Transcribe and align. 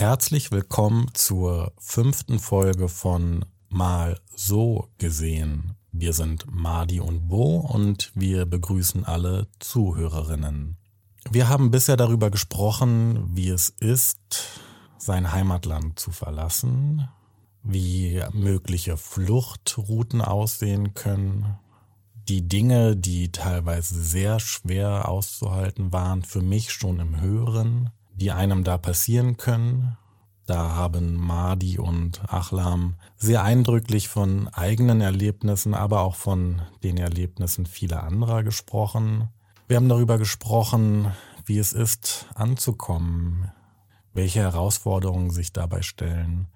Herzlich 0.00 0.50
willkommen 0.50 1.10
zur 1.12 1.74
fünften 1.76 2.38
Folge 2.38 2.88
von 2.88 3.44
Mal 3.68 4.18
so 4.34 4.88
gesehen. 4.96 5.76
Wir 5.92 6.14
sind 6.14 6.46
Madi 6.50 7.00
und 7.00 7.28
Bo 7.28 7.58
und 7.58 8.10
wir 8.14 8.46
begrüßen 8.46 9.04
alle 9.04 9.48
Zuhörerinnen. 9.58 10.78
Wir 11.30 11.50
haben 11.50 11.70
bisher 11.70 11.98
darüber 11.98 12.30
gesprochen, 12.30 13.28
wie 13.36 13.50
es 13.50 13.68
ist, 13.68 14.62
sein 14.96 15.32
Heimatland 15.32 15.98
zu 15.98 16.12
verlassen, 16.12 17.06
wie 17.62 18.22
mögliche 18.32 18.96
Fluchtrouten 18.96 20.22
aussehen 20.22 20.94
können, 20.94 21.58
die 22.26 22.48
Dinge, 22.48 22.96
die 22.96 23.32
teilweise 23.32 24.02
sehr 24.02 24.40
schwer 24.40 25.10
auszuhalten 25.10 25.92
waren, 25.92 26.22
für 26.22 26.40
mich 26.40 26.72
schon 26.72 27.00
im 27.00 27.20
Hören, 27.20 27.90
die 28.20 28.32
einem 28.32 28.64
da 28.64 28.78
passieren 28.78 29.36
können. 29.36 29.96
Da 30.46 30.74
haben 30.74 31.14
Madi 31.14 31.78
und 31.78 32.22
Achlam 32.32 32.96
sehr 33.16 33.42
eindrücklich 33.44 34.08
von 34.08 34.48
eigenen 34.48 35.00
Erlebnissen, 35.00 35.74
aber 35.74 36.00
auch 36.00 36.16
von 36.16 36.62
den 36.82 36.96
Erlebnissen 36.96 37.66
vieler 37.66 38.02
anderer 38.02 38.42
gesprochen. 38.42 39.28
Wir 39.68 39.76
haben 39.76 39.88
darüber 39.88 40.18
gesprochen, 40.18 41.12
wie 41.46 41.58
es 41.58 41.72
ist, 41.72 42.26
anzukommen, 42.34 43.52
welche 44.12 44.40
Herausforderungen 44.40 45.30
sich 45.30 45.52
dabei 45.52 45.82
stellen. 45.82 46.48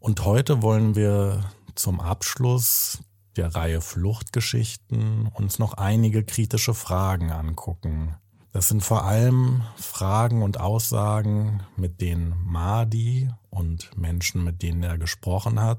Und 0.00 0.24
heute 0.24 0.62
wollen 0.62 0.96
wir 0.96 1.44
zum 1.74 2.00
Abschluss 2.00 3.04
der 3.36 3.54
Reihe 3.54 3.80
Fluchtgeschichten 3.80 5.28
uns 5.34 5.58
noch 5.58 5.74
einige 5.74 6.24
kritische 6.24 6.74
Fragen 6.74 7.30
angucken. 7.30 8.16
Das 8.52 8.68
sind 8.68 8.82
vor 8.82 9.04
allem 9.04 9.62
Fragen 9.76 10.42
und 10.42 10.60
Aussagen, 10.60 11.62
mit 11.76 12.02
denen 12.02 12.34
Mahdi 12.44 13.30
und 13.48 13.96
Menschen, 13.96 14.44
mit 14.44 14.62
denen 14.62 14.82
er 14.82 14.98
gesprochen 14.98 15.58
hat, 15.58 15.78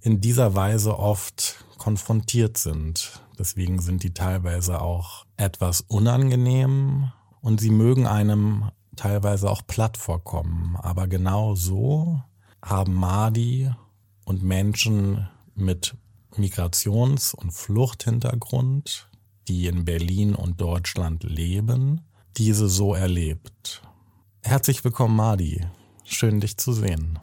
in 0.00 0.22
dieser 0.22 0.54
Weise 0.54 0.98
oft 0.98 1.64
konfrontiert 1.76 2.56
sind. 2.56 3.22
Deswegen 3.38 3.80
sind 3.80 4.02
die 4.02 4.14
teilweise 4.14 4.80
auch 4.80 5.26
etwas 5.36 5.82
unangenehm 5.82 7.12
und 7.42 7.60
sie 7.60 7.70
mögen 7.70 8.06
einem 8.06 8.70
teilweise 8.96 9.50
auch 9.50 9.62
platt 9.66 9.98
vorkommen. 9.98 10.76
Aber 10.76 11.08
genau 11.08 11.54
so 11.54 12.22
haben 12.62 12.94
Mahdi 12.94 13.70
und 14.24 14.42
Menschen 14.42 15.28
mit 15.54 15.94
Migrations- 16.36 17.34
und 17.34 17.52
Fluchthintergrund 17.52 19.07
die 19.48 19.66
in 19.66 19.84
Berlin 19.84 20.34
und 20.34 20.60
Deutschland 20.60 21.24
leben, 21.24 22.02
diese 22.36 22.68
so 22.68 22.94
erlebt. 22.94 23.82
Herzlich 24.42 24.84
willkommen, 24.84 25.16
Madi. 25.16 25.64
Schön, 26.04 26.40
dich 26.40 26.58
zu 26.58 26.72
sehen. 26.72 27.18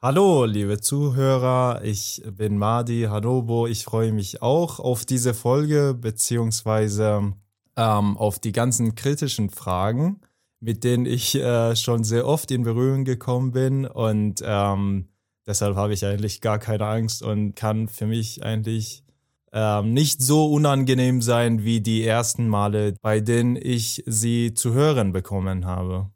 Hallo, 0.00 0.44
liebe 0.44 0.80
Zuhörer, 0.80 1.82
ich 1.82 2.22
bin 2.36 2.56
Madi 2.56 3.06
Hanobo. 3.10 3.66
Ich 3.66 3.84
freue 3.84 4.12
mich 4.12 4.42
auch 4.42 4.78
auf 4.78 5.04
diese 5.04 5.34
Folge 5.34 5.92
beziehungsweise 6.00 7.34
ähm, 7.76 8.16
auf 8.16 8.38
die 8.38 8.52
ganzen 8.52 8.94
kritischen 8.94 9.50
Fragen, 9.50 10.20
mit 10.60 10.84
denen 10.84 11.04
ich 11.04 11.34
äh, 11.34 11.74
schon 11.74 12.04
sehr 12.04 12.28
oft 12.28 12.52
in 12.52 12.62
Berührung 12.62 13.04
gekommen 13.04 13.50
bin 13.50 13.86
und 13.86 14.40
ähm, 14.44 15.08
deshalb 15.48 15.74
habe 15.74 15.94
ich 15.94 16.06
eigentlich 16.06 16.40
gar 16.40 16.60
keine 16.60 16.86
Angst 16.86 17.22
und 17.22 17.56
kann 17.56 17.88
für 17.88 18.06
mich 18.06 18.44
eigentlich 18.44 19.02
ähm, 19.52 19.92
nicht 19.92 20.20
so 20.22 20.46
unangenehm 20.46 21.22
sein 21.22 21.64
wie 21.64 21.80
die 21.80 22.04
ersten 22.04 22.48
Male, 22.48 22.94
bei 23.02 23.20
denen 23.20 23.56
ich 23.56 24.02
sie 24.06 24.54
zu 24.54 24.72
hören 24.72 25.12
bekommen 25.12 25.66
habe. 25.66 26.10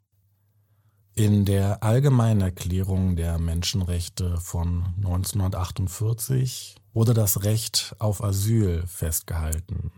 In 1.15 1.45
der 1.45 1.83
Allgemeinen 1.83 2.41
Erklärung 2.41 3.15
der 3.15 3.37
Menschenrechte 3.37 4.37
von 4.37 4.85
1948 4.97 6.75
wurde 6.93 7.13
das 7.13 7.43
Recht 7.43 7.95
auf 7.99 8.23
Asyl 8.23 8.83
festgehalten. 8.87 9.91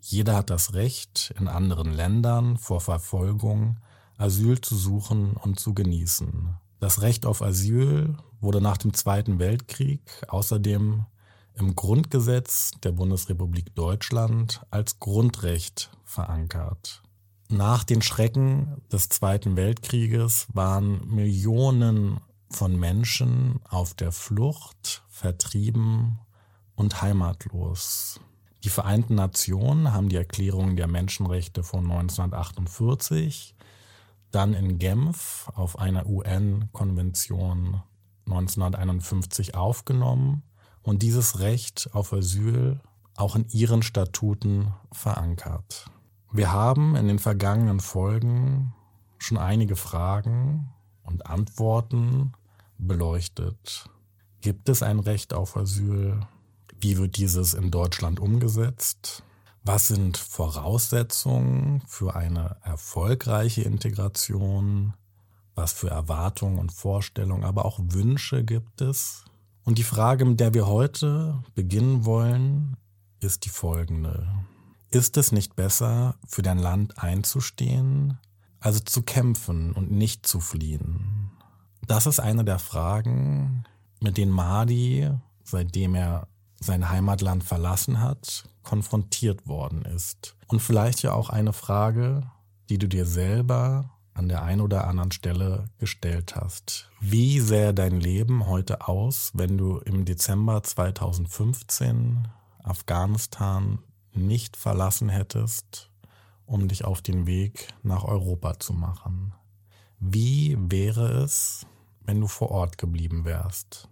Jeder 0.00 0.36
hat 0.36 0.50
das 0.50 0.74
Recht, 0.74 1.34
in 1.38 1.48
anderen 1.48 1.92
Ländern 1.92 2.56
vor 2.56 2.80
Verfolgung 2.80 3.78
Asyl 4.16 4.60
zu 4.60 4.76
suchen 4.76 5.32
und 5.36 5.60
zu 5.60 5.74
genießen. 5.74 6.56
Das 6.80 7.02
Recht 7.02 7.26
auf 7.26 7.42
Asyl 7.42 8.16
wurde 8.40 8.60
nach 8.60 8.76
dem 8.76 8.94
Zweiten 8.94 9.38
Weltkrieg 9.38 10.00
außerdem 10.28 11.06
im 11.56 11.76
Grundgesetz 11.76 12.72
der 12.82 12.92
Bundesrepublik 12.92 13.74
Deutschland 13.74 14.64
als 14.70 14.98
Grundrecht 14.98 15.90
verankert. 16.04 17.02
Nach 17.48 17.84
den 17.84 18.02
Schrecken 18.02 18.82
des 18.90 19.08
Zweiten 19.08 19.56
Weltkrieges 19.56 20.48
waren 20.52 21.06
Millionen 21.08 22.20
von 22.50 22.78
Menschen 22.78 23.60
auf 23.68 23.94
der 23.94 24.12
Flucht, 24.12 25.04
vertrieben 25.08 26.18
und 26.74 27.02
heimatlos. 27.02 28.20
Die 28.64 28.70
Vereinten 28.70 29.14
Nationen 29.14 29.92
haben 29.92 30.08
die 30.08 30.16
Erklärung 30.16 30.76
der 30.76 30.88
Menschenrechte 30.88 31.62
von 31.62 31.84
1948 31.84 33.54
dann 34.30 34.54
in 34.54 34.78
Genf 34.78 35.48
auf 35.54 35.78
einer 35.78 36.06
UN-Konvention 36.06 37.82
1951 38.26 39.54
aufgenommen 39.54 40.42
und 40.84 41.02
dieses 41.02 41.40
Recht 41.40 41.90
auf 41.92 42.12
Asyl 42.12 42.78
auch 43.16 43.34
in 43.34 43.48
ihren 43.48 43.82
Statuten 43.82 44.72
verankert. 44.92 45.90
Wir 46.30 46.52
haben 46.52 46.94
in 46.94 47.08
den 47.08 47.18
vergangenen 47.18 47.80
Folgen 47.80 48.74
schon 49.18 49.38
einige 49.38 49.76
Fragen 49.76 50.68
und 51.02 51.26
Antworten 51.26 52.32
beleuchtet. 52.78 53.88
Gibt 54.40 54.68
es 54.68 54.82
ein 54.82 55.00
Recht 55.00 55.32
auf 55.32 55.56
Asyl? 55.56 56.20
Wie 56.78 56.98
wird 56.98 57.16
dieses 57.16 57.54
in 57.54 57.70
Deutschland 57.70 58.20
umgesetzt? 58.20 59.22
Was 59.62 59.88
sind 59.88 60.18
Voraussetzungen 60.18 61.82
für 61.86 62.14
eine 62.14 62.56
erfolgreiche 62.62 63.62
Integration? 63.62 64.92
Was 65.54 65.72
für 65.72 65.88
Erwartungen 65.88 66.58
und 66.58 66.72
Vorstellungen, 66.72 67.44
aber 67.44 67.64
auch 67.64 67.78
Wünsche 67.80 68.44
gibt 68.44 68.82
es? 68.82 69.24
Und 69.64 69.78
die 69.78 69.82
Frage, 69.82 70.26
mit 70.26 70.40
der 70.40 70.52
wir 70.52 70.66
heute 70.66 71.42
beginnen 71.54 72.04
wollen, 72.04 72.76
ist 73.20 73.46
die 73.46 73.50
folgende. 73.50 74.28
Ist 74.90 75.16
es 75.16 75.32
nicht 75.32 75.56
besser, 75.56 76.16
für 76.26 76.42
dein 76.42 76.58
Land 76.58 77.02
einzustehen, 77.02 78.18
also 78.60 78.80
zu 78.80 79.02
kämpfen 79.02 79.72
und 79.72 79.90
nicht 79.90 80.26
zu 80.26 80.40
fliehen? 80.40 81.30
Das 81.86 82.06
ist 82.06 82.20
eine 82.20 82.44
der 82.44 82.58
Fragen, 82.58 83.64
mit 84.00 84.18
denen 84.18 84.32
Mahdi, 84.32 85.10
seitdem 85.42 85.94
er 85.94 86.28
sein 86.60 86.90
Heimatland 86.90 87.42
verlassen 87.42 88.00
hat, 88.00 88.44
konfrontiert 88.62 89.46
worden 89.46 89.82
ist. 89.82 90.36
Und 90.46 90.60
vielleicht 90.60 91.02
ja 91.02 91.12
auch 91.12 91.30
eine 91.30 91.52
Frage, 91.52 92.30
die 92.68 92.78
du 92.78 92.86
dir 92.86 93.06
selber 93.06 93.90
an 94.14 94.28
der 94.28 94.42
einen 94.42 94.60
oder 94.60 94.86
anderen 94.86 95.12
Stelle 95.12 95.68
gestellt 95.78 96.36
hast. 96.36 96.88
Wie 97.00 97.40
sähe 97.40 97.74
dein 97.74 98.00
Leben 98.00 98.46
heute 98.46 98.86
aus, 98.86 99.32
wenn 99.34 99.58
du 99.58 99.78
im 99.78 100.04
Dezember 100.04 100.62
2015 100.62 102.28
Afghanistan 102.62 103.80
nicht 104.12 104.56
verlassen 104.56 105.08
hättest, 105.08 105.90
um 106.46 106.68
dich 106.68 106.84
auf 106.84 107.02
den 107.02 107.26
Weg 107.26 107.68
nach 107.82 108.04
Europa 108.04 108.58
zu 108.60 108.72
machen? 108.72 109.34
Wie 109.98 110.56
wäre 110.58 111.22
es, 111.24 111.66
wenn 112.00 112.20
du 112.20 112.28
vor 112.28 112.50
Ort 112.50 112.78
geblieben 112.78 113.24
wärst? 113.24 113.88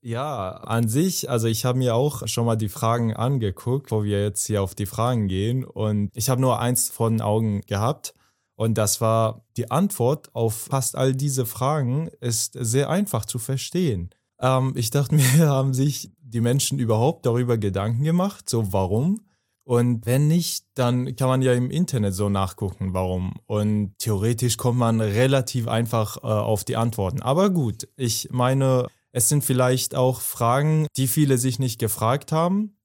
Ja, 0.00 0.52
an 0.52 0.88
sich, 0.88 1.28
also 1.28 1.48
ich 1.48 1.64
habe 1.64 1.78
mir 1.78 1.96
auch 1.96 2.28
schon 2.28 2.46
mal 2.46 2.56
die 2.56 2.68
Fragen 2.68 3.14
angeguckt, 3.14 3.90
wo 3.90 4.04
wir 4.04 4.22
jetzt 4.22 4.46
hier 4.46 4.62
auf 4.62 4.76
die 4.76 4.86
Fragen 4.86 5.26
gehen 5.26 5.64
und 5.64 6.10
ich 6.14 6.28
habe 6.30 6.40
nur 6.40 6.60
eins 6.60 6.88
vor 6.88 7.10
den 7.10 7.20
Augen 7.20 7.62
gehabt 7.62 8.14
und 8.58 8.74
das 8.74 9.00
war 9.00 9.44
die 9.56 9.70
Antwort 9.70 10.34
auf 10.34 10.52
fast 10.52 10.96
all 10.96 11.14
diese 11.14 11.46
Fragen 11.46 12.08
ist 12.20 12.56
sehr 12.58 12.90
einfach 12.90 13.24
zu 13.24 13.38
verstehen. 13.38 14.10
Ähm, 14.40 14.72
ich 14.74 14.90
dachte 14.90 15.14
mir, 15.14 15.22
haben 15.48 15.72
sich 15.72 16.10
die 16.20 16.40
Menschen 16.40 16.80
überhaupt 16.80 17.24
darüber 17.24 17.56
Gedanken 17.56 18.02
gemacht, 18.02 18.50
so 18.50 18.72
warum? 18.72 19.20
Und 19.62 20.06
wenn 20.06 20.26
nicht, 20.26 20.64
dann 20.74 21.14
kann 21.14 21.28
man 21.28 21.40
ja 21.40 21.52
im 21.52 21.70
Internet 21.70 22.14
so 22.14 22.28
nachgucken, 22.28 22.94
warum. 22.94 23.34
Und 23.46 23.96
theoretisch 23.98 24.56
kommt 24.56 24.78
man 24.78 25.00
relativ 25.00 25.68
einfach 25.68 26.16
äh, 26.16 26.26
auf 26.26 26.64
die 26.64 26.76
Antworten. 26.76 27.22
Aber 27.22 27.50
gut, 27.50 27.86
ich 27.94 28.28
meine, 28.32 28.88
es 29.12 29.28
sind 29.28 29.44
vielleicht 29.44 29.94
auch 29.94 30.20
Fragen, 30.20 30.88
die 30.96 31.06
viele 31.06 31.38
sich 31.38 31.60
nicht 31.60 31.78
gefragt 31.78 32.32
haben. 32.32 32.77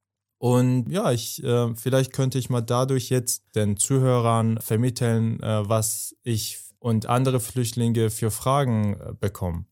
Und 0.43 0.91
ja, 0.91 1.09
ich, 1.13 1.41
äh, 1.41 1.73
vielleicht 1.73 2.11
könnte 2.11 2.37
ich 2.37 2.49
mal 2.49 2.59
dadurch 2.59 3.09
jetzt 3.09 3.55
den 3.55 3.77
Zuhörern 3.77 4.59
vermitteln, 4.59 5.41
äh, 5.41 5.69
was 5.69 6.17
ich 6.21 6.59
und 6.79 7.05
andere 7.05 7.39
Flüchtlinge 7.39 8.09
für 8.09 8.29
Fragen 8.29 8.99
äh, 8.99 9.13
bekommen. 9.17 9.67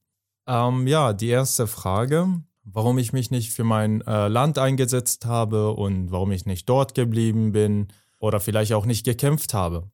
Ähm, 0.48 0.88
ja, 0.88 1.12
die 1.12 1.28
erste 1.28 1.68
Frage, 1.68 2.42
warum 2.64 3.00
ich 3.00 3.12
mich 3.12 3.32
nicht 3.32 3.52
für 3.52 3.66
mein 3.66 4.00
äh, 4.08 4.30
Land 4.30 4.60
eingesetzt 4.60 5.26
habe 5.26 5.74
und 5.74 6.10
warum 6.10 6.32
ich 6.32 6.46
nicht 6.46 6.70
dort 6.70 6.96
geblieben 6.96 7.52
bin 7.52 7.90
oder 8.18 8.40
vielleicht 8.40 8.72
auch 8.72 8.86
nicht 8.86 9.04
gekämpft 9.04 9.54
habe. 9.54 9.92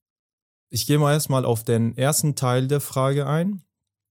Ich 0.70 0.86
gehe 0.86 1.00
mal 1.00 1.14
erstmal 1.14 1.44
auf 1.44 1.64
den 1.64 1.98
ersten 1.98 2.36
Teil 2.36 2.68
der 2.68 2.82
Frage 2.82 3.26
ein. 3.26 3.64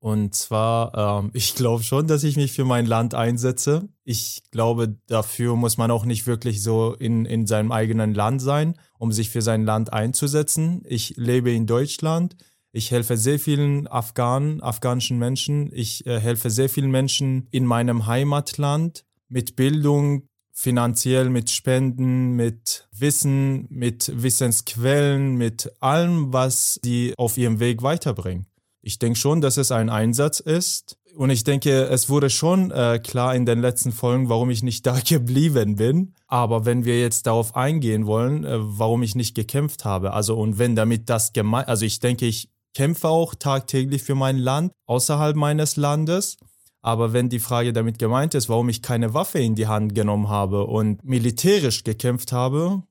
Und 0.06 0.36
zwar, 0.36 1.24
ähm, 1.24 1.30
ich 1.34 1.56
glaube 1.56 1.82
schon, 1.82 2.06
dass 2.06 2.22
ich 2.22 2.36
mich 2.36 2.52
für 2.52 2.64
mein 2.64 2.86
Land 2.86 3.16
einsetze. 3.16 3.88
Ich 4.04 4.44
glaube, 4.52 4.96
dafür 5.08 5.56
muss 5.56 5.78
man 5.78 5.90
auch 5.90 6.04
nicht 6.04 6.28
wirklich 6.28 6.62
so 6.62 6.94
in, 6.94 7.24
in 7.24 7.48
seinem 7.48 7.72
eigenen 7.72 8.14
Land 8.14 8.40
sein, 8.40 8.76
um 9.00 9.10
sich 9.10 9.30
für 9.30 9.42
sein 9.42 9.64
Land 9.64 9.92
einzusetzen. 9.92 10.82
Ich 10.84 11.14
lebe 11.16 11.50
in 11.50 11.66
Deutschland. 11.66 12.36
Ich 12.70 12.92
helfe 12.92 13.16
sehr 13.16 13.40
vielen 13.40 13.88
Afghanen, 13.88 14.62
afghanischen 14.62 15.18
Menschen. 15.18 15.70
Ich 15.72 16.06
äh, 16.06 16.20
helfe 16.20 16.50
sehr 16.50 16.68
vielen 16.68 16.92
Menschen 16.92 17.48
in 17.50 17.66
meinem 17.66 18.06
Heimatland 18.06 19.04
mit 19.28 19.56
Bildung, 19.56 20.28
finanziell, 20.52 21.30
mit 21.30 21.50
Spenden, 21.50 22.36
mit 22.36 22.88
Wissen, 22.92 23.66
mit 23.70 24.12
Wissensquellen, 24.14 25.34
mit 25.34 25.72
allem, 25.80 26.32
was 26.32 26.78
die 26.84 27.12
auf 27.16 27.36
ihrem 27.36 27.58
Weg 27.58 27.82
weiterbringen. 27.82 28.46
Ich 28.86 29.00
denke 29.00 29.18
schon, 29.18 29.40
dass 29.40 29.56
es 29.56 29.72
ein 29.72 29.90
Einsatz 29.90 30.38
ist. 30.38 30.96
Und 31.16 31.30
ich 31.30 31.42
denke, 31.42 31.86
es 31.88 32.08
wurde 32.08 32.30
schon 32.30 32.70
äh, 32.70 33.00
klar 33.02 33.34
in 33.34 33.44
den 33.44 33.60
letzten 33.60 33.90
Folgen, 33.90 34.28
warum 34.28 34.48
ich 34.48 34.62
nicht 34.62 34.86
da 34.86 35.00
geblieben 35.00 35.74
bin. 35.74 36.14
Aber 36.28 36.64
wenn 36.66 36.84
wir 36.84 37.00
jetzt 37.00 37.26
darauf 37.26 37.56
eingehen 37.56 38.06
wollen, 38.06 38.44
äh, 38.44 38.58
warum 38.60 39.02
ich 39.02 39.16
nicht 39.16 39.34
gekämpft 39.34 39.84
habe, 39.84 40.12
also 40.12 40.38
und 40.38 40.60
wenn 40.60 40.76
damit 40.76 41.10
das 41.10 41.32
gemeint, 41.32 41.66
also 41.66 41.84
ich 41.84 41.98
denke, 41.98 42.26
ich 42.26 42.48
kämpfe 42.74 43.08
auch 43.08 43.34
tagtäglich 43.34 44.04
für 44.04 44.14
mein 44.14 44.38
Land, 44.38 44.70
außerhalb 44.86 45.34
meines 45.34 45.74
Landes. 45.74 46.36
Aber 46.80 47.12
wenn 47.12 47.28
die 47.28 47.40
Frage 47.40 47.72
damit 47.72 47.98
gemeint 47.98 48.36
ist, 48.36 48.48
warum 48.48 48.68
ich 48.68 48.82
keine 48.82 49.14
Waffe 49.14 49.40
in 49.40 49.56
die 49.56 49.66
Hand 49.66 49.96
genommen 49.96 50.28
habe 50.28 50.64
und 50.64 51.02
militärisch 51.02 51.82
gekämpft 51.82 52.30
habe, 52.30 52.84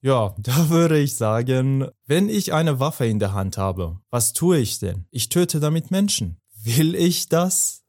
ja, 0.00 0.34
da 0.38 0.70
würde 0.70 0.98
ich 0.98 1.16
sagen, 1.16 1.86
wenn 2.06 2.28
ich 2.28 2.52
eine 2.52 2.80
Waffe 2.80 3.06
in 3.06 3.18
der 3.18 3.32
Hand 3.32 3.58
habe, 3.58 4.00
was 4.10 4.32
tue 4.32 4.58
ich 4.58 4.78
denn? 4.78 5.06
Ich 5.10 5.28
töte 5.28 5.60
damit 5.60 5.90
Menschen. 5.90 6.38
Will 6.62 6.94
ich 6.94 7.28
das? 7.28 7.84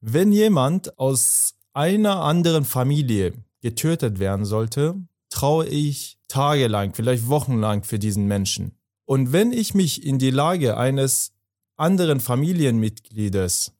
Wenn 0.00 0.32
jemand 0.32 0.98
aus 0.98 1.54
einer 1.72 2.22
anderen 2.22 2.64
Familie 2.64 3.32
getötet 3.60 4.18
werden 4.18 4.44
sollte, 4.44 4.94
traue 5.30 5.66
ich 5.66 6.18
tagelang, 6.28 6.94
vielleicht 6.94 7.28
wochenlang 7.28 7.82
für 7.82 7.98
diesen 7.98 8.26
Menschen. 8.26 8.72
Und 9.06 9.32
wenn 9.32 9.52
ich 9.52 9.74
mich 9.74 10.04
in 10.04 10.18
die 10.18 10.30
Lage 10.30 10.76
eines 10.76 11.32
anderen 11.76 12.20
Familienmitgliedes 12.20 13.72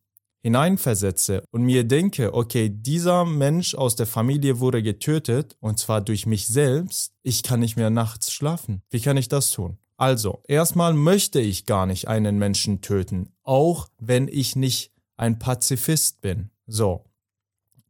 hineinversetze 0.44 1.43
und 1.52 1.62
mir 1.62 1.85
denke, 1.85 2.35
okay, 2.35 2.69
dieser 2.69 3.25
Mensch 3.25 3.75
aus 3.75 3.96
der 3.96 4.06
Familie 4.06 4.61
wurde 4.61 4.82
getötet 4.82 5.56
und 5.58 5.79
zwar 5.79 6.02
durch 6.02 6.26
mich 6.26 6.46
selbst, 6.46 7.14
ich 7.23 7.43
kann 7.43 7.61
nicht 7.61 7.76
mehr 7.76 7.88
nachts 7.88 8.31
schlafen. 8.31 8.82
Wie 8.91 9.00
kann 9.00 9.17
ich 9.17 9.29
das 9.29 9.50
tun? 9.50 9.79
Also, 9.96 10.43
erstmal 10.46 10.93
möchte 10.93 11.41
ich 11.41 11.64
gar 11.64 11.87
nicht 11.87 12.08
einen 12.08 12.37
Menschen 12.37 12.82
töten, 12.82 13.31
auch 13.43 13.88
wenn 13.99 14.29
ich 14.29 14.55
nicht 14.55 14.93
ein 15.17 15.38
Pazifist 15.38 16.20
bin. 16.20 16.50
So. 16.67 17.06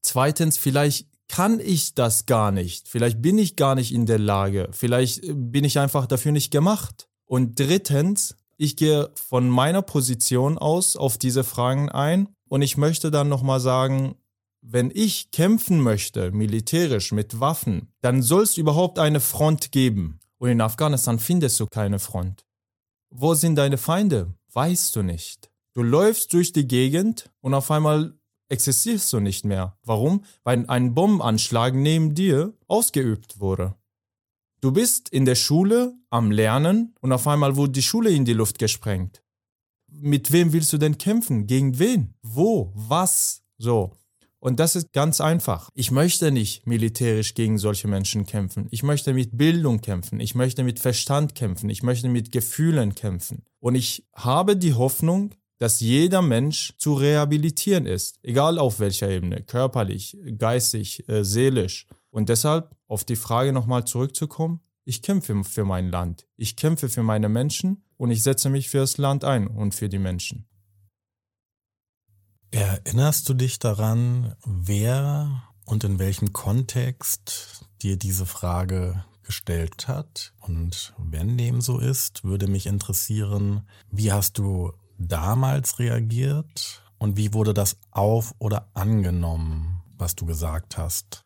Zweitens, 0.00 0.56
vielleicht 0.56 1.08
kann 1.26 1.58
ich 1.58 1.94
das 1.94 2.26
gar 2.26 2.52
nicht. 2.52 2.86
Vielleicht 2.86 3.20
bin 3.20 3.36
ich 3.36 3.56
gar 3.56 3.74
nicht 3.74 3.92
in 3.92 4.06
der 4.06 4.20
Lage. 4.20 4.68
Vielleicht 4.70 5.22
bin 5.24 5.64
ich 5.64 5.80
einfach 5.80 6.06
dafür 6.06 6.30
nicht 6.30 6.52
gemacht. 6.52 7.08
Und 7.24 7.58
drittens, 7.58 8.36
ich 8.56 8.76
gehe 8.76 9.10
von 9.14 9.48
meiner 9.48 9.82
Position 9.82 10.56
aus 10.56 10.94
auf 10.94 11.18
diese 11.18 11.42
Fragen 11.42 11.88
ein 11.88 12.28
und 12.48 12.62
ich 12.62 12.76
möchte 12.76 13.10
dann 13.10 13.28
nochmal 13.28 13.60
sagen, 13.60 14.16
wenn 14.60 14.90
ich 14.94 15.30
kämpfen 15.30 15.80
möchte, 15.80 16.32
militärisch 16.32 17.12
mit 17.12 17.38
Waffen, 17.38 17.92
dann 18.00 18.22
soll 18.22 18.44
es 18.44 18.56
überhaupt 18.56 18.98
eine 18.98 19.20
Front 19.20 19.72
geben. 19.72 20.20
Und 20.38 20.48
in 20.48 20.60
Afghanistan 20.60 21.18
findest 21.18 21.60
du 21.60 21.66
keine 21.66 21.98
Front. 21.98 22.46
Wo 23.10 23.34
sind 23.34 23.56
deine 23.56 23.76
Feinde? 23.76 24.34
Weißt 24.52 24.96
du 24.96 25.02
nicht. 25.02 25.50
Du 25.74 25.82
läufst 25.82 26.32
durch 26.32 26.52
die 26.52 26.66
Gegend 26.66 27.30
und 27.40 27.54
auf 27.54 27.70
einmal 27.70 28.14
existierst 28.48 29.12
du 29.12 29.20
nicht 29.20 29.44
mehr. 29.44 29.76
Warum? 29.82 30.24
Weil 30.44 30.64
ein 30.68 30.94
Bombenanschlag 30.94 31.74
neben 31.74 32.14
dir 32.14 32.54
ausgeübt 32.66 33.40
wurde. 33.40 33.74
Du 34.60 34.72
bist 34.72 35.10
in 35.10 35.24
der 35.26 35.34
Schule 35.34 35.94
am 36.08 36.30
Lernen 36.30 36.94
und 37.00 37.12
auf 37.12 37.26
einmal 37.26 37.56
wurde 37.56 37.72
die 37.72 37.82
Schule 37.82 38.10
in 38.10 38.24
die 38.24 38.32
Luft 38.32 38.58
gesprengt 38.58 39.23
mit 40.00 40.32
wem 40.32 40.52
willst 40.52 40.72
du 40.72 40.78
denn 40.78 40.98
kämpfen? 40.98 41.46
Gegen 41.46 41.78
wen? 41.78 42.14
Wo? 42.22 42.72
Was? 42.74 43.42
So. 43.58 43.92
Und 44.38 44.60
das 44.60 44.76
ist 44.76 44.92
ganz 44.92 45.22
einfach. 45.22 45.70
Ich 45.74 45.90
möchte 45.90 46.30
nicht 46.30 46.66
militärisch 46.66 47.32
gegen 47.32 47.56
solche 47.56 47.88
Menschen 47.88 48.26
kämpfen. 48.26 48.66
Ich 48.70 48.82
möchte 48.82 49.14
mit 49.14 49.38
Bildung 49.38 49.80
kämpfen. 49.80 50.20
Ich 50.20 50.34
möchte 50.34 50.64
mit 50.64 50.80
Verstand 50.80 51.34
kämpfen. 51.34 51.70
Ich 51.70 51.82
möchte 51.82 52.10
mit 52.10 52.30
Gefühlen 52.30 52.94
kämpfen. 52.94 53.44
Und 53.60 53.74
ich 53.74 54.06
habe 54.14 54.56
die 54.58 54.74
Hoffnung, 54.74 55.30
dass 55.58 55.80
jeder 55.80 56.20
Mensch 56.20 56.74
zu 56.76 56.92
rehabilitieren 56.92 57.86
ist, 57.86 58.18
egal 58.22 58.58
auf 58.58 58.80
welcher 58.80 59.08
Ebene, 59.08 59.42
körperlich, 59.42 60.18
geistig, 60.36 61.08
äh, 61.08 61.24
seelisch. 61.24 61.86
Und 62.10 62.28
deshalb 62.28 62.76
auf 62.86 63.04
die 63.04 63.16
Frage 63.16 63.52
nochmal 63.52 63.86
zurückzukommen, 63.86 64.60
ich 64.84 65.00
kämpfe 65.00 65.42
für 65.44 65.64
mein 65.64 65.88
Land, 65.88 66.26
ich 66.36 66.56
kämpfe 66.56 66.90
für 66.90 67.02
meine 67.02 67.30
Menschen 67.30 67.83
und 67.96 68.10
ich 68.10 68.22
setze 68.22 68.50
mich 68.50 68.68
für 68.68 68.78
das 68.78 68.98
Land 68.98 69.24
ein 69.24 69.46
und 69.46 69.74
für 69.74 69.88
die 69.88 69.98
Menschen. 69.98 70.46
Erinnerst 72.50 73.28
du 73.28 73.34
dich 73.34 73.58
daran, 73.58 74.36
wer 74.44 75.42
und 75.64 75.82
in 75.82 75.98
welchem 75.98 76.32
Kontext 76.32 77.66
dir 77.82 77.96
diese 77.96 78.26
Frage 78.26 79.04
gestellt 79.24 79.88
hat? 79.88 80.32
Und 80.38 80.94
wenn 80.98 81.36
dem 81.36 81.60
so 81.60 81.78
ist, 81.78 82.22
würde 82.22 82.46
mich 82.46 82.66
interessieren, 82.66 83.68
wie 83.90 84.12
hast 84.12 84.38
du 84.38 84.72
damals 84.98 85.78
reagiert 85.78 86.84
und 86.98 87.16
wie 87.16 87.34
wurde 87.34 87.54
das 87.54 87.76
auf 87.90 88.34
oder 88.38 88.70
angenommen, 88.74 89.82
was 89.96 90.14
du 90.14 90.26
gesagt 90.26 90.78
hast? 90.78 91.23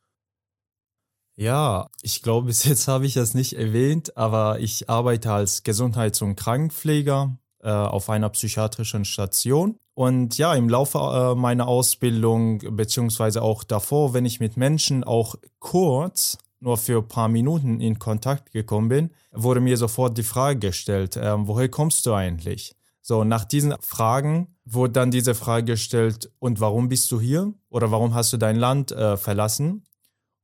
Ja, 1.41 1.87
ich 2.03 2.23
glaube, 2.23 2.49
bis 2.49 2.65
jetzt 2.65 2.89
habe 2.89 3.07
ich 3.07 3.15
das 3.15 3.33
nicht 3.33 3.53
erwähnt, 3.53 4.17
aber 4.17 4.59
ich 4.59 4.91
arbeite 4.91 5.31
als 5.31 5.63
Gesundheits- 5.63 6.21
und 6.21 6.35
Krankenpfleger 6.35 7.39
äh, 7.63 7.71
auf 7.71 8.11
einer 8.11 8.29
psychiatrischen 8.31 9.05
Station. 9.05 9.77
Und 9.95 10.37
ja, 10.37 10.53
im 10.55 10.69
Laufe 10.69 10.99
äh, 10.99 11.37
meiner 11.37 11.69
Ausbildung, 11.69 12.59
beziehungsweise 12.77 13.41
auch 13.43 13.63
davor, 13.63 14.15
wenn 14.15 14.27
ich 14.27 14.41
mit 14.41 14.57
Menschen 14.57 15.05
auch 15.05 15.37
kurz, 15.61 16.39
nur 16.59 16.77
für 16.77 16.99
ein 16.99 17.07
paar 17.09 17.29
Minuten 17.29 17.81
in 17.81 18.01
Kontakt 18.01 18.51
gekommen 18.51 18.89
bin, 18.89 19.11
wurde 19.31 19.61
mir 19.61 19.77
sofort 19.77 20.19
die 20.19 20.25
Frage 20.25 20.59
gestellt, 20.59 21.17
äh, 21.17 21.35
woher 21.39 21.69
kommst 21.69 22.05
du 22.07 22.15
eigentlich? 22.15 22.75
So, 23.01 23.23
nach 23.23 23.45
diesen 23.45 23.75
Fragen 23.81 24.57
wurde 24.65 24.95
dann 24.95 25.13
diese 25.13 25.37
Frage 25.37 25.67
gestellt, 25.67 26.33
und 26.41 26.61
warum 26.61 26.89
bist 26.89 27.13
du 27.13 27.21
hier? 27.21 27.55
Oder 27.71 27.93
warum 27.93 28.13
hast 28.13 28.33
du 28.33 28.39
dein 28.39 28.57
Land 28.57 28.91
äh, 28.91 29.17
verlassen? 29.17 29.85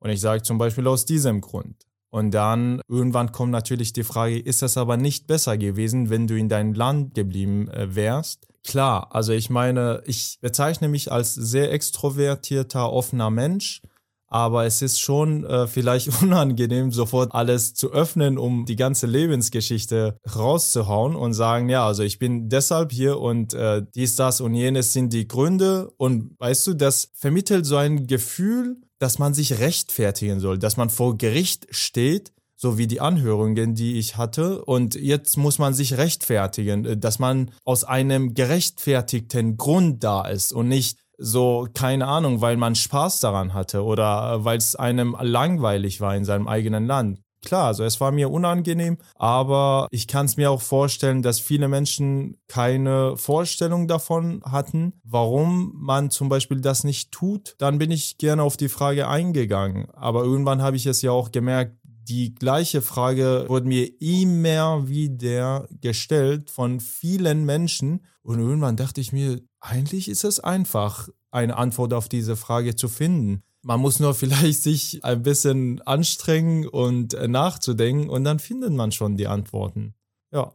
Und 0.04 0.10
ich 0.10 0.20
sage 0.20 0.42
zum 0.42 0.58
Beispiel 0.58 0.86
aus 0.86 1.06
diesem 1.06 1.40
Grund. 1.40 1.86
Und 2.10 2.32
dann 2.32 2.82
irgendwann 2.88 3.32
kommt 3.32 3.50
natürlich 3.50 3.94
die 3.94 4.04
Frage, 4.04 4.38
ist 4.38 4.60
das 4.60 4.76
aber 4.76 4.98
nicht 4.98 5.26
besser 5.26 5.56
gewesen, 5.56 6.10
wenn 6.10 6.26
du 6.26 6.38
in 6.38 6.50
deinem 6.50 6.74
Land 6.74 7.14
geblieben 7.14 7.68
äh, 7.68 7.96
wärst? 7.96 8.46
Klar, 8.64 9.14
also 9.14 9.32
ich 9.32 9.48
meine, 9.48 10.02
ich 10.04 10.38
bezeichne 10.40 10.88
mich 10.88 11.10
als 11.10 11.34
sehr 11.34 11.72
extrovertierter, 11.72 12.92
offener 12.92 13.30
Mensch, 13.30 13.80
aber 14.26 14.66
es 14.66 14.82
ist 14.82 15.00
schon 15.00 15.44
äh, 15.44 15.66
vielleicht 15.66 16.10
unangenehm, 16.22 16.92
sofort 16.92 17.34
alles 17.34 17.72
zu 17.74 17.90
öffnen, 17.90 18.36
um 18.36 18.66
die 18.66 18.76
ganze 18.76 19.06
Lebensgeschichte 19.06 20.18
rauszuhauen 20.36 21.16
und 21.16 21.32
sagen, 21.32 21.70
ja, 21.70 21.86
also 21.86 22.02
ich 22.02 22.18
bin 22.18 22.48
deshalb 22.50 22.92
hier 22.92 23.20
und 23.20 23.54
äh, 23.54 23.82
dies, 23.94 24.16
das 24.16 24.42
und 24.42 24.54
jenes 24.54 24.92
sind 24.92 25.14
die 25.14 25.26
Gründe. 25.26 25.90
Und 25.96 26.38
weißt 26.38 26.66
du, 26.66 26.74
das 26.74 27.10
vermittelt 27.14 27.64
so 27.64 27.76
ein 27.76 28.06
Gefühl, 28.06 28.76
dass 29.04 29.18
man 29.18 29.34
sich 29.34 29.58
rechtfertigen 29.58 30.40
soll, 30.40 30.58
dass 30.58 30.78
man 30.78 30.88
vor 30.88 31.18
Gericht 31.18 31.66
steht, 31.68 32.32
so 32.56 32.78
wie 32.78 32.86
die 32.86 33.02
Anhörungen, 33.02 33.74
die 33.74 33.98
ich 33.98 34.16
hatte. 34.16 34.64
Und 34.64 34.94
jetzt 34.94 35.36
muss 35.36 35.58
man 35.58 35.74
sich 35.74 35.98
rechtfertigen, 35.98 36.86
äh, 36.86 36.96
dass 36.96 37.18
man 37.18 37.50
aus 37.66 37.84
einem 37.84 38.32
gerechtfertigten 38.32 39.58
Grund 39.58 40.02
da 40.02 40.26
ist 40.26 40.54
und 40.54 40.68
nicht 40.68 40.96
so, 41.18 41.68
keine 41.74 42.06
Ahnung, 42.06 42.40
weil 42.40 42.56
man 42.56 42.74
Spaß 42.74 43.20
daran 43.20 43.52
hatte 43.52 43.84
oder 43.84 44.36
äh, 44.36 44.44
weil 44.46 44.56
es 44.56 44.74
einem 44.74 45.14
langweilig 45.20 46.00
war 46.00 46.16
in 46.16 46.24
seinem 46.24 46.48
eigenen 46.48 46.86
Land. 46.86 47.20
Klar, 47.44 47.66
also 47.66 47.84
es 47.84 48.00
war 48.00 48.10
mir 48.12 48.30
unangenehm, 48.30 48.98
aber 49.14 49.88
ich 49.90 50.06
kann 50.06 50.26
es 50.26 50.36
mir 50.36 50.50
auch 50.50 50.62
vorstellen, 50.62 51.22
dass 51.22 51.40
viele 51.40 51.68
Menschen 51.68 52.36
keine 52.48 53.16
Vorstellung 53.16 53.88
davon 53.88 54.42
hatten, 54.44 54.94
warum 55.04 55.72
man 55.76 56.10
zum 56.10 56.28
Beispiel 56.28 56.60
das 56.60 56.84
nicht 56.84 57.12
tut. 57.12 57.54
Dann 57.58 57.78
bin 57.78 57.90
ich 57.90 58.18
gerne 58.18 58.42
auf 58.42 58.56
die 58.56 58.68
Frage 58.68 59.08
eingegangen. 59.08 59.90
Aber 59.92 60.24
irgendwann 60.24 60.62
habe 60.62 60.76
ich 60.76 60.86
es 60.86 61.02
ja 61.02 61.10
auch 61.10 61.32
gemerkt, 61.32 61.76
die 62.08 62.34
gleiche 62.34 62.82
Frage 62.82 63.46
wurde 63.48 63.66
mir 63.66 63.90
immer 64.00 64.88
wieder 64.88 65.66
gestellt 65.80 66.50
von 66.50 66.80
vielen 66.80 67.44
Menschen. 67.44 68.04
Und 68.22 68.40
irgendwann 68.40 68.76
dachte 68.76 69.00
ich 69.00 69.12
mir, 69.12 69.40
eigentlich 69.60 70.08
ist 70.08 70.24
es 70.24 70.40
einfach, 70.40 71.08
eine 71.30 71.56
Antwort 71.56 71.92
auf 71.92 72.08
diese 72.08 72.36
Frage 72.36 72.76
zu 72.76 72.88
finden. 72.88 73.42
Man 73.64 73.80
muss 73.80 73.98
nur 73.98 74.14
vielleicht 74.14 74.62
sich 74.62 75.04
ein 75.04 75.22
bisschen 75.22 75.80
anstrengen 75.82 76.68
und 76.68 77.14
äh, 77.14 77.28
nachzudenken 77.28 78.10
und 78.10 78.24
dann 78.24 78.38
findet 78.38 78.72
man 78.72 78.92
schon 78.92 79.16
die 79.16 79.26
Antworten. 79.26 79.94
Ja. 80.30 80.52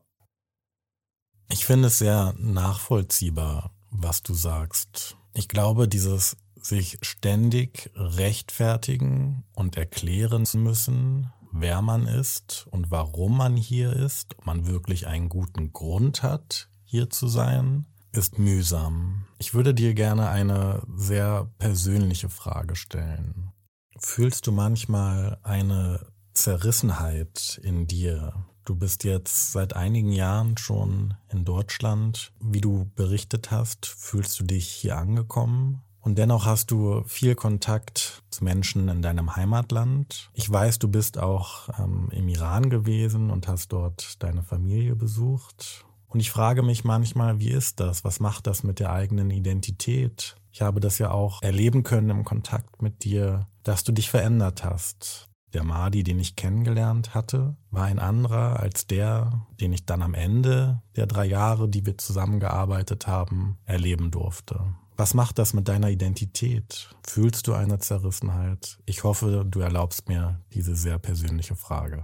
Ich 1.51 1.65
finde 1.65 1.87
es 1.87 1.97
sehr 1.97 2.35
nachvollziehbar, 2.37 3.71
was 3.89 4.21
du 4.21 4.35
sagst. 4.35 5.17
Ich 5.33 5.47
glaube, 5.47 5.87
dieses 5.87 6.37
sich 6.61 6.99
ständig 7.01 7.89
rechtfertigen 7.95 9.43
und 9.53 9.77
erklären 9.77 10.45
zu 10.45 10.57
müssen, 10.57 11.31
wer 11.51 11.81
man 11.81 12.05
ist 12.05 12.67
und 12.69 12.91
warum 12.91 13.37
man 13.37 13.55
hier 13.55 13.93
ist, 13.93 14.37
ob 14.37 14.45
man 14.45 14.67
wirklich 14.67 15.07
einen 15.07 15.29
guten 15.29 15.73
Grund 15.73 16.21
hat, 16.21 16.69
hier 16.83 17.09
zu 17.09 17.27
sein, 17.27 17.85
ist 18.11 18.39
mühsam. 18.39 19.25
Ich 19.37 19.53
würde 19.53 19.73
dir 19.73 19.93
gerne 19.93 20.29
eine 20.29 20.81
sehr 20.95 21.49
persönliche 21.57 22.29
Frage 22.29 22.75
stellen. 22.75 23.51
Fühlst 23.97 24.47
du 24.47 24.51
manchmal 24.51 25.37
eine 25.43 26.05
Zerrissenheit 26.33 27.59
in 27.63 27.87
dir? 27.87 28.45
Du 28.65 28.75
bist 28.75 29.03
jetzt 29.03 29.51
seit 29.51 29.75
einigen 29.75 30.11
Jahren 30.11 30.57
schon 30.57 31.15
in 31.31 31.43
Deutschland. 31.43 32.31
Wie 32.39 32.61
du 32.61 32.89
berichtet 32.95 33.51
hast, 33.51 33.85
fühlst 33.85 34.39
du 34.39 34.43
dich 34.43 34.67
hier 34.67 34.97
angekommen? 34.97 35.81
Und 36.01 36.17
dennoch 36.17 36.45
hast 36.45 36.71
du 36.71 37.03
viel 37.05 37.35
Kontakt 37.35 38.23
zu 38.29 38.43
Menschen 38.43 38.87
in 38.87 39.01
deinem 39.01 39.35
Heimatland. 39.35 40.29
Ich 40.33 40.49
weiß, 40.49 40.79
du 40.79 40.87
bist 40.87 41.17
auch 41.17 41.67
ähm, 41.77 42.09
im 42.11 42.29
Iran 42.29 42.69
gewesen 42.69 43.31
und 43.31 43.47
hast 43.47 43.73
dort 43.73 44.21
deine 44.23 44.43
Familie 44.43 44.95
besucht. 44.95 45.85
Und 46.09 46.19
ich 46.19 46.31
frage 46.31 46.63
mich 46.63 46.83
manchmal, 46.83 47.39
wie 47.39 47.51
ist 47.51 47.79
das? 47.79 48.03
Was 48.03 48.19
macht 48.19 48.47
das 48.47 48.63
mit 48.63 48.79
der 48.79 48.91
eigenen 48.91 49.29
Identität? 49.29 50.35
Ich 50.51 50.61
habe 50.61 50.79
das 50.79 50.97
ja 50.97 51.11
auch 51.11 51.41
erleben 51.43 51.83
können 51.83 52.09
im 52.09 52.25
Kontakt 52.25 52.81
mit 52.81 53.03
dir, 53.03 53.47
dass 53.63 53.83
du 53.83 53.91
dich 53.91 54.09
verändert 54.09 54.63
hast. 54.63 55.29
Der 55.53 55.63
Mahdi, 55.63 56.03
den 56.03 56.19
ich 56.19 56.35
kennengelernt 56.35 57.15
hatte, 57.15 57.55
war 57.71 57.85
ein 57.85 57.99
anderer 57.99 58.59
als 58.59 58.87
der, 58.87 59.47
den 59.59 59.71
ich 59.71 59.85
dann 59.85 60.01
am 60.01 60.13
Ende 60.13 60.81
der 60.95 61.07
drei 61.07 61.25
Jahre, 61.25 61.69
die 61.69 61.85
wir 61.85 61.97
zusammengearbeitet 61.97 63.07
haben, 63.07 63.57
erleben 63.65 64.11
durfte. 64.11 64.61
Was 64.95 65.13
macht 65.13 65.39
das 65.39 65.53
mit 65.53 65.67
deiner 65.67 65.89
Identität? 65.89 66.89
Fühlst 67.07 67.47
du 67.47 67.53
eine 67.53 67.79
Zerrissenheit? 67.79 68.79
Ich 68.85 69.03
hoffe, 69.03 69.45
du 69.47 69.59
erlaubst 69.59 70.09
mir 70.09 70.41
diese 70.53 70.75
sehr 70.75 70.99
persönliche 70.99 71.55
Frage. 71.55 72.03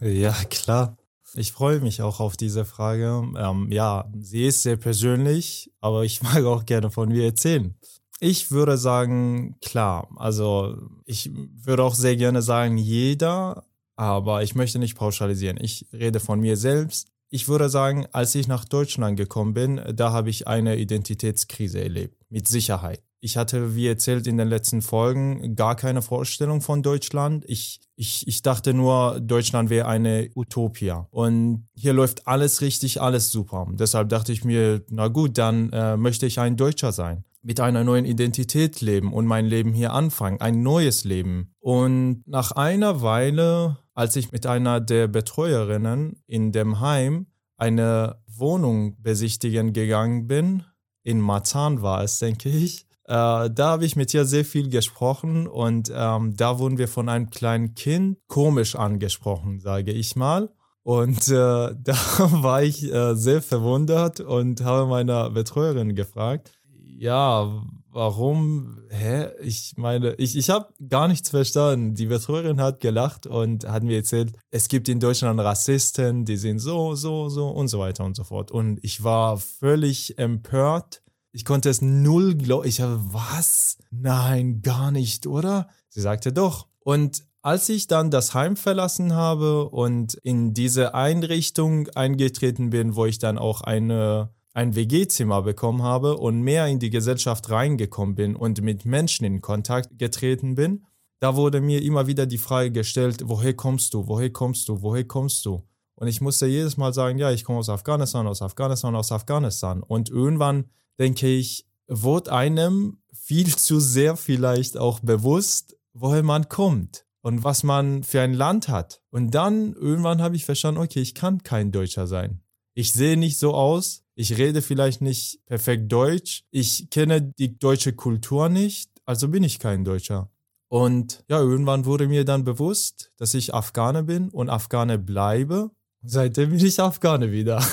Ja, 0.00 0.32
klar. 0.50 0.96
Ich 1.36 1.52
freue 1.52 1.80
mich 1.80 2.00
auch 2.00 2.20
auf 2.20 2.36
diese 2.36 2.64
Frage. 2.64 3.24
Ähm, 3.36 3.68
ja, 3.70 4.08
sie 4.20 4.46
ist 4.46 4.62
sehr 4.62 4.76
persönlich, 4.76 5.72
aber 5.80 6.04
ich 6.04 6.22
mag 6.22 6.44
auch 6.44 6.64
gerne 6.64 6.90
von 6.90 7.08
mir 7.08 7.24
erzählen. 7.24 7.74
Ich 8.20 8.50
würde 8.52 8.78
sagen, 8.78 9.56
klar. 9.60 10.08
Also 10.16 10.76
ich 11.04 11.30
würde 11.34 11.82
auch 11.82 11.94
sehr 11.94 12.16
gerne 12.16 12.42
sagen, 12.42 12.78
jeder, 12.78 13.64
aber 13.96 14.42
ich 14.42 14.54
möchte 14.54 14.78
nicht 14.78 14.96
pauschalisieren. 14.96 15.58
Ich 15.60 15.86
rede 15.92 16.20
von 16.20 16.40
mir 16.40 16.56
selbst. 16.56 17.08
Ich 17.30 17.48
würde 17.48 17.68
sagen, 17.68 18.06
als 18.12 18.34
ich 18.36 18.46
nach 18.46 18.64
Deutschland 18.64 19.16
gekommen 19.16 19.54
bin, 19.54 19.80
da 19.92 20.12
habe 20.12 20.30
ich 20.30 20.46
eine 20.46 20.76
Identitätskrise 20.76 21.82
erlebt, 21.82 22.16
mit 22.30 22.46
Sicherheit. 22.46 23.02
Ich 23.24 23.38
hatte, 23.38 23.74
wie 23.74 23.86
erzählt 23.86 24.26
in 24.26 24.36
den 24.36 24.48
letzten 24.48 24.82
Folgen, 24.82 25.56
gar 25.56 25.76
keine 25.76 26.02
Vorstellung 26.02 26.60
von 26.60 26.82
Deutschland. 26.82 27.42
Ich, 27.48 27.80
ich, 27.96 28.28
ich 28.28 28.42
dachte 28.42 28.74
nur, 28.74 29.18
Deutschland 29.18 29.70
wäre 29.70 29.88
eine 29.88 30.28
Utopia. 30.34 31.08
Und 31.10 31.66
hier 31.74 31.94
läuft 31.94 32.28
alles 32.28 32.60
richtig, 32.60 33.00
alles 33.00 33.32
super. 33.32 33.66
Deshalb 33.72 34.10
dachte 34.10 34.30
ich 34.32 34.44
mir, 34.44 34.84
na 34.90 35.08
gut, 35.08 35.38
dann 35.38 35.72
äh, 35.72 35.96
möchte 35.96 36.26
ich 36.26 36.38
ein 36.38 36.58
Deutscher 36.58 36.92
sein 36.92 37.24
mit 37.40 37.60
einer 37.60 37.82
neuen 37.82 38.04
Identität 38.04 38.82
leben 38.82 39.10
und 39.12 39.24
mein 39.24 39.46
Leben 39.46 39.72
hier 39.72 39.94
anfangen, 39.94 40.42
ein 40.42 40.62
neues 40.62 41.04
Leben. 41.04 41.54
Und 41.60 42.24
nach 42.26 42.52
einer 42.52 43.00
Weile 43.00 43.78
als 43.94 44.16
ich 44.16 44.32
mit 44.32 44.44
einer 44.44 44.80
der 44.80 45.08
Betreuerinnen 45.08 46.22
in 46.26 46.52
dem 46.52 46.80
Heim 46.80 47.26
eine 47.56 48.20
Wohnung 48.26 49.00
besichtigen 49.00 49.72
gegangen 49.72 50.26
bin, 50.26 50.64
in 51.04 51.20
Marzahn 51.20 51.80
war 51.80 52.02
es, 52.02 52.18
denke 52.18 52.48
ich, 52.48 52.86
äh, 53.06 53.50
da 53.50 53.52
habe 53.58 53.84
ich 53.84 53.96
mit 53.96 54.14
ihr 54.14 54.24
sehr 54.24 54.44
viel 54.44 54.70
gesprochen 54.70 55.46
und 55.46 55.92
ähm, 55.94 56.36
da 56.36 56.58
wurden 56.58 56.78
wir 56.78 56.88
von 56.88 57.08
einem 57.08 57.30
kleinen 57.30 57.74
Kind 57.74 58.18
komisch 58.28 58.76
angesprochen, 58.76 59.60
sage 59.60 59.92
ich 59.92 60.16
mal. 60.16 60.50
Und 60.82 61.28
äh, 61.28 61.32
da 61.82 61.96
war 62.30 62.62
ich 62.62 62.90
äh, 62.92 63.14
sehr 63.14 63.42
verwundert 63.42 64.20
und 64.20 64.62
habe 64.62 64.86
meiner 64.86 65.30
Betreuerin 65.30 65.94
gefragt, 65.94 66.52
ja, 66.96 67.62
warum, 67.90 68.78
hä? 68.88 69.28
Ich 69.42 69.74
meine, 69.76 70.14
ich, 70.14 70.36
ich 70.36 70.50
habe 70.50 70.68
gar 70.88 71.08
nichts 71.08 71.30
verstanden. 71.30 71.94
Die 71.94 72.06
Betreuerin 72.06 72.60
hat 72.60 72.80
gelacht 72.80 73.26
und 73.26 73.66
hat 73.68 73.82
mir 73.82 73.96
erzählt, 73.96 74.32
es 74.50 74.68
gibt 74.68 74.88
in 74.88 75.00
Deutschland 75.00 75.40
Rassisten, 75.40 76.24
die 76.24 76.36
sind 76.36 76.58
so, 76.58 76.94
so, 76.94 77.28
so 77.28 77.48
und 77.48 77.68
so 77.68 77.78
weiter 77.78 78.04
und 78.04 78.16
so 78.16 78.24
fort. 78.24 78.50
Und 78.50 78.78
ich 78.82 79.02
war 79.04 79.38
völlig 79.38 80.18
empört. 80.18 81.02
Ich 81.34 81.44
konnte 81.44 81.68
es 81.68 81.82
null 81.82 82.36
glauben. 82.36 82.68
Ich 82.68 82.80
habe, 82.80 83.00
was? 83.12 83.78
Nein, 83.90 84.62
gar 84.62 84.92
nicht, 84.92 85.26
oder? 85.26 85.68
Sie 85.88 86.00
sagte 86.00 86.32
doch. 86.32 86.68
Und 86.78 87.24
als 87.42 87.68
ich 87.68 87.88
dann 87.88 88.12
das 88.12 88.34
Heim 88.34 88.56
verlassen 88.56 89.14
habe 89.14 89.68
und 89.68 90.14
in 90.14 90.54
diese 90.54 90.94
Einrichtung 90.94 91.88
eingetreten 91.88 92.70
bin, 92.70 92.94
wo 92.94 93.04
ich 93.04 93.18
dann 93.18 93.36
auch 93.36 93.62
eine 93.62 94.30
ein 94.54 94.76
WG-Zimmer 94.76 95.42
bekommen 95.42 95.82
habe 95.82 96.16
und 96.16 96.40
mehr 96.40 96.68
in 96.68 96.78
die 96.78 96.90
Gesellschaft 96.90 97.50
reingekommen 97.50 98.14
bin 98.14 98.36
und 98.36 98.62
mit 98.62 98.84
Menschen 98.84 99.24
in 99.24 99.40
Kontakt 99.40 99.98
getreten 99.98 100.54
bin, 100.54 100.86
da 101.18 101.34
wurde 101.34 101.60
mir 101.60 101.82
immer 101.82 102.06
wieder 102.06 102.26
die 102.26 102.38
Frage 102.38 102.70
gestellt, 102.70 103.22
woher 103.24 103.54
kommst 103.54 103.92
du, 103.94 104.06
woher 104.06 104.30
kommst 104.30 104.68
du, 104.68 104.80
woher 104.82 105.02
kommst 105.02 105.44
du? 105.44 105.64
Und 105.96 106.06
ich 106.06 106.20
musste 106.20 106.46
jedes 106.46 106.76
Mal 106.76 106.94
sagen, 106.94 107.18
ja, 107.18 107.32
ich 107.32 107.42
komme 107.42 107.58
aus 107.58 107.68
Afghanistan, 107.68 108.28
aus 108.28 108.42
Afghanistan, 108.42 108.94
aus 108.94 109.10
Afghanistan. 109.10 109.82
Und 109.82 110.08
irgendwann 110.08 110.66
denke 110.98 111.28
ich, 111.28 111.66
wurde 111.86 112.32
einem 112.32 112.98
viel 113.12 113.56
zu 113.56 113.80
sehr 113.80 114.16
vielleicht 114.16 114.76
auch 114.76 115.00
bewusst, 115.00 115.76
woher 115.92 116.22
man 116.22 116.48
kommt 116.48 117.06
und 117.22 117.44
was 117.44 117.62
man 117.62 118.02
für 118.02 118.20
ein 118.20 118.34
Land 118.34 118.68
hat. 118.68 119.00
Und 119.10 119.34
dann 119.34 119.72
irgendwann 119.74 120.20
habe 120.20 120.36
ich 120.36 120.44
verstanden, 120.44 120.80
okay, 120.80 121.00
ich 121.00 121.14
kann 121.14 121.42
kein 121.42 121.72
Deutscher 121.72 122.06
sein. 122.06 122.42
Ich 122.74 122.92
sehe 122.92 123.16
nicht 123.16 123.38
so 123.38 123.54
aus, 123.54 124.02
ich 124.14 124.36
rede 124.36 124.60
vielleicht 124.60 125.00
nicht 125.00 125.40
perfekt 125.46 125.90
Deutsch, 125.90 126.44
ich 126.50 126.90
kenne 126.90 127.22
die 127.22 127.58
deutsche 127.58 127.92
Kultur 127.92 128.48
nicht, 128.48 128.90
also 129.04 129.28
bin 129.28 129.44
ich 129.44 129.58
kein 129.58 129.84
Deutscher. 129.84 130.30
Und 130.68 131.24
ja, 131.28 131.38
irgendwann 131.38 131.84
wurde 131.84 132.08
mir 132.08 132.24
dann 132.24 132.44
bewusst, 132.44 133.12
dass 133.16 133.34
ich 133.34 133.54
Afghane 133.54 134.02
bin 134.02 134.28
und 134.28 134.50
Afghane 134.50 134.98
bleibe. 134.98 135.70
Seitdem 136.02 136.50
bin 136.50 136.64
ich 136.64 136.80
Afghane 136.80 137.30
wieder. 137.30 137.64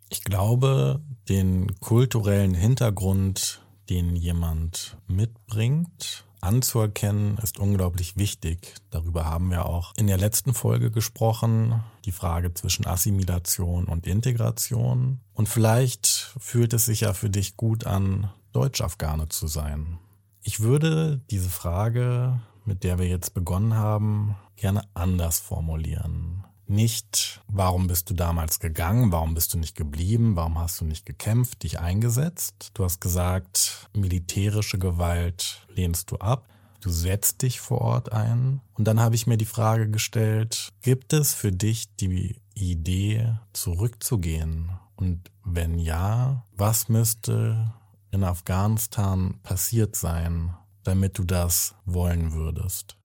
ich 0.10 0.24
glaube, 0.24 1.02
den 1.28 1.80
kulturellen 1.80 2.54
Hintergrund, 2.54 3.62
den 3.90 4.16
jemand 4.16 4.98
mitbringt, 5.08 6.26
anzuerkennen, 6.42 7.38
ist 7.38 7.60
unglaublich 7.60 8.18
wichtig. 8.18 8.76
Darüber 8.90 9.26
haben 9.26 9.52
wir 9.52 9.66
auch 9.66 9.94
in 9.98 10.08
der 10.08 10.18
letzten 10.18 10.54
Folge 10.54 10.90
gesprochen, 10.90 11.84
die 12.06 12.12
Frage 12.12 12.54
zwischen 12.54 12.88
Assimilation 12.88 13.86
und 13.86 14.08
Integration. 14.08 15.20
Und 15.34 15.50
vielleicht 15.50 16.08
fühlt 16.40 16.74
es 16.74 16.86
sich 16.86 17.02
ja 17.02 17.14
für 17.14 17.30
dich 17.30 17.58
gut 17.58 17.86
an, 17.86 18.32
Deutsch-Afghane 18.54 19.30
zu 19.30 19.48
sein. 19.48 20.00
Ich 20.42 20.62
würde 20.62 21.22
diese 21.30 21.50
Frage, 21.50 22.40
mit 22.66 22.84
der 22.84 22.98
wir 22.98 23.08
jetzt 23.08 23.34
begonnen 23.34 23.76
haben, 23.76 24.36
gerne 24.56 24.82
anders 24.94 25.40
formulieren 25.40 26.44
nicht, 26.70 27.42
warum 27.48 27.88
bist 27.88 28.10
du 28.10 28.14
damals 28.14 28.60
gegangen, 28.60 29.12
warum 29.12 29.34
bist 29.34 29.54
du 29.54 29.58
nicht 29.58 29.76
geblieben, 29.76 30.36
warum 30.36 30.60
hast 30.60 30.80
du 30.80 30.86
nicht 30.86 31.06
gekämpft, 31.06 31.64
dich 31.64 31.80
eingesetzt. 31.80 32.72
Du 32.76 32.84
hast 32.84 33.02
gesagt, 33.02 33.90
militärische 33.94 34.78
Gewalt 34.78 35.66
lehnst 35.74 36.12
du 36.12 36.18
ab. 36.18 36.48
Du 36.82 36.90
setzt 36.90 37.42
dich 37.42 37.60
vor 37.60 37.82
Ort 37.82 38.14
ein. 38.14 38.62
Und 38.74 38.86
dann 38.86 39.00
habe 39.00 39.16
ich 39.16 39.28
mir 39.28 39.38
die 39.38 39.46
Frage 39.46 39.90
gestellt, 39.90 40.70
gibt 40.82 41.12
es 41.12 41.34
für 41.34 41.52
dich 41.52 41.94
die 41.98 42.40
Idee, 42.54 43.38
zurückzugehen? 43.52 44.72
Und 44.96 45.32
wenn 45.44 45.80
ja, 45.80 46.46
was 46.56 46.88
müsste 46.88 47.74
in 48.12 48.24
Afghanistan 48.24 49.40
passiert 49.44 49.96
sein, 49.96 50.56
damit 50.84 51.18
du 51.18 51.24
das 51.24 51.76
wollen 51.86 52.34
würdest? 52.34 52.98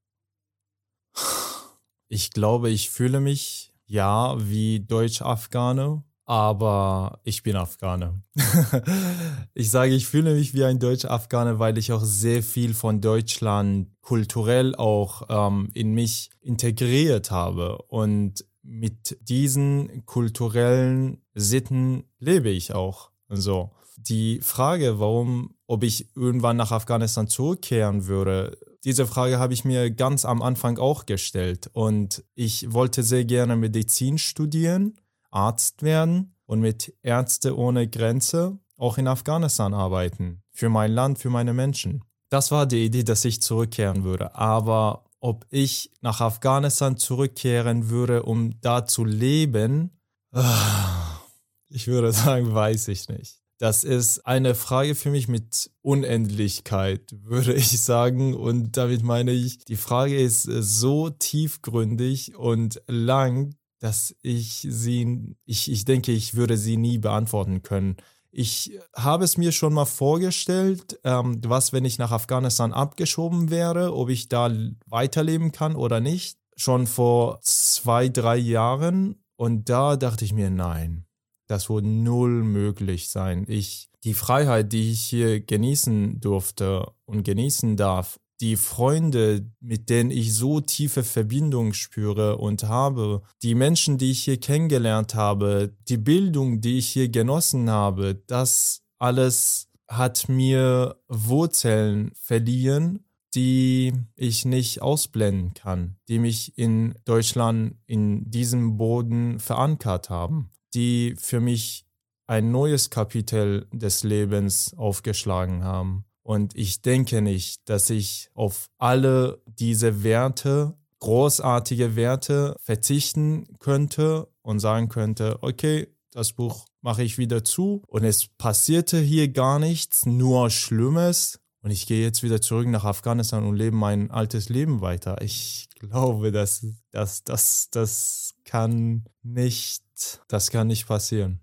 Ich 2.08 2.30
glaube, 2.30 2.70
ich 2.70 2.90
fühle 2.90 3.20
mich 3.20 3.72
ja 3.86 4.36
wie 4.38 4.80
Deutsch-Afghane, 4.80 6.02
aber 6.26 7.20
ich 7.24 7.42
bin 7.42 7.56
Afghane. 7.56 8.22
ich 9.54 9.70
sage, 9.70 9.94
ich 9.94 10.06
fühle 10.06 10.34
mich 10.34 10.54
wie 10.54 10.64
ein 10.64 10.78
Deutsch-Afghane, 10.78 11.58
weil 11.58 11.76
ich 11.76 11.92
auch 11.92 12.02
sehr 12.02 12.42
viel 12.42 12.72
von 12.74 13.00
Deutschland 13.00 13.88
kulturell 14.00 14.74
auch 14.74 15.22
ähm, 15.28 15.70
in 15.74 15.92
mich 15.92 16.30
integriert 16.40 17.30
habe. 17.30 17.78
Und 17.88 18.44
mit 18.62 19.18
diesen 19.20 20.06
kulturellen 20.06 21.22
Sitten 21.34 22.04
lebe 22.18 22.48
ich 22.48 22.72
auch. 22.72 23.10
So. 23.28 23.70
Die 23.96 24.40
Frage, 24.40 24.98
warum, 24.98 25.54
ob 25.66 25.84
ich 25.84 26.08
irgendwann 26.16 26.56
nach 26.56 26.72
Afghanistan 26.72 27.28
zurückkehren 27.28 28.06
würde, 28.06 28.56
diese 28.84 29.06
Frage 29.06 29.38
habe 29.38 29.54
ich 29.54 29.64
mir 29.64 29.90
ganz 29.90 30.24
am 30.24 30.42
Anfang 30.42 30.78
auch 30.78 31.06
gestellt. 31.06 31.70
Und 31.72 32.22
ich 32.34 32.72
wollte 32.72 33.02
sehr 33.02 33.24
gerne 33.24 33.56
Medizin 33.56 34.18
studieren, 34.18 34.94
Arzt 35.30 35.82
werden 35.82 36.34
und 36.46 36.60
mit 36.60 36.94
Ärzte 37.02 37.56
ohne 37.56 37.88
Grenze 37.88 38.58
auch 38.76 38.98
in 38.98 39.08
Afghanistan 39.08 39.72
arbeiten. 39.72 40.42
Für 40.52 40.68
mein 40.68 40.92
Land, 40.92 41.18
für 41.18 41.30
meine 41.30 41.54
Menschen. 41.54 42.04
Das 42.28 42.50
war 42.50 42.66
die 42.66 42.84
Idee, 42.84 43.04
dass 43.04 43.24
ich 43.24 43.40
zurückkehren 43.40 44.04
würde. 44.04 44.34
Aber 44.34 45.04
ob 45.20 45.46
ich 45.50 45.90
nach 46.00 46.20
Afghanistan 46.20 46.96
zurückkehren 46.96 47.88
würde, 47.88 48.24
um 48.24 48.60
da 48.60 48.84
zu 48.84 49.04
leben, 49.04 49.98
ah, 50.32 51.20
ich 51.68 51.86
würde 51.86 52.12
sagen, 52.12 52.54
weiß 52.54 52.88
ich 52.88 53.08
nicht. 53.08 53.43
Das 53.58 53.84
ist 53.84 54.26
eine 54.26 54.54
Frage 54.54 54.94
für 54.94 55.10
mich 55.10 55.28
mit 55.28 55.70
Unendlichkeit, 55.80 57.14
würde 57.22 57.54
ich 57.54 57.80
sagen. 57.80 58.34
Und 58.34 58.76
damit 58.76 59.02
meine 59.02 59.32
ich, 59.32 59.64
die 59.64 59.76
Frage 59.76 60.16
ist 60.16 60.42
so 60.42 61.10
tiefgründig 61.10 62.36
und 62.36 62.82
lang, 62.88 63.54
dass 63.78 64.14
ich 64.22 64.66
sie, 64.68 65.36
ich, 65.44 65.70
ich 65.70 65.84
denke, 65.84 66.10
ich 66.12 66.34
würde 66.34 66.56
sie 66.56 66.76
nie 66.76 66.98
beantworten 66.98 67.62
können. 67.62 67.96
Ich 68.36 68.78
habe 68.96 69.24
es 69.24 69.36
mir 69.36 69.52
schon 69.52 69.72
mal 69.72 69.84
vorgestellt, 69.84 70.98
ähm, 71.04 71.40
was, 71.44 71.72
wenn 71.72 71.84
ich 71.84 71.98
nach 71.98 72.10
Afghanistan 72.10 72.72
abgeschoben 72.72 73.50
wäre, 73.50 73.94
ob 73.94 74.08
ich 74.08 74.28
da 74.28 74.50
weiterleben 74.86 75.52
kann 75.52 75.76
oder 75.76 76.00
nicht. 76.00 76.38
Schon 76.56 76.88
vor 76.88 77.38
zwei, 77.42 78.08
drei 78.08 78.36
Jahren. 78.36 79.22
Und 79.36 79.68
da 79.68 79.96
dachte 79.96 80.24
ich 80.24 80.32
mir, 80.32 80.50
nein, 80.50 81.06
das 81.46 81.68
wird 81.68 81.84
null 81.84 82.42
möglich 82.42 83.08
sein. 83.08 83.44
Ich, 83.48 83.88
die 84.04 84.14
Freiheit, 84.14 84.72
die 84.72 84.92
ich 84.92 85.02
hier 85.02 85.40
genießen 85.40 86.20
durfte 86.20 86.92
und 87.04 87.24
genießen 87.24 87.76
darf, 87.76 88.18
die 88.40 88.56
Freunde, 88.56 89.50
mit 89.60 89.88
denen 89.88 90.10
ich 90.10 90.34
so 90.34 90.60
tiefe 90.60 91.04
Verbindung 91.04 91.72
spüre 91.72 92.36
und 92.36 92.64
habe, 92.64 93.22
die 93.42 93.54
Menschen, 93.54 93.96
die 93.96 94.10
ich 94.10 94.24
hier 94.24 94.38
kennengelernt 94.38 95.14
habe, 95.14 95.74
die 95.88 95.96
Bildung, 95.96 96.60
die 96.60 96.78
ich 96.78 96.88
hier 96.88 97.08
genossen 97.08 97.70
habe, 97.70 98.22
das 98.26 98.82
alles 98.98 99.68
hat 99.88 100.28
mir 100.28 100.96
Wurzeln 101.08 102.12
verliehen, 102.14 103.04
die 103.34 103.92
ich 104.16 104.44
nicht 104.44 104.80
ausblenden 104.82 105.54
kann, 105.54 105.96
die 106.08 106.18
mich 106.18 106.56
in 106.56 106.94
Deutschland 107.04 107.76
in 107.86 108.30
diesem 108.30 108.76
Boden 108.76 109.40
verankert 109.40 110.10
haben, 110.10 110.50
die 110.74 111.14
für 111.18 111.40
mich 111.40 111.84
ein 112.26 112.50
neues 112.50 112.90
Kapitel 112.90 113.66
des 113.72 114.02
Lebens 114.02 114.74
aufgeschlagen 114.76 115.64
haben. 115.64 116.04
Und 116.22 116.56
ich 116.56 116.80
denke 116.80 117.20
nicht, 117.20 117.68
dass 117.68 117.90
ich 117.90 118.30
auf 118.34 118.70
alle 118.78 119.42
diese 119.46 120.02
Werte, 120.02 120.74
großartige 121.00 121.96
Werte 121.96 122.56
verzichten 122.60 123.46
könnte 123.58 124.28
und 124.40 124.58
sagen 124.58 124.88
könnte, 124.88 125.38
okay, 125.42 125.88
das 126.12 126.32
Buch 126.32 126.66
mache 126.80 127.02
ich 127.02 127.18
wieder 127.18 127.44
zu 127.44 127.82
und 127.88 128.04
es 128.04 128.28
passierte 128.38 128.98
hier 129.00 129.28
gar 129.28 129.58
nichts, 129.58 130.06
nur 130.06 130.48
Schlimmes 130.48 131.40
und 131.64 131.70
ich 131.70 131.86
gehe 131.86 132.02
jetzt 132.02 132.22
wieder 132.22 132.42
zurück 132.42 132.68
nach 132.68 132.84
Afghanistan 132.84 133.44
und 133.44 133.56
lebe 133.56 133.74
mein 133.74 134.10
altes 134.10 134.50
Leben 134.50 134.82
weiter. 134.82 135.22
Ich 135.22 135.68
glaube, 135.78 136.30
dass 136.30 136.66
das, 136.90 137.24
das, 137.24 137.68
das 137.70 138.34
kann 138.44 139.06
nicht, 139.22 139.82
das 140.28 140.50
kann 140.50 140.68
nicht 140.68 140.86
passieren. 140.86 141.40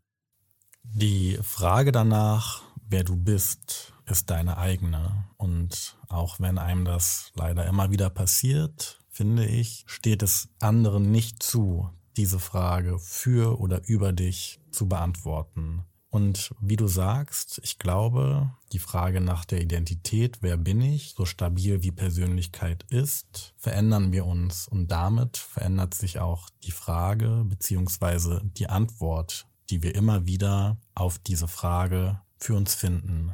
Die 0.83 1.37
Frage 1.41 1.91
danach, 1.91 2.63
wer 2.87 3.03
du 3.03 3.15
bist, 3.15 3.93
ist 4.05 4.29
deine 4.29 4.57
eigene. 4.57 5.25
Und 5.37 5.97
auch 6.07 6.39
wenn 6.39 6.57
einem 6.57 6.85
das 6.85 7.31
leider 7.35 7.65
immer 7.65 7.91
wieder 7.91 8.09
passiert, 8.09 8.99
finde 9.09 9.45
ich, 9.45 9.83
steht 9.87 10.23
es 10.23 10.49
anderen 10.59 11.11
nicht 11.11 11.43
zu, 11.43 11.89
diese 12.17 12.39
Frage 12.39 12.99
für 12.99 13.59
oder 13.59 13.81
über 13.87 14.11
dich 14.13 14.59
zu 14.71 14.87
beantworten. 14.87 15.85
Und 16.11 16.53
wie 16.59 16.75
du 16.75 16.87
sagst, 16.87 17.61
ich 17.63 17.79
glaube, 17.79 18.51
die 18.73 18.79
Frage 18.79 19.21
nach 19.21 19.45
der 19.45 19.61
Identität, 19.61 20.39
wer 20.41 20.57
bin 20.57 20.81
ich, 20.81 21.13
so 21.15 21.25
stabil 21.25 21.83
wie 21.83 21.91
Persönlichkeit 21.91 22.83
ist, 22.89 23.53
verändern 23.57 24.11
wir 24.11 24.25
uns 24.25 24.67
und 24.67 24.91
damit 24.91 25.37
verändert 25.37 25.93
sich 25.93 26.19
auch 26.19 26.49
die 26.63 26.71
Frage 26.71 27.45
beziehungsweise 27.45 28.41
die 28.43 28.67
Antwort, 28.67 29.47
die 29.69 29.83
wir 29.83 29.95
immer 29.95 30.27
wieder 30.27 30.77
auf 30.95 31.17
diese 31.17 31.47
Frage 31.47 32.19
für 32.37 32.55
uns 32.55 32.75
finden. 32.75 33.33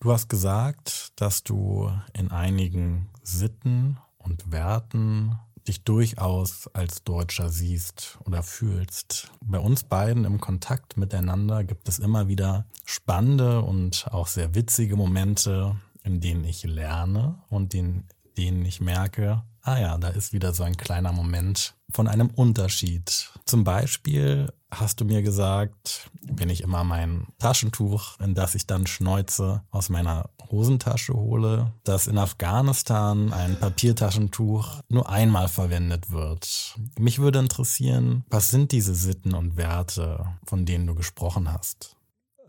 Du 0.00 0.12
hast 0.12 0.28
gesagt, 0.28 1.12
dass 1.16 1.42
du 1.42 1.90
in 2.12 2.30
einigen 2.30 3.08
Sitten 3.22 3.96
und 4.18 4.52
Werten 4.52 5.38
dich 5.66 5.82
durchaus 5.82 6.68
als 6.74 7.04
Deutscher 7.04 7.48
siehst 7.48 8.18
oder 8.24 8.42
fühlst. 8.42 9.30
Bei 9.40 9.58
uns 9.58 9.84
beiden 9.84 10.24
im 10.24 10.40
Kontakt 10.40 10.96
miteinander 10.96 11.64
gibt 11.64 11.88
es 11.88 11.98
immer 11.98 12.28
wieder 12.28 12.66
spannende 12.84 13.62
und 13.62 14.06
auch 14.10 14.26
sehr 14.26 14.54
witzige 14.54 14.96
Momente, 14.96 15.76
in 16.02 16.20
denen 16.20 16.44
ich 16.44 16.64
lerne 16.64 17.42
und 17.48 17.74
in 17.74 18.04
denen 18.36 18.64
ich 18.64 18.80
merke, 18.80 19.42
ah 19.64 19.78
ja, 19.78 19.98
da 19.98 20.08
ist 20.08 20.32
wieder 20.32 20.52
so 20.52 20.62
ein 20.62 20.76
kleiner 20.76 21.12
Moment 21.12 21.74
von 21.90 22.06
einem 22.06 22.28
Unterschied. 22.28 23.30
Zum 23.46 23.64
Beispiel 23.64 24.52
hast 24.70 25.00
du 25.00 25.04
mir 25.04 25.22
gesagt, 25.22 26.10
wenn 26.22 26.50
ich 26.50 26.62
immer 26.62 26.84
mein 26.84 27.26
Taschentuch, 27.38 28.20
in 28.20 28.34
das 28.34 28.54
ich 28.54 28.66
dann 28.66 28.86
schneuze, 28.86 29.62
aus 29.70 29.88
meiner 29.88 30.30
Hosentasche 30.50 31.14
hole, 31.14 31.72
dass 31.84 32.06
in 32.06 32.18
Afghanistan 32.18 33.32
ein 33.32 33.58
Papiertaschentuch 33.58 34.80
nur 34.88 35.08
einmal 35.08 35.48
verwendet 35.48 36.10
wird. 36.10 36.76
Mich 36.98 37.18
würde 37.18 37.38
interessieren, 37.38 38.24
was 38.28 38.50
sind 38.50 38.72
diese 38.72 38.94
Sitten 38.94 39.34
und 39.34 39.56
Werte, 39.56 40.26
von 40.44 40.66
denen 40.66 40.86
du 40.86 40.94
gesprochen 40.94 41.50
hast? 41.50 41.96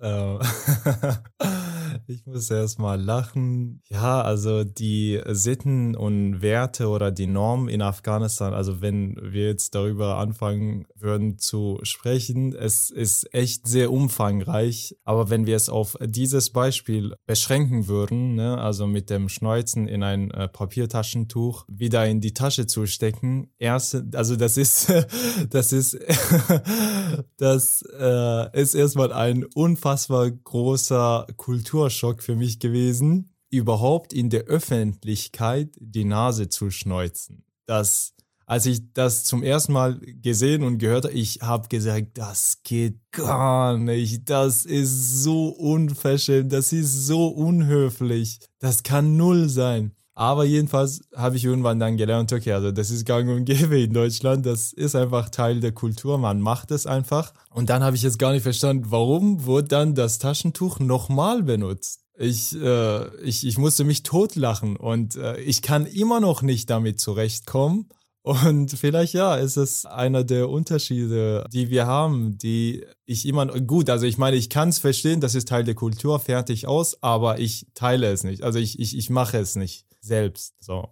Äh, 0.01 0.37
ich 2.07 2.25
muss 2.25 2.49
erst 2.49 2.79
mal 2.79 3.01
lachen. 3.01 3.81
Ja, 3.89 4.21
also 4.21 4.63
die 4.63 5.21
Sitten 5.27 5.95
und 5.95 6.41
Werte 6.41 6.87
oder 6.87 7.11
die 7.11 7.27
Normen 7.27 7.69
in 7.69 7.81
Afghanistan, 7.81 8.53
also 8.53 8.81
wenn 8.81 9.17
wir 9.21 9.45
jetzt 9.47 9.75
darüber 9.75 10.17
anfangen 10.17 10.85
würden 10.95 11.37
zu 11.37 11.79
sprechen, 11.83 12.53
es 12.53 12.89
ist 12.89 13.33
echt 13.33 13.67
sehr 13.67 13.91
umfangreich. 13.91 14.95
Aber 15.03 15.29
wenn 15.29 15.45
wir 15.45 15.55
es 15.55 15.69
auf 15.69 15.95
dieses 16.03 16.49
Beispiel 16.49 17.13
beschränken 17.25 17.87
würden, 17.87 18.35
ne, 18.35 18.57
also 18.57 18.87
mit 18.87 19.09
dem 19.09 19.29
Schneuzen 19.29 19.87
in 19.87 20.03
ein 20.03 20.31
äh, 20.31 20.47
Papiertaschentuch 20.47 21.65
wieder 21.67 22.05
in 22.07 22.21
die 22.21 22.33
Tasche 22.33 22.67
zu 22.67 22.85
stecken, 22.85 23.51
erst, 23.57 24.15
also 24.15 24.35
das 24.35 24.57
ist, 24.57 24.91
das 25.49 25.71
ist, 25.71 25.97
das 27.37 27.83
äh, 27.99 28.61
ist 28.61 28.75
erstmal 28.75 29.13
ein 29.13 29.45
unfassbar 29.53 30.29
großer 30.31 31.27
Kulturschock 31.85 32.23
für 32.23 32.35
mich 32.35 32.59
gewesen, 32.59 33.29
überhaupt 33.51 34.11
in 34.11 34.31
der 34.31 34.45
Öffentlichkeit 34.45 35.69
die 35.79 36.03
Nase 36.03 36.49
zu 36.49 36.71
schneuzen. 36.71 37.45
Das, 37.67 38.15
als 38.47 38.65
ich 38.65 38.91
das 38.93 39.23
zum 39.23 39.43
ersten 39.43 39.73
Mal 39.73 39.99
gesehen 39.99 40.63
und 40.63 40.79
gehört 40.79 41.05
habe, 41.05 41.13
ich 41.13 41.41
habe 41.41 41.67
gesagt, 41.67 42.17
das 42.17 42.63
geht 42.63 42.99
gar 43.11 43.77
nicht. 43.77 44.27
Das 44.31 44.65
ist 44.65 45.21
so 45.21 45.49
unverschämt, 45.49 46.51
das 46.51 46.73
ist 46.73 47.05
so 47.05 47.27
unhöflich. 47.27 48.39
Das 48.57 48.81
kann 48.81 49.15
null 49.15 49.47
sein. 49.47 49.91
Aber 50.17 50.45
jedenfalls 50.45 51.01
habe 51.13 51.35
ich 51.35 51.43
irgendwann 51.43 51.77
dann 51.77 51.97
gelernt, 51.97 52.31
okay, 52.31 52.53
also 52.53 52.71
das 52.71 52.89
ist 52.89 53.05
gang 53.05 53.29
und 53.29 53.43
gäbe 53.45 53.81
in 53.81 53.93
Deutschland, 53.93 54.45
das 54.45 54.71
ist 54.71 54.95
einfach 54.95 55.29
Teil 55.29 55.59
der 55.59 55.73
Kultur, 55.73 56.17
man 56.17 56.39
macht 56.39 56.71
es 56.71 56.87
einfach. 56.87 57.33
Und 57.53 57.69
dann 57.69 57.83
habe 57.83 57.97
ich 57.97 58.01
jetzt 58.01 58.17
gar 58.17 58.31
nicht 58.31 58.43
verstanden, 58.43 58.85
warum 58.87 59.45
wurde 59.45 59.67
dann 59.67 59.93
das 59.93 60.17
Taschentuch 60.17 60.79
nochmal 60.79 61.43
benutzt? 61.43 61.99
Ich, 62.17 62.55
äh, 62.55 63.13
ich, 63.23 63.45
ich 63.45 63.57
musste 63.57 63.83
mich 63.83 64.03
totlachen 64.03 64.77
und 64.77 65.17
äh, 65.17 65.37
ich 65.41 65.61
kann 65.61 65.85
immer 65.85 66.21
noch 66.21 66.41
nicht 66.41 66.69
damit 66.69 67.01
zurechtkommen. 67.01 67.89
Und 68.21 68.71
vielleicht 68.71 69.13
ja, 69.13 69.35
ist 69.35 69.57
es 69.57 69.85
einer 69.85 70.23
der 70.23 70.49
Unterschiede, 70.49 71.45
die 71.51 71.69
wir 71.69 71.85
haben, 71.87 72.37
die 72.37 72.85
ich 73.05 73.27
immer 73.27 73.45
gut, 73.47 73.89
also 73.89 74.05
ich 74.05 74.17
meine, 74.17 74.37
ich 74.37 74.49
kann 74.49 74.69
es 74.69 74.79
verstehen, 74.79 75.19
das 75.19 75.35
ist 75.35 75.49
Teil 75.49 75.65
der 75.65 75.75
Kultur, 75.75 76.19
fertig 76.19 76.67
aus, 76.67 77.03
aber 77.03 77.37
ich 77.37 77.67
teile 77.75 78.11
es 78.11 78.23
nicht. 78.23 78.43
Also 78.43 78.57
ich, 78.59 78.79
ich, 78.79 78.97
ich 78.97 79.09
mache 79.09 79.37
es 79.37 79.57
nicht 79.57 79.85
selbst. 80.05 80.55
So. 80.59 80.89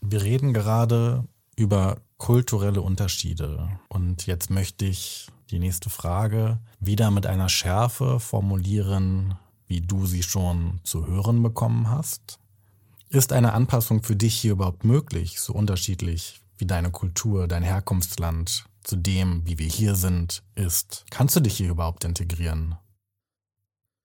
Wir 0.00 0.22
reden 0.22 0.52
gerade 0.52 1.24
über 1.56 1.98
kulturelle 2.18 2.80
Unterschiede. 2.80 3.68
Und 3.88 4.26
jetzt 4.26 4.50
möchte 4.50 4.84
ich 4.84 5.28
die 5.50 5.58
nächste 5.58 5.90
Frage 5.90 6.58
wieder 6.80 7.10
mit 7.10 7.26
einer 7.26 7.48
Schärfe 7.48 8.20
formulieren, 8.20 9.36
wie 9.66 9.80
du 9.80 10.06
sie 10.06 10.22
schon 10.22 10.80
zu 10.84 11.06
hören 11.06 11.42
bekommen 11.42 11.90
hast. 11.90 12.38
Ist 13.08 13.32
eine 13.32 13.52
Anpassung 13.52 14.02
für 14.02 14.16
dich 14.16 14.34
hier 14.34 14.52
überhaupt 14.52 14.84
möglich, 14.84 15.40
so 15.40 15.52
unterschiedlich 15.52 16.40
wie 16.58 16.66
deine 16.66 16.90
Kultur, 16.90 17.46
dein 17.48 17.62
Herkunftsland 17.62 18.64
zu 18.82 18.96
dem, 18.96 19.42
wie 19.46 19.58
wir 19.58 19.66
hier 19.66 19.94
sind, 19.94 20.42
ist? 20.54 21.04
Kannst 21.10 21.36
du 21.36 21.40
dich 21.40 21.56
hier 21.56 21.70
überhaupt 21.70 22.04
integrieren? 22.04 22.76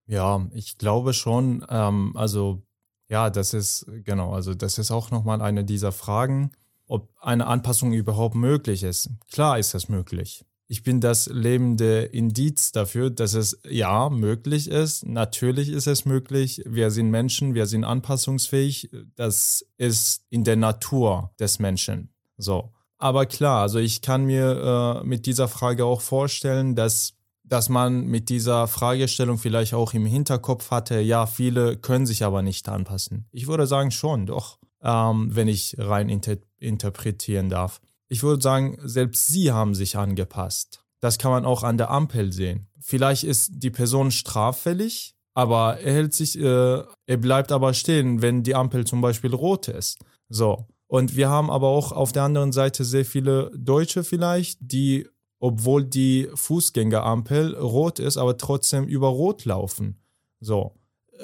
Ja, 0.07 0.45
ich 0.53 0.77
glaube 0.77 1.13
schon. 1.13 1.65
Ähm, 1.69 2.11
also 2.15 2.63
Ja, 3.11 3.29
das 3.29 3.53
ist, 3.53 3.85
genau, 4.05 4.33
also 4.33 4.53
das 4.53 4.77
ist 4.77 4.89
auch 4.89 5.11
nochmal 5.11 5.41
eine 5.41 5.65
dieser 5.65 5.91
Fragen, 5.91 6.51
ob 6.87 7.09
eine 7.19 7.45
Anpassung 7.45 7.91
überhaupt 7.91 8.35
möglich 8.35 8.83
ist. 8.83 9.09
Klar 9.29 9.59
ist 9.59 9.73
das 9.73 9.89
möglich. 9.89 10.45
Ich 10.69 10.83
bin 10.83 11.01
das 11.01 11.27
lebende 11.27 12.03
Indiz 12.03 12.71
dafür, 12.71 13.09
dass 13.09 13.33
es 13.33 13.59
ja 13.69 14.09
möglich 14.09 14.69
ist. 14.69 15.05
Natürlich 15.05 15.67
ist 15.67 15.87
es 15.87 16.05
möglich. 16.05 16.63
Wir 16.65 16.89
sind 16.89 17.09
Menschen, 17.09 17.53
wir 17.53 17.65
sind 17.65 17.83
anpassungsfähig. 17.83 18.89
Das 19.17 19.65
ist 19.77 20.23
in 20.29 20.45
der 20.45 20.55
Natur 20.55 21.31
des 21.37 21.59
Menschen. 21.59 22.13
So. 22.37 22.71
Aber 22.97 23.25
klar, 23.25 23.63
also 23.63 23.79
ich 23.79 24.01
kann 24.01 24.23
mir 24.23 25.01
äh, 25.01 25.05
mit 25.05 25.25
dieser 25.25 25.49
Frage 25.49 25.83
auch 25.83 25.99
vorstellen, 25.99 26.75
dass 26.75 27.15
dass 27.43 27.69
man 27.69 28.05
mit 28.05 28.29
dieser 28.29 28.67
Fragestellung 28.67 29.37
vielleicht 29.37 29.73
auch 29.73 29.93
im 29.93 30.05
Hinterkopf 30.05 30.71
hatte, 30.71 30.99
ja, 30.99 31.25
viele 31.25 31.77
können 31.77 32.05
sich 32.05 32.23
aber 32.23 32.41
nicht 32.41 32.69
anpassen. 32.69 33.27
Ich 33.31 33.47
würde 33.47 33.67
sagen 33.67 33.91
schon, 33.91 34.25
doch, 34.25 34.57
ähm, 34.81 35.35
wenn 35.35 35.47
ich 35.47 35.75
rein 35.77 36.09
inter 36.09 36.37
interpretieren 36.59 37.49
darf. 37.49 37.81
Ich 38.07 38.23
würde 38.23 38.41
sagen, 38.41 38.77
selbst 38.83 39.27
sie 39.27 39.51
haben 39.51 39.73
sich 39.73 39.97
angepasst. 39.97 40.83
Das 40.99 41.17
kann 41.17 41.31
man 41.31 41.45
auch 41.45 41.63
an 41.63 41.77
der 41.77 41.89
Ampel 41.89 42.31
sehen. 42.31 42.67
Vielleicht 42.79 43.23
ist 43.23 43.51
die 43.55 43.71
Person 43.71 44.11
straffällig, 44.11 45.15
aber 45.33 45.79
er 45.79 45.93
hält 45.93 46.13
sich, 46.13 46.37
äh, 46.37 46.83
er 47.07 47.17
bleibt 47.17 47.51
aber 47.51 47.73
stehen, 47.73 48.21
wenn 48.21 48.43
die 48.43 48.55
Ampel 48.55 48.85
zum 48.85 49.01
Beispiel 49.01 49.33
rot 49.33 49.67
ist. 49.67 49.97
So. 50.29 50.67
Und 50.87 51.15
wir 51.15 51.29
haben 51.29 51.49
aber 51.49 51.69
auch 51.69 51.93
auf 51.93 52.11
der 52.11 52.23
anderen 52.23 52.51
Seite 52.51 52.83
sehr 52.83 53.05
viele 53.05 53.49
Deutsche 53.55 54.03
vielleicht, 54.03 54.59
die 54.59 55.07
obwohl 55.41 55.83
die 55.83 56.29
Fußgängerampel 56.35 57.57
rot 57.57 57.97
ist, 57.99 58.17
aber 58.17 58.37
trotzdem 58.37 58.85
über 58.85 59.07
Rot 59.07 59.43
laufen. 59.43 59.97
So. 60.39 60.75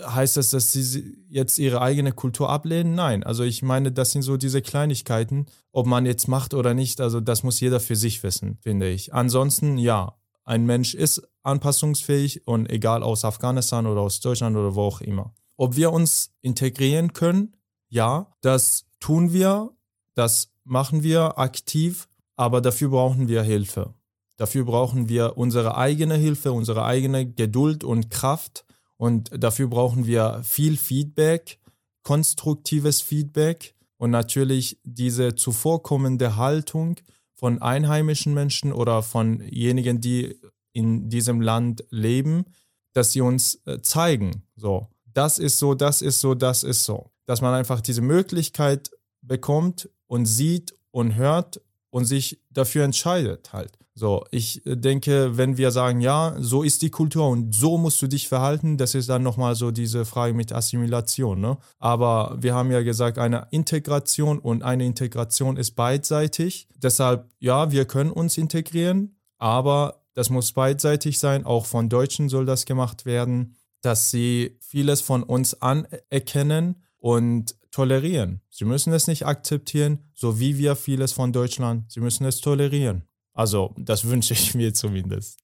Heißt 0.06 0.38
das, 0.38 0.50
dass 0.50 0.72
sie 0.72 1.18
jetzt 1.30 1.58
ihre 1.60 1.82
eigene 1.82 2.12
Kultur 2.12 2.50
ablehnen? 2.50 2.96
Nein. 2.96 3.24
Also 3.24 3.44
ich 3.44 3.62
meine, 3.62 3.92
das 3.92 4.12
sind 4.12 4.24
so 4.24 4.36
diese 4.36 4.62
Kleinigkeiten, 4.62 5.46
ob 5.72 5.86
man 5.86 6.08
jetzt 6.08 6.28
macht 6.28 6.56
oder 6.56 6.74
nicht, 6.74 7.00
also 7.00 7.22
das 7.22 7.44
muss 7.44 7.60
jeder 7.60 7.80
für 7.80 7.96
sich 7.96 8.24
wissen, 8.24 8.58
finde 8.62 8.90
ich. 8.90 9.14
Ansonsten, 9.14 9.78
ja, 9.78 10.16
ein 10.44 10.66
Mensch 10.66 10.96
ist 10.96 11.22
anpassungsfähig 11.44 12.48
und 12.48 12.72
egal 12.72 13.04
aus 13.04 13.24
Afghanistan 13.24 13.86
oder 13.86 14.02
aus 14.02 14.20
Deutschland 14.20 14.58
oder 14.58 14.74
wo 14.74 14.82
auch 14.82 15.02
immer. 15.02 15.34
Ob 15.58 15.76
wir 15.76 15.94
uns 15.94 16.32
integrieren 16.42 17.14
können? 17.14 17.56
Ja, 17.90 18.36
das 18.42 18.86
tun 19.00 19.32
wir, 19.32 19.72
das 20.16 20.52
machen 20.64 21.04
wir 21.04 21.38
aktiv, 21.38 22.08
aber 22.36 22.62
dafür 22.62 22.90
brauchen 22.90 23.28
wir 23.28 23.44
Hilfe. 23.44 23.94
Dafür 24.38 24.66
brauchen 24.66 25.10
wir 25.10 25.38
unsere 25.38 25.78
eigene 25.78 26.16
Hilfe, 26.16 26.52
unsere 26.52 26.86
eigene 26.86 27.26
Geduld 27.26 27.84
und 27.84 28.10
Kraft. 28.10 28.66
Und 28.96 29.32
dafür 29.36 29.68
brauchen 29.68 30.06
wir 30.06 30.42
viel 30.44 30.78
Feedback, 30.78 31.60
konstruktives 32.04 33.02
Feedback 33.02 33.76
und 33.98 34.12
natürlich 34.12 34.80
diese 34.84 35.36
zuvorkommende 35.36 36.36
Haltung 36.36 36.98
von 37.34 37.62
einheimischen 37.62 38.34
Menschen 38.34 38.72
oder 38.72 39.04
von 39.04 39.42
jenigen, 39.42 40.02
die 40.02 40.40
in 40.74 41.10
diesem 41.10 41.42
Land 41.42 41.84
leben, 41.90 42.46
dass 42.94 43.12
sie 43.12 43.22
uns 43.22 43.62
äh, 43.66 43.82
zeigen, 43.82 44.44
so, 44.56 44.88
das 45.06 45.40
ist 45.40 45.58
so, 45.58 45.74
das 45.74 46.02
ist 46.02 46.22
so, 46.22 46.36
das 46.36 46.64
ist 46.64 46.84
so. 46.84 47.12
Dass 47.26 47.42
man 47.42 47.54
einfach 47.54 47.82
diese 47.82 48.02
Möglichkeit 48.02 48.92
bekommt 49.22 49.90
und 50.06 50.26
sieht 50.26 50.76
und 50.92 51.16
hört 51.16 51.60
und 51.90 52.06
sich 52.06 52.40
dafür 52.52 52.84
entscheidet 52.86 53.52
halt. 53.54 53.78
So, 53.98 54.24
ich 54.30 54.64
äh, 54.68 54.76
denke, 54.76 55.38
wenn 55.38 55.58
wir 55.58 55.72
sagen, 55.72 56.02
ja, 56.02 56.36
so 56.38 56.62
ist 56.62 56.84
die 56.84 56.92
Kultur 56.92 57.30
und 57.30 57.56
so 57.56 57.80
musst 57.80 58.00
du 58.00 58.06
dich 58.06 58.28
verhalten, 58.28 58.78
das 58.78 58.94
ist 58.94 59.10
dann 59.10 59.24
nochmal 59.24 59.56
so 59.56 59.72
diese 59.72 60.06
Frage 60.06 60.36
mit 60.36 60.54
Assimilation. 60.54 61.42
Ne? 61.42 61.58
Aber 61.80 62.38
wir 62.40 62.54
haben 62.54 62.72
ja 62.72 62.84
gesagt, 62.84 63.18
eine 63.18 63.48
Integration 63.50 64.38
und 64.38 64.62
eine 64.62 64.86
Integration 64.86 65.58
ist 65.58 65.72
beidseitig. 65.72 66.68
Deshalb, 66.76 67.28
ja, 67.40 67.72
wir 67.72 67.86
können 67.86 68.12
uns 68.12 68.38
integrieren, 68.38 69.18
aber 69.40 70.04
das 70.14 70.30
muss 70.30 70.52
beidseitig 70.52 71.18
sein. 71.18 71.44
Auch 71.44 71.66
von 71.66 71.90
Deutschen 71.90 72.30
soll 72.30 72.46
das 72.46 72.66
gemacht 72.66 73.08
werden, 73.08 73.56
dass 73.82 74.12
sie 74.12 74.60
vieles 74.60 75.02
von 75.02 75.24
uns 75.24 75.60
anerkennen 75.60 76.84
und 76.98 77.56
tolerieren. 77.72 78.42
Sie 78.52 78.66
müssen 78.66 78.94
es 78.94 79.08
nicht 79.08 79.26
akzeptieren, 79.26 80.04
so 80.14 80.40
wie 80.40 80.60
wir 80.60 80.76
vieles 80.76 81.14
von 81.14 81.34
Deutschland. 81.34 81.92
Sie 81.92 82.00
müssen 82.00 82.26
es 82.26 82.42
tolerieren. 82.42 83.02
Also 83.38 83.72
das 83.78 84.06
wünsche 84.06 84.34
ich 84.34 84.56
mir 84.56 84.74
zumindest. 84.74 85.38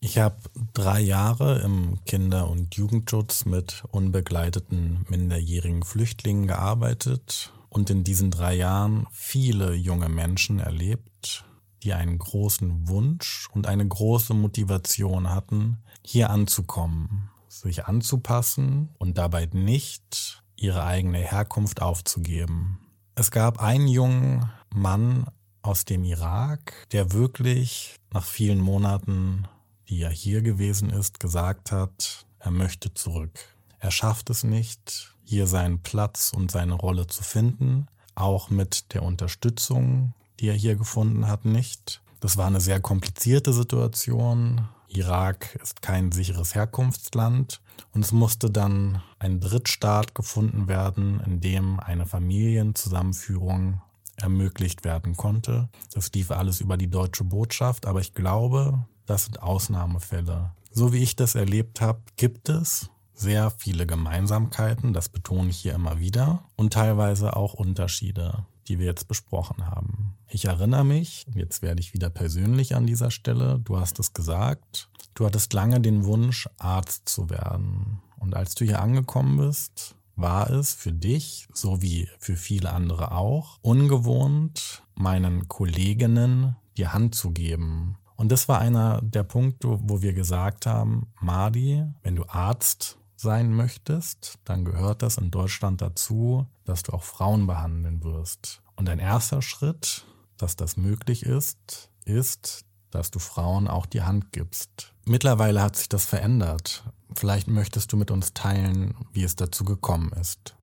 Ich 0.00 0.18
habe 0.18 0.38
drei 0.74 1.00
Jahre 1.00 1.60
im 1.60 2.00
Kinder- 2.04 2.50
und 2.50 2.74
Jugendschutz 2.74 3.44
mit 3.44 3.84
unbegleiteten 3.92 5.06
minderjährigen 5.08 5.84
Flüchtlingen 5.84 6.48
gearbeitet 6.48 7.52
und 7.68 7.88
in 7.90 8.02
diesen 8.02 8.32
drei 8.32 8.54
Jahren 8.54 9.06
viele 9.12 9.74
junge 9.74 10.08
Menschen 10.08 10.58
erlebt, 10.58 11.44
die 11.84 11.92
einen 11.92 12.18
großen 12.18 12.88
Wunsch 12.88 13.48
und 13.52 13.68
eine 13.68 13.86
große 13.86 14.34
Motivation 14.34 15.30
hatten, 15.30 15.78
hier 16.04 16.28
anzukommen, 16.30 17.30
sich 17.46 17.86
anzupassen 17.86 18.88
und 18.98 19.16
dabei 19.16 19.48
nicht 19.52 20.42
ihre 20.56 20.82
eigene 20.82 21.18
Herkunft 21.18 21.80
aufzugeben. 21.82 22.80
Es 23.14 23.30
gab 23.30 23.62
einen 23.62 23.86
jungen 23.86 24.50
Mann 24.74 25.26
aus 25.62 25.84
dem 25.84 26.04
Irak, 26.04 26.86
der 26.92 27.12
wirklich 27.12 27.96
nach 28.12 28.24
vielen 28.24 28.60
Monaten, 28.60 29.48
die 29.88 30.02
er 30.02 30.10
hier 30.10 30.42
gewesen 30.42 30.90
ist, 30.90 31.20
gesagt 31.20 31.72
hat, 31.72 32.26
er 32.38 32.50
möchte 32.50 32.92
zurück. 32.94 33.38
Er 33.78 33.90
schafft 33.90 34.30
es 34.30 34.44
nicht, 34.44 35.14
hier 35.24 35.46
seinen 35.46 35.80
Platz 35.80 36.32
und 36.34 36.50
seine 36.50 36.74
Rolle 36.74 37.06
zu 37.06 37.22
finden, 37.22 37.86
auch 38.14 38.50
mit 38.50 38.92
der 38.94 39.02
Unterstützung, 39.02 40.12
die 40.40 40.48
er 40.48 40.54
hier 40.54 40.76
gefunden 40.76 41.28
hat, 41.28 41.44
nicht. 41.44 42.02
Das 42.20 42.36
war 42.36 42.46
eine 42.46 42.60
sehr 42.60 42.80
komplizierte 42.80 43.52
Situation. 43.52 44.68
Irak 44.88 45.58
ist 45.62 45.82
kein 45.82 46.12
sicheres 46.12 46.54
Herkunftsland 46.54 47.60
und 47.92 48.04
es 48.04 48.12
musste 48.12 48.50
dann 48.50 49.02
ein 49.18 49.40
Drittstaat 49.40 50.14
gefunden 50.14 50.68
werden, 50.68 51.20
in 51.26 51.40
dem 51.40 51.80
eine 51.80 52.06
Familienzusammenführung 52.06 53.80
ermöglicht 54.22 54.84
werden 54.84 55.16
konnte. 55.16 55.68
Das 55.92 56.12
lief 56.12 56.30
alles 56.30 56.60
über 56.60 56.76
die 56.76 56.88
deutsche 56.88 57.24
Botschaft, 57.24 57.86
aber 57.86 58.00
ich 58.00 58.14
glaube, 58.14 58.86
das 59.06 59.24
sind 59.24 59.42
Ausnahmefälle. 59.42 60.52
So 60.70 60.92
wie 60.92 61.02
ich 61.02 61.16
das 61.16 61.34
erlebt 61.34 61.80
habe, 61.80 62.00
gibt 62.16 62.48
es 62.48 62.88
sehr 63.14 63.50
viele 63.50 63.86
Gemeinsamkeiten, 63.86 64.92
das 64.92 65.08
betone 65.08 65.50
ich 65.50 65.58
hier 65.58 65.74
immer 65.74 66.00
wieder, 66.00 66.44
und 66.56 66.72
teilweise 66.72 67.36
auch 67.36 67.54
Unterschiede, 67.54 68.46
die 68.68 68.78
wir 68.78 68.86
jetzt 68.86 69.06
besprochen 69.06 69.66
haben. 69.66 70.16
Ich 70.28 70.46
erinnere 70.46 70.84
mich, 70.84 71.26
jetzt 71.34 71.62
werde 71.62 71.80
ich 71.80 71.92
wieder 71.92 72.08
persönlich 72.08 72.74
an 72.74 72.86
dieser 72.86 73.10
Stelle, 73.10 73.60
du 73.62 73.78
hast 73.78 73.98
es 73.98 74.14
gesagt, 74.14 74.88
du 75.14 75.26
hattest 75.26 75.52
lange 75.52 75.80
den 75.80 76.04
Wunsch, 76.04 76.48
Arzt 76.58 77.08
zu 77.08 77.28
werden. 77.28 78.00
Und 78.18 78.34
als 78.34 78.54
du 78.54 78.64
hier 78.64 78.80
angekommen 78.80 79.36
bist, 79.36 79.94
war 80.16 80.50
es 80.50 80.72
für 80.74 80.92
dich, 80.92 81.48
so 81.52 81.82
wie 81.82 82.08
für 82.18 82.36
viele 82.36 82.72
andere 82.72 83.12
auch, 83.12 83.58
ungewohnt, 83.62 84.82
meinen 84.94 85.48
Kolleginnen 85.48 86.56
die 86.76 86.88
Hand 86.88 87.14
zu 87.14 87.30
geben. 87.30 87.96
Und 88.16 88.30
das 88.30 88.48
war 88.48 88.60
einer 88.60 89.00
der 89.02 89.24
Punkte, 89.24 89.78
wo 89.82 90.02
wir 90.02 90.12
gesagt 90.12 90.66
haben, 90.66 91.08
Madi, 91.20 91.84
wenn 92.02 92.16
du 92.16 92.24
Arzt 92.28 92.98
sein 93.16 93.52
möchtest, 93.54 94.38
dann 94.44 94.64
gehört 94.64 95.02
das 95.02 95.16
in 95.16 95.30
Deutschland 95.30 95.80
dazu, 95.80 96.46
dass 96.64 96.82
du 96.82 96.92
auch 96.92 97.02
Frauen 97.02 97.46
behandeln 97.46 98.02
wirst. 98.04 98.62
Und 98.76 98.88
ein 98.88 98.98
erster 98.98 99.42
Schritt, 99.42 100.04
dass 100.36 100.56
das 100.56 100.76
möglich 100.76 101.24
ist, 101.24 101.90
ist, 102.04 102.64
dass 102.90 103.10
du 103.10 103.18
Frauen 103.18 103.68
auch 103.68 103.86
die 103.86 104.02
Hand 104.02 104.32
gibst. 104.32 104.92
Mittlerweile 105.06 105.62
hat 105.62 105.76
sich 105.76 105.88
das 105.88 106.04
verändert. 106.04 106.84
Vielleicht 107.16 107.48
möchtest 107.48 107.92
du 107.92 107.96
mit 107.96 108.10
uns 108.10 108.32
teilen, 108.34 108.94
wie 109.12 109.24
es 109.24 109.36
dazu 109.36 109.64
gekommen 109.64 110.12
ist. 110.12 110.56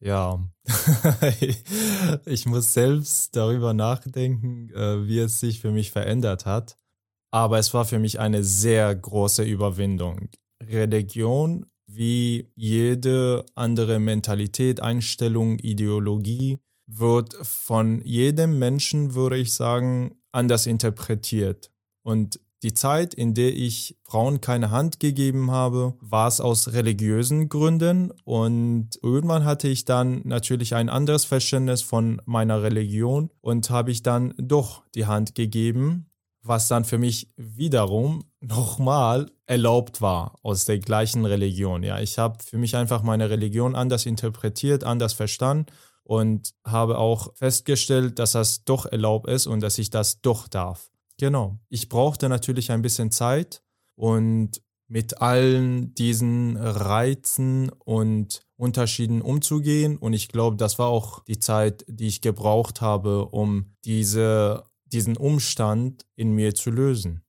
Ja, 0.00 0.46
ich 2.26 2.46
muss 2.46 2.74
selbst 2.74 3.34
darüber 3.34 3.72
nachdenken, 3.72 4.70
äh, 4.70 5.06
wie 5.06 5.18
es 5.18 5.40
sich 5.40 5.60
für 5.60 5.70
mich 5.70 5.90
verändert 5.90 6.44
hat. 6.44 6.76
Aber 7.30 7.58
es 7.58 7.72
war 7.74 7.84
für 7.84 7.98
mich 7.98 8.20
eine 8.20 8.44
sehr 8.44 8.94
große 8.94 9.42
Überwindung. 9.42 10.28
Religion, 10.62 11.66
wie 11.86 12.50
jede 12.54 13.44
andere 13.54 13.98
Mentalität, 13.98 14.80
Einstellung, 14.80 15.58
Ideologie, 15.58 16.58
wird 16.86 17.34
von 17.42 18.00
jedem 18.04 18.58
Menschen, 18.58 19.14
würde 19.14 19.38
ich 19.38 19.52
sagen, 19.52 20.20
anders 20.32 20.66
interpretiert. 20.66 21.72
Und 22.02 22.40
die 22.62 22.74
Zeit, 22.74 23.14
in 23.14 23.34
der 23.34 23.54
ich 23.54 23.96
Frauen 24.02 24.40
keine 24.40 24.70
Hand 24.70 24.98
gegeben 24.98 25.50
habe, 25.50 25.94
war 26.00 26.26
es 26.26 26.40
aus 26.40 26.72
religiösen 26.72 27.48
Gründen 27.48 28.12
und 28.24 28.90
irgendwann 29.02 29.44
hatte 29.44 29.68
ich 29.68 29.84
dann 29.84 30.22
natürlich 30.24 30.74
ein 30.74 30.88
anderes 30.88 31.24
Verständnis 31.24 31.82
von 31.82 32.20
meiner 32.24 32.62
Religion 32.62 33.30
und 33.40 33.68
habe 33.70 33.90
ich 33.90 34.02
dann 34.02 34.34
doch 34.38 34.82
die 34.94 35.06
Hand 35.06 35.34
gegeben, 35.34 36.06
was 36.42 36.68
dann 36.68 36.84
für 36.84 36.98
mich 36.98 37.32
wiederum 37.36 38.24
nochmal 38.40 39.30
erlaubt 39.46 40.00
war 40.00 40.36
aus 40.42 40.64
der 40.64 40.78
gleichen 40.78 41.24
Religion. 41.24 41.82
Ja, 41.82 42.00
ich 42.00 42.18
habe 42.18 42.42
für 42.42 42.58
mich 42.58 42.76
einfach 42.76 43.02
meine 43.02 43.30
Religion 43.30 43.74
anders 43.74 44.06
interpretiert, 44.06 44.84
anders 44.84 45.12
verstanden 45.12 45.66
und 46.04 46.54
habe 46.64 46.98
auch 46.98 47.34
festgestellt, 47.34 48.18
dass 48.18 48.32
das 48.32 48.64
doch 48.64 48.86
erlaubt 48.86 49.28
ist 49.28 49.46
und 49.46 49.60
dass 49.60 49.78
ich 49.78 49.90
das 49.90 50.20
doch 50.20 50.48
darf. 50.48 50.90
Genau. 51.18 51.58
Ich 51.68 51.88
brauchte 51.88 52.28
natürlich 52.28 52.70
ein 52.70 52.82
bisschen 52.82 53.10
Zeit 53.10 53.62
und 53.94 54.60
mit 54.88 55.20
allen 55.20 55.94
diesen 55.94 56.56
Reizen 56.56 57.70
und 57.70 58.42
Unterschieden 58.56 59.20
umzugehen. 59.20 59.96
Und 59.96 60.12
ich 60.12 60.28
glaube, 60.28 60.56
das 60.56 60.78
war 60.78 60.88
auch 60.88 61.24
die 61.24 61.38
Zeit, 61.38 61.84
die 61.88 62.06
ich 62.06 62.20
gebraucht 62.20 62.80
habe, 62.80 63.26
um 63.26 63.74
diese, 63.84 64.64
diesen 64.84 65.16
Umstand 65.16 66.06
in 66.14 66.32
mir 66.32 66.54
zu 66.54 66.70
lösen. 66.70 67.22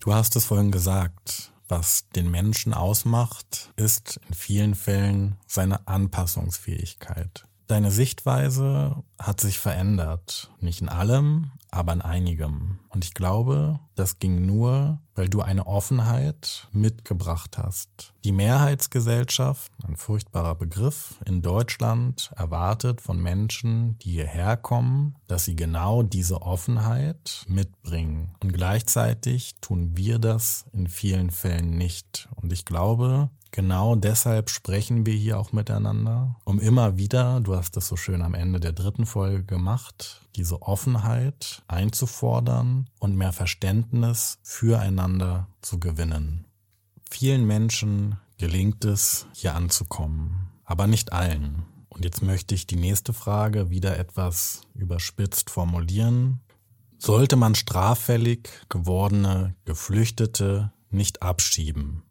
Du 0.00 0.14
hast 0.14 0.36
es 0.36 0.44
vorhin 0.44 0.70
gesagt, 0.70 1.52
was 1.66 2.08
den 2.10 2.30
Menschen 2.30 2.72
ausmacht, 2.72 3.72
ist 3.76 4.20
in 4.28 4.34
vielen 4.34 4.74
Fällen 4.74 5.36
seine 5.46 5.86
Anpassungsfähigkeit. 5.88 7.47
Deine 7.68 7.90
Sichtweise 7.90 9.04
hat 9.18 9.42
sich 9.42 9.58
verändert. 9.58 10.50
Nicht 10.58 10.80
in 10.80 10.88
allem, 10.88 11.50
aber 11.70 11.92
in 11.92 12.00
einigem. 12.00 12.78
Und 12.88 13.04
ich 13.04 13.12
glaube, 13.12 13.78
das 13.94 14.18
ging 14.18 14.46
nur, 14.46 15.00
weil 15.14 15.28
du 15.28 15.42
eine 15.42 15.66
Offenheit 15.66 16.66
mitgebracht 16.72 17.58
hast. 17.58 18.14
Die 18.24 18.32
Mehrheitsgesellschaft, 18.32 19.70
ein 19.86 19.96
furchtbarer 19.96 20.54
Begriff, 20.54 21.16
in 21.26 21.42
Deutschland 21.42 22.30
erwartet 22.36 23.02
von 23.02 23.22
Menschen, 23.22 23.98
die 23.98 24.12
hierher 24.12 24.56
kommen, 24.56 25.16
dass 25.26 25.44
sie 25.44 25.54
genau 25.54 26.02
diese 26.02 26.40
Offenheit 26.40 27.44
mitbringen. 27.48 28.34
Und 28.42 28.54
gleichzeitig 28.54 29.56
tun 29.60 29.94
wir 29.94 30.18
das 30.18 30.64
in 30.72 30.86
vielen 30.88 31.30
Fällen 31.30 31.76
nicht. 31.76 32.30
Und 32.36 32.50
ich 32.50 32.64
glaube, 32.64 33.28
Genau 33.50 33.96
deshalb 33.96 34.50
sprechen 34.50 35.06
wir 35.06 35.14
hier 35.14 35.38
auch 35.38 35.52
miteinander, 35.52 36.36
um 36.44 36.60
immer 36.60 36.96
wieder, 36.96 37.40
du 37.40 37.56
hast 37.56 37.76
das 37.76 37.88
so 37.88 37.96
schön 37.96 38.22
am 38.22 38.34
Ende 38.34 38.60
der 38.60 38.72
dritten 38.72 39.06
Folge 39.06 39.44
gemacht, 39.44 40.26
diese 40.36 40.62
Offenheit 40.62 41.62
einzufordern 41.66 42.90
und 43.00 43.16
mehr 43.16 43.32
Verständnis 43.32 44.38
füreinander 44.42 45.48
zu 45.62 45.80
gewinnen. 45.80 46.46
Vielen 47.10 47.46
Menschen 47.46 48.18
gelingt 48.36 48.84
es, 48.84 49.26
hier 49.32 49.54
anzukommen, 49.54 50.50
aber 50.64 50.86
nicht 50.86 51.12
allen. 51.12 51.64
Und 51.88 52.04
jetzt 52.04 52.22
möchte 52.22 52.54
ich 52.54 52.66
die 52.66 52.76
nächste 52.76 53.12
Frage 53.12 53.70
wieder 53.70 53.98
etwas 53.98 54.60
überspitzt 54.74 55.50
formulieren. 55.50 56.40
Sollte 56.98 57.36
man 57.36 57.54
straffällig 57.54 58.50
gewordene 58.68 59.54
Geflüchtete 59.64 60.72
nicht 60.90 61.22
abschieben? 61.22 62.02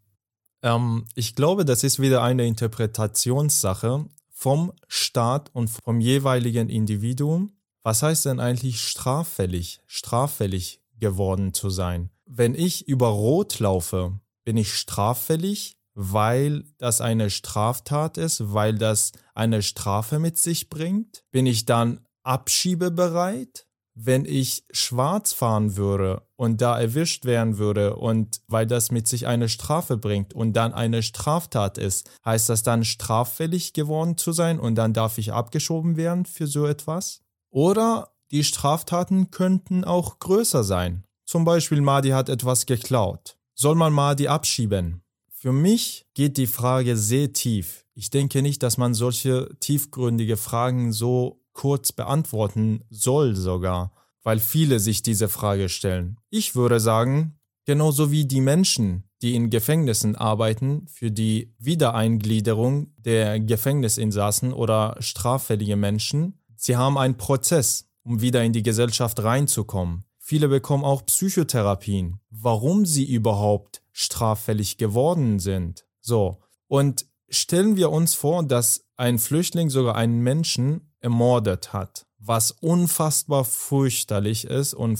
Ähm, 0.61 1.05
ich 1.15 1.35
glaube, 1.35 1.65
das 1.65 1.83
ist 1.83 1.99
wieder 1.99 2.23
eine 2.23 2.45
Interpretationssache 2.45 4.05
vom 4.29 4.71
Staat 4.87 5.49
und 5.53 5.69
vom 5.69 5.99
jeweiligen 5.99 6.69
Individuum. 6.69 7.51
Was 7.83 8.03
heißt 8.03 8.25
denn 8.25 8.39
eigentlich 8.39 8.81
straffällig, 8.81 9.79
straffällig 9.87 10.81
geworden 10.99 11.53
zu 11.53 11.69
sein? 11.69 12.09
Wenn 12.25 12.53
ich 12.53 12.87
über 12.87 13.07
Rot 13.07 13.59
laufe, 13.59 14.19
bin 14.43 14.57
ich 14.57 14.73
straffällig, 14.73 15.77
weil 15.93 16.65
das 16.77 17.01
eine 17.01 17.29
Straftat 17.29 18.17
ist, 18.17 18.53
weil 18.53 18.77
das 18.77 19.13
eine 19.33 19.63
Strafe 19.63 20.19
mit 20.19 20.37
sich 20.37 20.69
bringt? 20.69 21.23
Bin 21.31 21.45
ich 21.45 21.65
dann 21.65 22.05
abschiebebereit? 22.23 23.66
Wenn 23.99 24.25
ich 24.25 24.63
schwarz 24.71 25.33
fahren 25.33 25.75
würde 25.75 26.21
und 26.35 26.61
da 26.61 26.79
erwischt 26.79 27.25
werden 27.25 27.57
würde 27.57 27.95
und 27.95 28.41
weil 28.47 28.67
das 28.67 28.91
mit 28.91 29.07
sich 29.07 29.25
eine 29.25 29.49
Strafe 29.49 29.97
bringt 29.97 30.35
und 30.35 30.53
dann 30.53 30.71
eine 30.71 31.01
Straftat 31.01 31.79
ist, 31.79 32.11
heißt 32.23 32.47
das 32.47 32.61
dann 32.61 32.85
straffällig 32.85 33.73
geworden 33.73 34.15
zu 34.15 34.33
sein 34.33 34.59
und 34.59 34.75
dann 34.75 34.93
darf 34.93 35.17
ich 35.17 35.33
abgeschoben 35.33 35.97
werden 35.97 36.25
für 36.25 36.45
so 36.45 36.67
etwas? 36.67 37.21
Oder 37.49 38.11
die 38.29 38.43
Straftaten 38.43 39.31
könnten 39.31 39.83
auch 39.83 40.19
größer 40.19 40.63
sein. 40.63 41.03
Zum 41.25 41.43
Beispiel 41.43 41.81
Madi 41.81 42.09
hat 42.09 42.29
etwas 42.29 42.67
geklaut. 42.67 43.39
Soll 43.55 43.73
man 43.73 43.93
Madi 43.93 44.27
abschieben? 44.27 45.01
Für 45.31 45.51
mich 45.51 46.05
geht 46.13 46.37
die 46.37 46.47
Frage 46.47 46.97
sehr 46.97 47.33
tief. 47.33 47.85
Ich 47.95 48.11
denke 48.11 48.43
nicht, 48.43 48.61
dass 48.61 48.77
man 48.77 48.93
solche 48.93 49.49
tiefgründige 49.59 50.37
Fragen 50.37 50.91
so 50.91 51.41
kurz 51.57 51.91
beantworten 51.91 52.83
soll 52.91 53.35
sogar, 53.35 53.91
weil 54.23 54.39
viele 54.39 54.79
sich 54.79 55.01
diese 55.01 55.27
Frage 55.27 55.69
stellen. 55.69 56.17
Ich 56.29 56.55
würde 56.55 56.79
sagen, 56.79 57.39
genauso 57.65 58.11
wie 58.11 58.25
die 58.25 58.41
Menschen, 58.41 59.09
die 59.23 59.33
in 59.33 59.49
Gefängnissen 59.49 60.15
arbeiten, 60.15 60.85
für 60.87 61.09
die 61.09 61.55
Wiedereingliederung 61.57 62.93
der 62.97 63.39
Gefängnisinsassen 63.39 64.53
oder 64.53 64.97
straffällige 64.99 65.75
Menschen, 65.75 66.39
sie 66.55 66.77
haben 66.77 66.97
einen 66.97 67.17
Prozess, 67.17 67.89
um 68.03 68.21
wieder 68.21 68.43
in 68.43 68.53
die 68.53 68.63
Gesellschaft 68.63 69.23
reinzukommen. 69.23 70.03
Viele 70.19 70.49
bekommen 70.49 70.83
auch 70.83 71.07
Psychotherapien, 71.07 72.19
warum 72.29 72.85
sie 72.85 73.05
überhaupt 73.05 73.81
straffällig 73.93 74.77
geworden 74.77 75.39
sind. 75.39 75.85
So, 76.01 76.37
und 76.67 77.07
stellen 77.29 77.77
wir 77.77 77.89
uns 77.89 78.13
vor, 78.13 78.43
dass 78.43 78.85
ein 78.95 79.17
Flüchtling 79.17 79.71
sogar 79.71 79.95
einen 79.95 80.19
Menschen 80.19 80.86
ermordet 81.07 81.71
hat, 81.71 82.05
was 82.19 82.51
unfassbar 82.51 83.45
fürchterlich 83.45 84.43
ist. 84.43 84.73
Und 84.73 84.99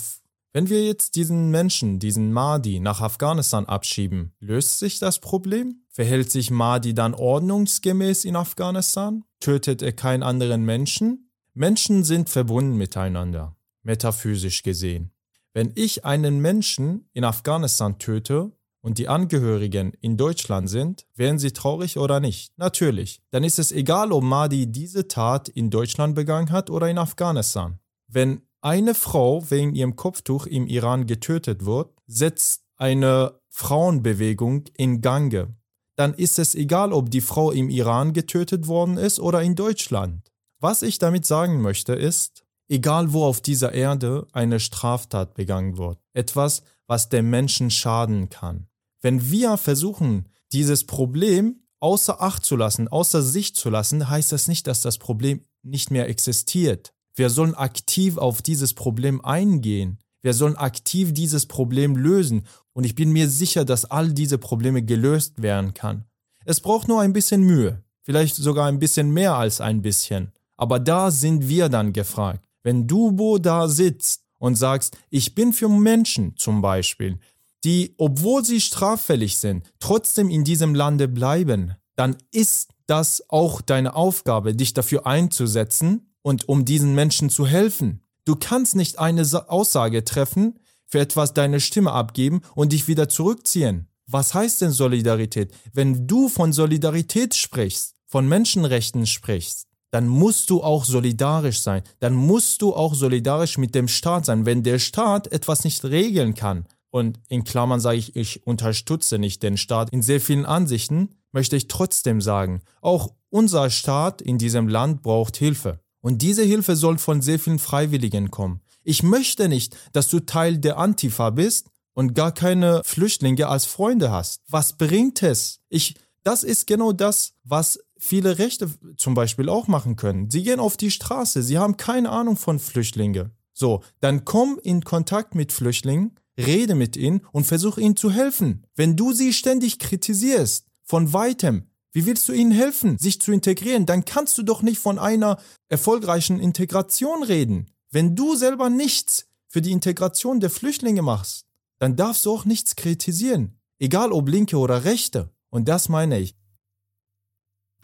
wenn 0.54 0.70
wir 0.70 0.86
jetzt 0.86 1.15
diesen 1.15 1.52
Menschen, 1.52 2.00
diesen 2.00 2.32
Mahdi, 2.32 2.80
nach 2.80 3.02
Afghanistan 3.02 3.65
abschieben, 3.65 4.34
löst 4.39 4.80
sich 4.80 5.00
das 5.00 5.20
Problem? 5.20 5.84
Verhält 5.89 6.32
sich 6.32 6.50
Mahdi 6.50 6.93
dann 6.93 7.13
ordnungsgemäß 7.13 8.24
in 8.24 8.38
Afghanistan? 8.38 9.26
Tötet 9.41 9.82
er 9.82 9.91
keinen 9.91 10.24
anderen 10.24 10.63
Menschen? 10.63 11.30
Menschen 11.54 12.06
sind 12.06 12.30
verbunden 12.30 12.78
miteinander, 12.78 13.58
metaphysisch 13.84 14.63
gesehen. 14.63 15.12
Wenn 15.54 15.74
ich 15.76 16.06
einen 16.06 16.39
Menschen 16.39 17.10
in 17.13 17.26
Afghanistan 17.26 18.00
töte, 18.00 18.52
und 18.88 19.00
die 19.00 19.10
Angehörigen 19.10 19.91
in 20.00 20.15
Deutschland 20.15 20.69
sind, 20.69 21.06
wären 21.13 21.39
sie 21.39 21.52
traurig 21.52 21.97
oder 21.97 22.21
nicht? 22.21 22.58
Natürlich. 22.58 23.21
Dann 23.32 23.43
ist 23.43 23.60
es 23.60 23.73
egal, 23.73 24.13
ob 24.13 24.23
Mahdi 24.23 24.71
diese 24.71 25.10
Tat 25.10 25.50
in 25.50 25.69
Deutschland 25.69 26.15
begangen 26.15 26.52
hat 26.52 26.69
oder 26.69 26.89
in 26.89 26.97
Afghanistan. 26.97 27.80
Wenn 28.08 28.43
eine 28.62 28.95
Frau 28.95 29.43
wegen 29.52 29.76
ihrem 29.76 29.97
Kopftuch 29.97 30.45
im 30.45 30.67
Iran 30.67 31.06
getötet 31.06 31.65
wird, 31.65 31.89
setzt 32.06 32.63
eine 32.78 33.34
Frauenbewegung 33.50 34.63
in 34.78 35.02
Gange. 35.02 35.54
Dann 35.97 36.13
ist 36.13 36.39
es 36.39 36.56
egal, 36.56 36.93
ob 36.93 37.12
die 37.12 37.19
Frau 37.19 37.52
im 37.52 37.69
Iran 37.69 38.13
getötet 38.13 38.67
worden 38.67 38.95
ist 38.95 39.19
oder 39.19 39.41
in 39.41 39.56
Deutschland. 39.56 40.32
Was 40.62 40.82
ich 40.82 40.97
damit 40.97 41.26
sagen 41.26 41.60
möchte 41.62 41.91
ist, 41.91 42.45
egal 42.69 43.12
wo 43.12 43.26
auf 43.26 43.41
dieser 43.41 43.73
Erde 43.73 44.28
eine 44.32 44.62
Straftat 44.62 45.34
begangen 45.34 45.78
wird, 45.78 46.00
etwas, 46.13 46.63
was 46.88 47.10
dem 47.10 47.30
Menschen 47.30 47.69
schaden 47.69 48.30
kann, 48.30 48.66
wenn 49.01 49.29
wir 49.29 49.57
versuchen, 49.57 50.29
dieses 50.51 50.86
Problem 50.86 51.62
außer 51.79 52.21
Acht 52.21 52.45
zu 52.45 52.55
lassen, 52.55 52.88
außer 52.88 53.21
Sicht 53.21 53.55
zu 53.55 53.69
lassen, 53.69 54.10
heißt 54.10 54.31
das 54.31 54.47
nicht, 54.47 54.67
dass 54.67 54.81
das 54.81 54.97
Problem 54.97 55.45
nicht 55.63 55.91
mehr 55.91 56.10
existiert. 56.10 56.93
Wir 57.15 57.29
sollen 57.29 57.55
aktiv 57.55 58.17
auf 58.17 58.41
dieses 58.41 58.73
Problem 58.73 59.23
eingehen. 59.23 59.99
Wir 60.21 60.33
sollen 60.33 60.55
aktiv 60.55 61.13
dieses 61.13 61.45
Problem 61.45 61.95
lösen. 61.95 62.43
Und 62.73 62.83
ich 62.83 62.95
bin 62.95 63.12
mir 63.12 63.29
sicher, 63.29 63.65
dass 63.65 63.86
all 63.86 64.12
diese 64.12 64.38
Probleme 64.38 64.83
gelöst 64.83 65.41
werden 65.41 65.73
kann. 65.73 66.05
Es 66.45 66.60
braucht 66.60 66.88
nur 66.88 67.01
ein 67.01 67.13
bisschen 67.13 67.41
Mühe. 67.41 67.83
Vielleicht 68.03 68.36
sogar 68.36 68.67
ein 68.67 68.79
bisschen 68.79 69.12
mehr 69.12 69.36
als 69.36 69.62
ein 69.62 69.81
bisschen. 69.81 70.31
Aber 70.55 70.79
da 70.79 71.12
sind 71.12 71.49
wir 71.49 71.69
dann 71.69 71.93
gefragt. 71.93 72.45
Wenn 72.63 72.88
du 72.88 73.17
wo 73.17 73.38
da 73.38 73.67
sitzt 73.67 74.23
und 74.39 74.55
sagst, 74.55 74.97
ich 75.10 75.36
bin 75.36 75.53
für 75.53 75.69
Menschen 75.69 76.36
zum 76.38 76.62
Beispiel, 76.62 77.19
die, 77.63 77.96
obwohl 77.98 78.46
sie 78.46 78.62
straffällig 78.62 79.38
sind, 79.38 79.65
trotzdem 79.80 80.30
in 80.30 80.43
diesem 80.43 80.76
Lande 80.76 81.08
bleiben, 81.08 81.76
dann 81.96 82.17
ist 82.32 82.70
das 82.86 83.24
auch 83.30 83.62
deine 83.62 83.96
Aufgabe, 83.96 84.56
dich 84.56 84.74
dafür 84.74 85.06
einzusetzen 85.06 86.13
und 86.22 86.48
um 86.48 86.65
diesen 86.65 86.96
Menschen 86.96 87.30
zu 87.30 87.46
helfen. 87.46 88.02
Du 88.26 88.36
kannst 88.36 88.76
nicht 88.76 89.00
eine 89.00 89.24
Aussage 89.50 90.04
treffen, 90.04 90.60
für 90.86 91.00
etwas 91.00 91.34
deine 91.34 91.60
Stimme 91.60 91.91
abgeben 91.91 92.41
und 92.56 92.72
dich 92.72 92.88
wieder 92.88 93.10
zurückziehen. 93.10 93.88
Was 94.10 94.34
heißt 94.34 94.62
denn 94.62 94.72
Solidarität? 94.72 95.52
Wenn 95.74 96.08
du 96.08 96.30
von 96.30 96.54
Solidarität 96.54 97.36
sprichst, 97.36 97.96
von 98.06 98.28
Menschenrechten 98.28 99.06
sprichst, 99.06 99.67
dann 99.91 100.08
musst 100.08 100.50
du 100.50 100.63
auch 100.63 100.86
solidarisch 100.86 101.62
sein. 101.62 101.82
Dann 102.00 102.13
musst 102.13 102.62
du 102.62 102.74
auch 102.74 102.93
solidarisch 102.93 103.58
mit 103.58 103.76
dem 103.76 103.88
Staat 103.88 104.26
sein. 104.26 104.46
Wenn 104.46 104.63
der 104.63 104.80
Staat 104.80 105.32
etwas 105.32 105.63
nicht 105.63 105.84
regeln 105.84 106.36
kann, 106.36 106.65
und 106.97 107.19
in 107.29 107.43
Klammern 107.43 107.79
sage 107.79 107.97
ich, 107.97 108.15
ich 108.15 108.45
unterstütze 108.45 109.17
nicht 109.17 109.43
den 109.43 109.57
Staat 109.57 109.89
in 109.91 110.01
sehr 110.01 110.21
vielen 110.21 110.45
Ansichten, 110.45 111.15
möchte 111.31 111.55
ich 111.55 111.67
trotzdem 111.67 112.21
sagen, 112.21 112.62
auch 112.81 113.13
unser 113.29 113.69
Staat 113.69 114.21
in 114.21 114.38
diesem 114.38 114.67
Land 114.67 115.01
braucht 115.01 115.38
Hilfe. 115.38 115.79
Und 116.01 116.21
diese 116.21 116.43
Hilfe 116.43 116.75
soll 116.75 116.97
von 116.97 117.21
sehr 117.21 117.39
vielen 117.39 117.60
Freiwilligen 117.60 118.31
kommen. 118.31 118.62
Ich 118.83 119.03
möchte 119.03 119.49
nicht, 119.49 119.75
dass 119.91 120.10
du 120.10 120.21
Teil 120.21 120.57
der 120.57 120.77
Antifa 120.77 121.29
bist 121.31 121.67
und 121.93 122.13
gar 122.13 122.31
keine 122.31 122.81
Flüchtlinge 122.86 123.47
als 123.47 123.65
Freunde 123.65 124.12
hast. 124.12 124.41
Was 124.47 124.73
bringt 124.73 125.23
es? 125.23 125.60
Ich, 125.67 125.95
das 126.23 126.43
ist 126.43 126.67
genau 126.67 126.93
das, 126.93 127.33
was 127.43 127.79
viele 127.97 128.38
Rechte 128.38 128.69
zum 128.95 129.13
Beispiel 129.13 129.49
auch 129.49 129.67
machen 129.67 129.95
können. 129.95 130.29
Sie 130.29 130.43
gehen 130.43 130.60
auf 130.60 130.77
die 130.77 130.91
Straße, 130.91 131.43
sie 131.43 131.57
haben 131.57 131.75
keine 131.77 132.10
Ahnung 132.10 132.38
von 132.38 132.60
Flüchtlingen. 132.60 133.31
So, 133.53 133.81
dann 133.99 134.23
komm 134.23 134.60
in 134.62 134.83
Kontakt 134.83 135.33
mit 135.33 135.51
Flüchtlingen, 135.51 136.15
rede 136.38 136.76
mit 136.76 136.95
ihnen 136.95 137.21
und 137.32 137.45
versuch 137.45 137.78
ihnen 137.78 137.95
zu 137.95 138.12
helfen. 138.12 138.65
Wenn 138.76 138.95
du 138.95 139.13
sie 139.13 139.34
ständig 139.34 139.80
kritisierst, 139.80 140.65
von 140.84 141.12
weitem, 141.13 141.69
wie 141.91 142.06
willst 142.06 142.30
du 142.30 142.34
ihnen 142.34 142.52
helfen, 142.52 142.97
sich 142.97 143.19
zu 143.19 143.32
integrieren? 143.32 143.86
Dann 143.86 144.06
kannst 144.06 144.38
du 144.38 144.43
doch 144.43 144.62
nicht 144.62 144.80
von 144.80 145.00
einer 145.00 145.38
erfolgreichen 145.67 146.39
Integration 146.39 147.23
reden. 147.23 147.71
Wenn 147.89 148.15
du 148.15 148.36
selber 148.36 148.69
nichts 148.69 149.28
für 149.47 149.62
die 149.62 149.71
Integration 149.71 150.39
der 150.39 150.50
Flüchtlinge 150.50 151.02
machst, 151.02 151.45
dann 151.80 151.95
darfst 151.95 152.26
du 152.26 152.32
auch 152.32 152.45
nichts 152.45 152.76
kritisieren. 152.76 153.60
Egal 153.80 154.12
ob 154.12 154.30
Linke 154.30 154.58
oder 154.58 154.84
Rechte. 154.84 155.30
Und 155.50 155.67
das 155.67 155.89
meine 155.89 156.19
ich. 156.19 156.36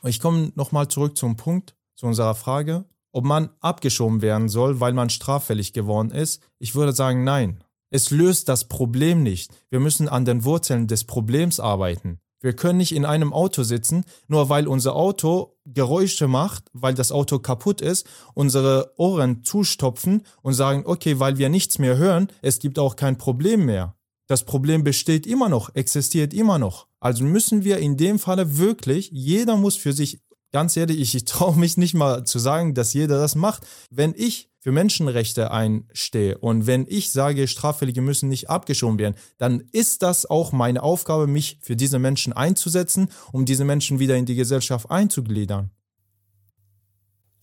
Ich 0.03 0.19
komme 0.19 0.51
nochmal 0.55 0.89
zurück 0.89 1.17
zum 1.17 1.37
Punkt, 1.37 1.75
zu 1.95 2.05
unserer 2.05 2.35
Frage, 2.35 2.85
ob 3.11 3.23
man 3.23 3.49
abgeschoben 3.61 4.21
werden 4.21 4.49
soll, 4.49 4.79
weil 4.79 4.93
man 4.93 5.09
straffällig 5.09 5.71
geworden 5.71 6.11
ist. 6.11 6.41
Ich 6.59 6.75
würde 6.75 6.93
sagen, 6.93 7.23
nein. 7.23 7.63
Es 7.93 8.09
löst 8.09 8.49
das 8.49 8.67
Problem 8.67 9.21
nicht. 9.21 9.51
Wir 9.69 9.79
müssen 9.79 10.09
an 10.09 10.25
den 10.25 10.45
Wurzeln 10.45 10.87
des 10.87 11.03
Problems 11.03 11.59
arbeiten. 11.59 12.19
Wir 12.41 12.53
können 12.53 12.79
nicht 12.79 12.95
in 12.95 13.05
einem 13.05 13.31
Auto 13.31 13.61
sitzen, 13.61 14.03
nur 14.27 14.49
weil 14.49 14.67
unser 14.67 14.95
Auto 14.95 15.59
Geräusche 15.63 16.27
macht, 16.27 16.63
weil 16.73 16.95
das 16.95 17.11
Auto 17.11 17.37
kaputt 17.37 17.81
ist, 17.81 18.07
unsere 18.33 18.95
Ohren 18.97 19.43
zustopfen 19.43 20.23
und 20.41 20.55
sagen, 20.55 20.81
okay, 20.87 21.19
weil 21.19 21.37
wir 21.37 21.49
nichts 21.49 21.77
mehr 21.77 21.95
hören, 21.95 22.29
es 22.41 22.57
gibt 22.57 22.79
auch 22.79 22.95
kein 22.95 23.19
Problem 23.19 23.65
mehr. 23.65 23.95
Das 24.25 24.43
Problem 24.43 24.83
besteht 24.83 25.27
immer 25.27 25.47
noch, 25.47 25.75
existiert 25.75 26.33
immer 26.33 26.57
noch. 26.57 26.87
Also 26.99 27.23
müssen 27.23 27.63
wir 27.63 27.77
in 27.77 27.95
dem 27.95 28.17
Falle 28.17 28.57
wirklich, 28.57 29.11
jeder 29.13 29.55
muss 29.55 29.75
für 29.75 29.93
sich, 29.93 30.19
ganz 30.51 30.75
ehrlich, 30.75 30.99
ich, 31.13 31.25
traue 31.25 31.57
mich 31.57 31.77
nicht 31.77 31.93
mal 31.93 32.23
zu 32.23 32.39
sagen, 32.39 32.73
dass 32.73 32.95
jeder 32.95 33.19
das 33.19 33.35
macht. 33.35 33.67
Wenn 33.91 34.15
ich 34.17 34.49
für 34.63 34.71
Menschenrechte 34.71 35.51
einstehe 35.51 36.37
und 36.37 36.67
wenn 36.67 36.85
ich 36.87 37.11
sage, 37.11 37.49
Straffällige 37.49 37.99
müssen 37.99 38.29
nicht 38.29 38.49
abgeschoben 38.49 38.97
werden, 38.97 39.15
dann 39.37 39.59
ist 39.73 40.03
das 40.03 40.25
auch 40.25 40.53
meine 40.53 40.81
Aufgabe, 40.83 41.27
mich 41.27 41.59
für 41.61 41.75
diese 41.75 41.99
Menschen 41.99 42.31
einzusetzen, 42.31 43.09
um 43.33 43.43
diese 43.43 43.65
Menschen 43.65 43.99
wieder 43.99 44.15
in 44.15 44.25
die 44.25 44.35
Gesellschaft 44.35 44.89
einzugliedern. 44.89 45.69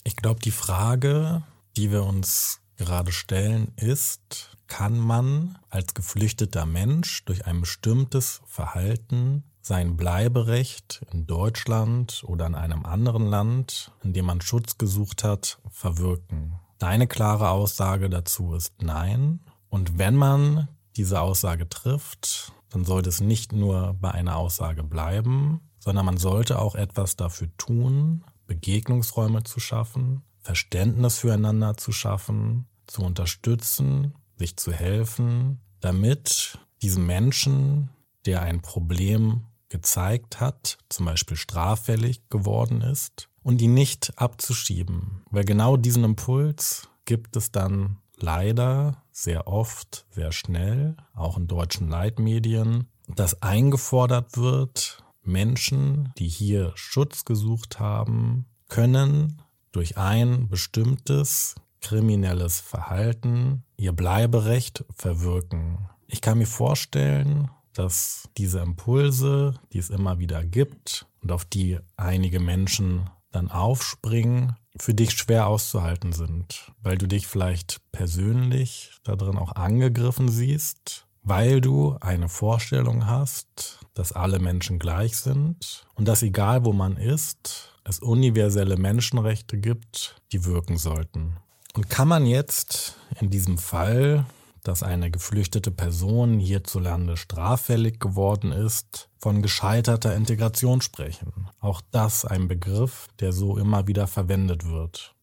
Ich 0.03 0.17
glaube, 0.17 0.41
die 0.41 0.51
Frage, 0.51 1.43
die 1.77 1.91
wir 1.91 2.05
uns 2.05 2.61
gerade 2.79 3.13
stellen, 3.13 3.73
ist, 3.77 4.57
kann 4.67 4.99
man 4.99 5.59
als 5.69 5.93
geflüchteter 5.93 6.65
Mensch 6.65 7.27
durch 7.27 7.45
ein 7.45 7.61
bestimmtes 7.61 8.41
Verhalten 8.47 9.45
sein 9.61 9.99
Bleiberecht 9.99 11.03
in 11.13 11.27
Deutschland 11.27 12.25
oder 12.27 12.47
in 12.47 12.55
einem 12.55 12.87
anderen 12.87 13.27
Land, 13.27 13.93
in 14.03 14.15
dem 14.15 14.25
man 14.25 14.41
Schutz 14.41 14.79
gesucht 14.79 15.23
hat, 15.23 15.59
verwirken? 15.71 16.55
Deine 16.81 17.07
klare 17.07 17.51
Aussage 17.51 18.09
dazu 18.09 18.55
ist 18.55 18.73
nein. 18.81 19.41
Und 19.69 19.99
wenn 19.99 20.17
man 20.17 20.69
diese 20.97 21.21
Aussage 21.21 21.69
trifft, 21.69 22.53
dann 22.71 22.87
sollte 22.87 23.11
es 23.11 23.21
nicht 23.21 23.53
nur 23.53 23.95
bei 24.01 24.11
einer 24.11 24.37
Aussage 24.37 24.83
bleiben, 24.83 25.61
sondern 25.79 26.07
man 26.07 26.17
sollte 26.17 26.59
auch 26.59 26.75
etwas 26.75 27.17
dafür 27.17 27.49
tun, 27.59 28.25
Begegnungsräume 28.47 29.45
zu 29.45 29.61
schaffen, 29.61 30.23
Verständnis 30.41 31.19
füreinander 31.19 31.77
zu 31.77 31.93
schaffen, 31.93 32.67
zu 32.87 33.03
unterstützen, 33.03 34.15
sich 34.37 34.57
zu 34.57 34.73
helfen, 34.73 35.61
damit 35.81 36.59
diesem 36.81 37.07
Menschen, 37.07 37.91
der 38.25 38.41
ein 38.41 38.63
Problem 38.63 39.45
gezeigt 39.69 40.41
hat, 40.41 40.79
zum 40.89 41.05
Beispiel 41.05 41.37
straffällig 41.37 42.27
geworden 42.31 42.81
ist, 42.81 43.30
und 43.43 43.63
ihn 43.63 43.75
nicht 43.75 44.13
abzuschieben. 44.17 45.23
Weil 45.31 45.45
genau 45.45 45.77
diesen 45.77 46.05
Impuls 46.05 46.89
gibt 47.05 47.37
es 47.37 47.53
dann 47.53 47.99
leider 48.17 49.03
sehr 49.13 49.49
oft, 49.49 50.07
sehr 50.11 50.33
schnell, 50.33 50.97
auch 51.15 51.37
in 51.37 51.47
deutschen 51.47 51.89
Leitmedien, 51.89 52.87
dass 53.09 53.43
eingefordert 53.43 54.37
wird, 54.37 55.03
Menschen, 55.23 56.13
die 56.19 56.29
hier 56.29 56.73
Schutz 56.75 57.25
gesucht 57.25 57.79
haben, 57.79 58.47
können 58.69 59.43
durch 59.73 59.97
ein 59.97 60.49
bestimmtes 60.49 61.55
kriminelles 61.81 62.61
Verhalten 62.61 63.65
ihr 63.77 63.93
Bleiberecht 63.93 64.85
verwirken. 64.95 65.91
Ich 66.07 66.21
kann 66.21 66.39
mir 66.39 66.47
vorstellen, 66.47 67.51
dass 67.73 68.29
diese 68.37 68.61
Impulse, 68.61 69.55
die 69.73 69.79
es 69.79 69.91
immer 69.91 70.19
wieder 70.19 70.45
gibt 70.45 71.07
und 71.23 71.33
auf 71.33 71.45
die 71.45 71.79
einige 71.97 72.41
Menschen 72.41 73.09
dann 73.31 73.51
aufspringen, 73.51 74.57
für 74.79 74.95
dich 74.95 75.13
schwer 75.13 75.47
auszuhalten 75.47 76.13
sind, 76.13 76.73
weil 76.83 76.97
du 76.97 77.07
dich 77.07 77.27
vielleicht 77.27 77.81
persönlich 77.93 78.93
darin 79.05 79.37
auch 79.37 79.55
angegriffen 79.57 80.29
siehst, 80.29 81.07
weil 81.23 81.61
du 81.61 81.97
eine 82.01 82.29
Vorstellung 82.29 83.07
hast, 83.07 83.81
dass 83.95 84.13
alle 84.13 84.39
Menschen 84.39 84.79
gleich 84.79 85.17
sind 85.17 85.87
und 85.95 86.09
dass 86.09 86.23
egal 86.23 86.65
wo 86.65 86.73
man 86.73 86.97
ist, 86.97 87.75
es 87.85 87.99
universelle 87.99 88.77
Menschenrechte 88.77 89.59
gibt, 89.59 90.17
die 90.33 90.45
wirken 90.45 90.79
sollten. 90.79 91.37
Und 91.75 91.91
kann 91.91 92.09
man 92.09 92.27
jetzt 92.27 92.97
in 93.21 93.31
diesem 93.31 93.59
Fall 93.59 94.25
dass 94.63 94.83
eine 94.83 95.11
geflüchtete 95.11 95.71
Person 95.71 96.39
hierzulande 96.39 97.17
straffällig 97.17 98.01
geworden 98.01 98.53
ist, 98.53 99.09
von 99.19 99.43
gescheiterter 99.43 100.15
Integration 100.15 100.81
sprechen. 100.81 101.49
Auch 101.59 101.81
das 101.91 102.25
ein 102.25 102.49
Begriff, 102.49 103.09
der 103.21 103.33
so 103.33 103.57
immer 103.57 103.87
wieder 103.87 104.07
verwendet 104.07 104.67
wird. 104.67 105.15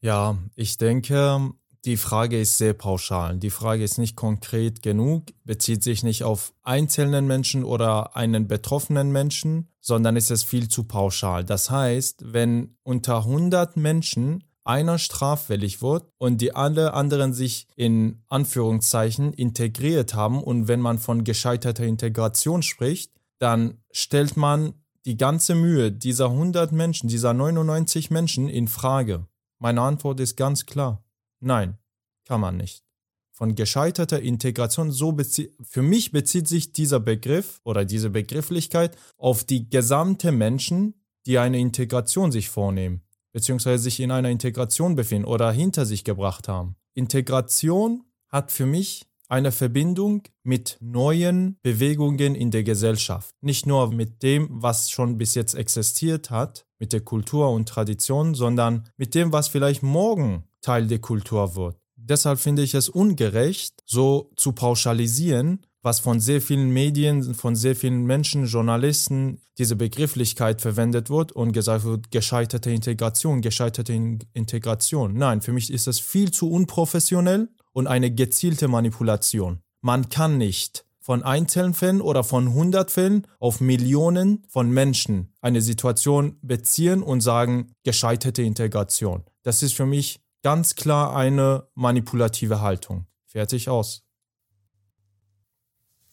Ja, 0.00 0.38
ich 0.54 0.76
denke, 0.78 1.52
die 1.86 1.96
Frage 1.96 2.40
ist 2.40 2.58
sehr 2.58 2.74
pauschal. 2.74 3.38
Die 3.38 3.50
Frage 3.50 3.84
ist 3.84 3.96
nicht 3.96 4.16
konkret 4.16 4.82
genug, 4.82 5.26
bezieht 5.44 5.84
sich 5.84 6.02
nicht 6.02 6.24
auf 6.24 6.52
einzelnen 6.64 7.28
Menschen 7.28 7.62
oder 7.62 8.16
einen 8.16 8.48
betroffenen 8.48 9.12
Menschen, 9.12 9.68
sondern 9.80 10.16
ist 10.16 10.32
es 10.32 10.42
viel 10.42 10.68
zu 10.68 10.82
pauschal. 10.82 11.44
Das 11.44 11.70
heißt, 11.70 12.32
wenn 12.32 12.76
unter 12.82 13.18
100 13.18 13.76
Menschen 13.76 14.42
einer 14.66 14.98
straffällig 14.98 15.80
wird 15.80 16.10
und 16.18 16.40
die 16.40 16.54
alle 16.54 16.94
anderen 16.94 17.32
sich 17.32 17.68
in 17.76 18.22
Anführungszeichen 18.28 19.32
integriert 19.32 20.14
haben 20.14 20.42
und 20.42 20.68
wenn 20.68 20.80
man 20.80 20.98
von 20.98 21.24
gescheiterter 21.24 21.84
Integration 21.84 22.62
spricht, 22.62 23.12
dann 23.38 23.78
stellt 23.92 24.36
man 24.36 24.74
die 25.04 25.16
ganze 25.16 25.54
Mühe 25.54 25.92
dieser 25.92 26.26
100 26.26 26.72
Menschen, 26.72 27.08
dieser 27.08 27.32
99 27.32 28.10
Menschen 28.10 28.48
in 28.48 28.66
Frage. 28.66 29.26
Meine 29.58 29.82
Antwort 29.82 30.18
ist 30.20 30.36
ganz 30.36 30.66
klar. 30.66 31.04
Nein, 31.40 31.78
kann 32.24 32.40
man 32.40 32.56
nicht. 32.56 32.82
Von 33.30 33.54
gescheiterter 33.54 34.20
Integration, 34.20 34.90
so 34.90 35.16
für 35.62 35.82
mich 35.82 36.10
bezieht 36.10 36.48
sich 36.48 36.72
dieser 36.72 36.98
Begriff 36.98 37.60
oder 37.64 37.84
diese 37.84 38.10
Begrifflichkeit 38.10 38.96
auf 39.16 39.44
die 39.44 39.68
gesamte 39.68 40.32
Menschen, 40.32 40.94
die 41.26 41.38
eine 41.38 41.58
Integration 41.58 42.32
sich 42.32 42.48
vornehmen 42.48 43.05
beziehungsweise 43.36 43.82
sich 43.82 44.00
in 44.00 44.10
einer 44.12 44.30
Integration 44.30 44.94
befinden 44.94 45.28
oder 45.28 45.52
hinter 45.52 45.84
sich 45.84 46.04
gebracht 46.04 46.48
haben. 46.48 46.74
Integration 46.94 48.02
hat 48.28 48.50
für 48.50 48.64
mich 48.64 49.04
eine 49.28 49.52
Verbindung 49.52 50.22
mit 50.42 50.78
neuen 50.80 51.58
Bewegungen 51.62 52.34
in 52.34 52.50
der 52.50 52.62
Gesellschaft. 52.62 53.34
Nicht 53.42 53.66
nur 53.66 53.92
mit 53.92 54.22
dem, 54.22 54.48
was 54.50 54.88
schon 54.88 55.18
bis 55.18 55.34
jetzt 55.34 55.52
existiert 55.52 56.30
hat, 56.30 56.64
mit 56.78 56.94
der 56.94 57.02
Kultur 57.02 57.50
und 57.50 57.68
Tradition, 57.68 58.34
sondern 58.34 58.88
mit 58.96 59.14
dem, 59.14 59.34
was 59.34 59.48
vielleicht 59.48 59.82
morgen 59.82 60.44
Teil 60.62 60.86
der 60.86 61.00
Kultur 61.00 61.56
wird. 61.56 61.76
Deshalb 61.94 62.38
finde 62.38 62.62
ich 62.62 62.72
es 62.72 62.88
ungerecht, 62.88 63.82
so 63.84 64.30
zu 64.36 64.52
pauschalisieren 64.52 65.66
was 65.86 66.00
von 66.00 66.18
sehr 66.18 66.42
vielen 66.42 66.70
Medien, 66.70 67.32
von 67.32 67.54
sehr 67.54 67.76
vielen 67.76 68.06
Menschen, 68.06 68.46
Journalisten, 68.46 69.40
diese 69.56 69.76
Begrifflichkeit 69.76 70.60
verwendet 70.60 71.10
wird 71.10 71.30
und 71.30 71.52
gesagt 71.52 71.84
wird, 71.84 72.10
gescheiterte 72.10 72.72
Integration, 72.72 73.40
gescheiterte 73.40 73.92
Integration. 74.32 75.14
Nein, 75.14 75.42
für 75.42 75.52
mich 75.52 75.72
ist 75.72 75.86
das 75.86 76.00
viel 76.00 76.32
zu 76.32 76.50
unprofessionell 76.50 77.50
und 77.72 77.86
eine 77.86 78.10
gezielte 78.10 78.66
Manipulation. 78.66 79.60
Man 79.80 80.08
kann 80.08 80.38
nicht 80.38 80.84
von 80.98 81.22
einzelnen 81.22 81.72
Fällen 81.72 82.00
oder 82.00 82.24
von 82.24 82.48
100 82.48 82.90
Fällen 82.90 83.24
auf 83.38 83.60
Millionen 83.60 84.42
von 84.48 84.68
Menschen 84.68 85.32
eine 85.40 85.60
Situation 85.60 86.36
beziehen 86.42 87.00
und 87.00 87.20
sagen, 87.20 87.70
gescheiterte 87.84 88.42
Integration. 88.42 89.22
Das 89.44 89.62
ist 89.62 89.74
für 89.74 89.86
mich 89.86 90.18
ganz 90.42 90.74
klar 90.74 91.14
eine 91.14 91.68
manipulative 91.76 92.60
Haltung. 92.60 93.06
Fertig 93.26 93.68
aus. 93.68 94.05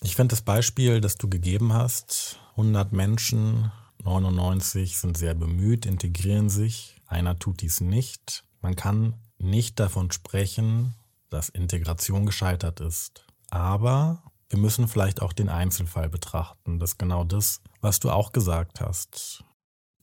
Ich 0.03 0.17
finde 0.17 0.33
das 0.33 0.41
Beispiel, 0.41 0.99
das 0.99 1.15
du 1.15 1.29
gegeben 1.29 1.71
hast, 1.71 2.37
100 2.51 2.91
Menschen, 2.91 3.71
99 4.03 4.97
sind 4.97 5.17
sehr 5.17 5.33
bemüht, 5.33 5.85
integrieren 5.85 6.49
sich, 6.49 7.01
einer 7.07 7.39
tut 7.39 7.61
dies 7.61 7.79
nicht. 7.79 8.43
Man 8.61 8.75
kann 8.75 9.13
nicht 9.37 9.79
davon 9.79 10.11
sprechen, 10.11 10.93
dass 11.29 11.47
Integration 11.47 12.25
gescheitert 12.25 12.81
ist. 12.81 13.25
Aber 13.49 14.23
wir 14.49 14.59
müssen 14.59 14.89
vielleicht 14.89 15.21
auch 15.21 15.31
den 15.31 15.47
Einzelfall 15.47 16.09
betrachten. 16.09 16.79
Das 16.79 16.91
ist 16.91 16.99
genau 16.99 17.23
das, 17.23 17.61
was 17.79 18.01
du 18.01 18.11
auch 18.11 18.33
gesagt 18.33 18.81
hast. 18.81 19.45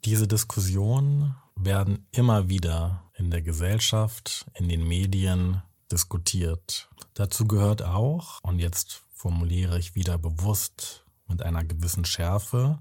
Diese 0.07 0.27
Diskussionen 0.27 1.37
werden 1.57 2.07
immer 2.11 2.49
wieder 2.49 3.05
in 3.15 3.31
der 3.31 3.43
Gesellschaft, 3.43 4.47
in 4.55 4.71
den 4.71 4.83
Medien 4.83 5.63
diskutiert. 5.93 6.89
Dazu 7.13 7.47
gehört 7.47 7.83
auch, 7.83 8.39
und 8.43 8.61
jetzt 8.61 9.03
formuliere 9.21 9.79
ich 9.79 9.95
wieder 9.95 10.17
bewusst 10.17 11.05
mit 11.29 11.43
einer 11.43 11.63
gewissen 11.63 12.07
Schärfe, 12.07 12.79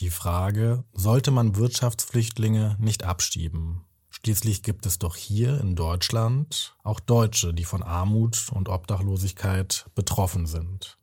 die 0.00 0.08
Frage, 0.08 0.84
sollte 0.94 1.30
man 1.30 1.54
Wirtschaftsflüchtlinge 1.54 2.78
nicht 2.80 3.04
abschieben? 3.04 3.84
Schließlich 4.08 4.62
gibt 4.62 4.86
es 4.86 4.98
doch 4.98 5.16
hier 5.16 5.60
in 5.60 5.76
Deutschland 5.76 6.74
auch 6.82 6.98
Deutsche, 6.98 7.52
die 7.52 7.66
von 7.66 7.82
Armut 7.82 8.50
und 8.54 8.70
Obdachlosigkeit 8.70 9.90
betroffen 9.94 10.46
sind. 10.46 10.96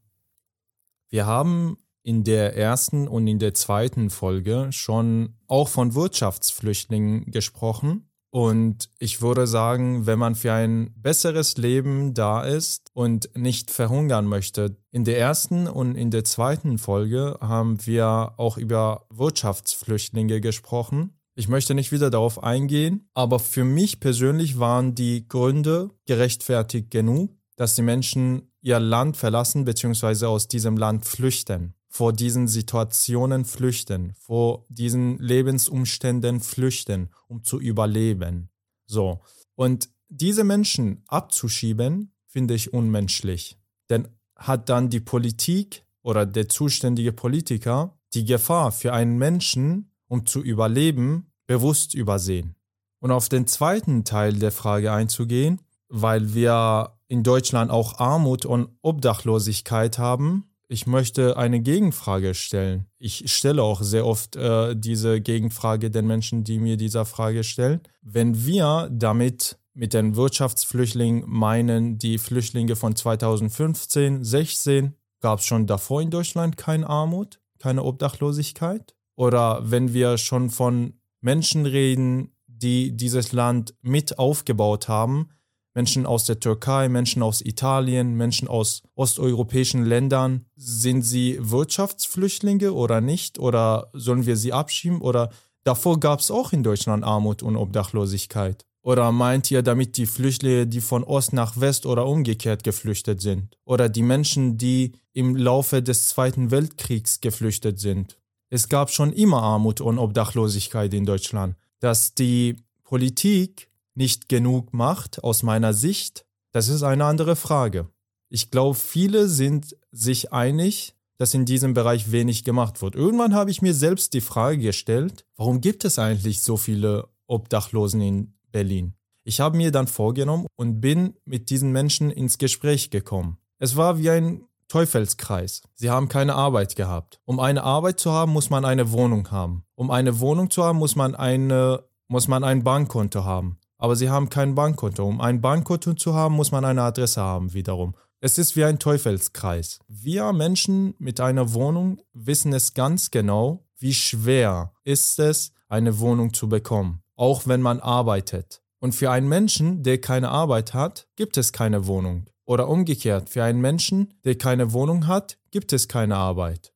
Wir 1.08 1.28
haben 1.28 1.78
in 2.02 2.24
der 2.24 2.58
ersten 2.58 3.08
und 3.08 3.28
in 3.28 3.38
der 3.38 3.54
zweiten 3.54 4.10
Folge 4.10 4.70
schon 4.72 5.38
auch 5.46 5.68
von 5.68 5.94
Wirtschaftsflüchtlingen 5.94 7.30
gesprochen. 7.30 8.07
Und 8.30 8.90
ich 9.00 9.22
würde 9.22 9.48
sagen, 9.48 10.06
wenn 10.06 10.20
man 10.20 10.36
für 10.36 10.54
ein 10.54 10.94
besseres 10.96 11.58
Leben 11.58 12.14
da 12.14 12.44
ist 12.44 12.90
und 12.94 13.30
nicht 13.36 13.72
verhungern 13.72 14.28
möchte, 14.28 14.78
in 14.92 15.06
der 15.06 15.18
ersten 15.18 15.68
und 15.68 15.96
in 15.96 16.12
der 16.12 16.24
zweiten 16.24 16.78
Folge 16.78 17.38
haben 17.40 17.86
wir 17.86 18.34
auch 18.38 18.58
über 18.58 19.06
Wirtschaftsflüchtlinge 19.10 20.42
gesprochen. 20.42 21.18
Ich 21.36 21.48
möchte 21.48 21.74
nicht 21.74 21.92
wieder 21.92 22.10
darauf 22.10 22.44
eingehen, 22.44 23.10
aber 23.14 23.40
für 23.40 23.64
mich 23.64 24.00
persönlich 24.00 24.60
waren 24.60 24.96
die 24.96 25.28
Gründe 25.28 25.92
gerechtfertigt 26.06 26.92
genug, 26.92 27.32
dass 27.56 27.76
die 27.76 27.82
Menschen 27.82 28.52
ihr 28.62 28.80
Land 28.80 29.18
verlassen 29.18 29.64
bzw. 29.64 30.26
aus 30.26 30.48
diesem 30.48 30.78
Land 30.78 31.06
flüchten, 31.06 31.76
vor 31.88 32.14
diesen 32.14 32.48
Situationen 32.48 33.46
flüchten, 33.46 34.14
vor 34.20 34.66
diesen 34.70 35.18
Lebensumständen 35.20 36.40
flüchten, 36.40 37.10
um 37.28 37.44
zu 37.44 37.60
überleben. 37.60 38.50
So. 38.86 39.22
Und 39.56 39.90
diese 40.10 40.44
Menschen 40.44 41.04
abzuschieben, 41.08 42.14
finde 42.28 42.54
ich 42.54 42.74
unmenschlich. 42.74 43.58
Denn 43.90 44.08
hat 44.36 44.70
dann 44.70 44.90
die 44.90 45.00
Politik 45.00 45.84
oder 46.02 46.26
der 46.26 46.48
zuständige 46.50 47.12
Politiker 47.12 47.98
die 48.14 48.26
Gefahr 48.26 48.72
für 48.72 48.94
einen 48.94 49.18
Menschen 49.18 49.92
um 50.08 50.26
zu 50.26 50.42
überleben, 50.42 51.32
bewusst 51.46 51.94
übersehen. 51.94 52.56
Und 53.00 53.12
auf 53.12 53.30
den 53.30 53.48
zweiten 53.48 54.04
Teil 54.04 54.34
der 54.34 54.52
Frage 54.52 54.92
einzugehen, 54.92 55.62
weil 55.90 56.34
wir 56.34 56.98
in 57.08 57.24
Deutschland 57.24 57.72
auch 57.72 58.00
Armut 58.00 58.46
und 58.46 58.70
Obdachlosigkeit 58.82 59.98
haben. 59.98 60.47
Ich 60.68 60.86
möchte 60.86 61.38
eine 61.38 61.62
Gegenfrage 61.62 62.34
stellen. 62.34 62.88
Ich 62.98 63.32
stelle 63.34 63.64
auch 63.64 63.82
sehr 63.82 64.06
oft 64.06 64.36
äh, 64.36 64.76
diese 64.76 65.22
Gegenfrage 65.22 65.90
den 65.90 66.08
Menschen, 66.08 66.44
die 66.44 66.60
mir 66.60 66.78
diese 66.78 67.06
Frage 67.06 67.44
stellen. 67.44 67.82
Wenn 68.02 68.46
wir 68.46 68.90
damit 68.92 69.58
mit 69.74 69.94
den 69.94 70.16
Wirtschaftsflüchtlingen 70.16 71.24
meinen, 71.26 71.98
die 71.98 72.18
Flüchtlinge 72.18 72.76
von 72.76 72.96
2015, 72.96 74.24
16, 74.24 74.96
gab 75.22 75.40
es 75.40 75.46
schon 75.46 75.68
davor 75.68 76.02
in 76.02 76.10
Deutschland 76.10 76.58
keine 76.58 76.88
Armut, 76.90 77.40
keine 77.60 77.84
Obdachlosigkeit? 77.84 78.98
oder 79.18 79.60
wenn 79.64 79.94
wir 79.94 80.18
schon 80.18 80.50
von 80.50 80.94
Menschen 81.20 81.66
reden, 81.66 82.32
die 82.46 82.96
dieses 82.96 83.34
Land 83.34 83.76
mit 83.82 84.18
aufgebaut 84.18 84.88
haben, 84.88 85.30
Menschen 85.78 86.06
aus 86.06 86.26
der 86.26 86.40
Türkei, 86.40 86.90
Menschen 86.90 87.22
aus 87.22 87.42
Italien, 87.42 88.16
Menschen 88.16 88.48
aus 88.48 88.82
osteuropäischen 88.96 89.86
Ländern, 89.86 90.46
sind 90.56 91.04
sie 91.04 91.38
Wirtschaftsflüchtlinge 91.40 92.74
oder 92.74 93.00
nicht? 93.00 93.38
Oder 93.40 93.90
sollen 93.94 94.26
wir 94.26 94.38
sie 94.38 94.54
abschieben? 94.54 95.02
Oder 95.02 95.30
davor 95.64 96.00
gab 96.00 96.20
es 96.20 96.32
auch 96.32 96.52
in 96.52 96.64
Deutschland 96.64 97.04
Armut 97.04 97.44
und 97.44 97.56
Obdachlosigkeit? 97.56 98.66
Oder 98.82 99.12
meint 99.12 99.52
ihr 99.52 99.62
damit 99.62 99.98
die 99.98 100.08
Flüchtlinge, 100.08 100.66
die 100.66 100.82
von 100.82 101.04
Ost 101.04 101.32
nach 101.34 101.60
West 101.60 101.86
oder 101.86 102.08
umgekehrt 102.08 102.64
geflüchtet 102.64 103.22
sind? 103.22 103.56
Oder 103.64 103.88
die 103.88 104.02
Menschen, 104.02 104.58
die 104.58 104.94
im 105.14 105.36
Laufe 105.36 105.84
des 105.84 106.10
Zweiten 106.10 106.52
Weltkriegs 106.52 107.22
geflüchtet 107.22 107.80
sind? 107.80 108.18
es 108.50 108.70
gab 108.70 108.90
schon 108.92 109.12
immer 109.14 109.42
Armut 109.44 109.82
und 109.82 110.00
Obdachlosigkeit 110.00 110.94
in 110.94 111.06
Deutschland. 111.06 111.56
Dass 111.80 112.14
die 112.14 112.56
Politik 112.84 113.67
nicht 113.98 114.30
genug 114.30 114.74
macht, 114.74 115.24
aus 115.24 115.44
meiner 115.44 115.74
Sicht, 115.74 116.26
das 116.54 116.70
ist 116.70 116.84
eine 116.84 117.06
andere 117.06 117.36
Frage. 117.36 117.90
Ich 118.30 118.52
glaube, 118.52 118.76
viele 118.76 119.28
sind 119.28 119.76
sich 119.92 120.32
einig, 120.32 120.96
dass 121.18 121.34
in 121.34 121.46
diesem 121.46 121.74
Bereich 121.74 122.12
wenig 122.12 122.44
gemacht 122.44 122.82
wird. 122.82 122.96
Irgendwann 122.96 123.34
habe 123.34 123.50
ich 123.50 123.62
mir 123.62 123.74
selbst 123.74 124.14
die 124.14 124.22
Frage 124.22 124.60
gestellt, 124.60 125.26
warum 125.36 125.62
gibt 125.62 125.84
es 125.84 125.98
eigentlich 125.98 126.42
so 126.42 126.58
viele 126.58 127.08
Obdachlosen 127.26 128.02
in 128.02 128.34
Berlin? 128.52 128.94
Ich 129.24 129.40
habe 129.40 129.58
mir 129.58 129.72
dann 129.72 129.88
vorgenommen 129.88 130.46
und 130.56 130.80
bin 130.80 131.16
mit 131.26 131.50
diesen 131.50 131.72
Menschen 131.72 132.12
ins 132.12 132.38
Gespräch 132.38 132.92
gekommen. 132.92 133.40
Es 133.60 133.76
war 133.76 133.98
wie 133.98 134.10
ein 134.10 134.46
Teufelskreis. 134.68 135.64
Sie 135.74 135.90
haben 135.90 136.08
keine 136.08 136.36
Arbeit 136.36 136.76
gehabt. 136.76 137.20
Um 137.26 137.40
eine 137.40 137.64
Arbeit 137.64 138.00
zu 138.00 138.12
haben, 138.12 138.32
muss 138.32 138.50
man 138.50 138.64
eine 138.64 138.92
Wohnung 138.92 139.32
haben. 139.32 139.64
Um 139.76 139.90
eine 139.92 140.20
Wohnung 140.20 140.50
zu 140.50 140.64
haben, 140.64 140.78
muss 140.78 140.96
man, 140.96 141.16
eine, 141.16 141.84
muss 142.08 142.28
man 142.28 142.44
ein 142.44 142.64
Bankkonto 142.64 143.24
haben. 143.24 143.58
Aber 143.78 143.96
sie 143.96 144.10
haben 144.10 144.30
kein 144.30 144.56
Bankkonto. 144.56 145.06
Um 145.06 145.22
ein 145.22 145.42
Bankkonto 145.42 145.94
zu 145.94 146.14
haben, 146.14 146.36
muss 146.36 146.52
man 146.52 146.66
eine 146.66 146.82
Adresse 146.82 147.22
haben 147.22 147.54
wiederum. 147.54 147.96
Es 148.20 148.38
ist 148.40 148.56
wie 148.56 148.64
ein 148.64 148.80
Teufelskreis. 148.80 149.80
Wir 149.88 150.34
Menschen 150.34 150.96
mit 150.98 151.20
einer 151.20 151.54
Wohnung 151.54 152.02
wissen 152.14 152.52
es 152.54 152.74
ganz 152.74 153.12
genau, 153.12 153.68
wie 153.78 153.94
schwer 153.94 154.74
ist 154.84 155.20
es, 155.20 155.52
eine 155.70 156.00
Wohnung 156.00 156.34
zu 156.34 156.50
bekommen, 156.50 157.04
auch 157.16 157.46
wenn 157.46 157.62
man 157.62 157.80
arbeitet. 157.80 158.64
Und 158.80 158.94
für 158.94 159.12
einen 159.12 159.28
Menschen, 159.28 159.84
der 159.84 160.00
keine 160.00 160.30
Arbeit 160.30 160.74
hat, 160.74 161.08
gibt 161.16 161.38
es 161.38 161.52
keine 161.52 161.86
Wohnung. 161.86 162.26
Oder 162.46 162.70
umgekehrt, 162.70 163.30
für 163.30 163.44
einen 163.44 163.60
Menschen, 163.60 164.14
der 164.24 164.38
keine 164.38 164.72
Wohnung 164.72 165.06
hat, 165.08 165.38
gibt 165.52 165.74
es 165.74 165.88
keine 165.88 166.16
Arbeit. 166.16 166.74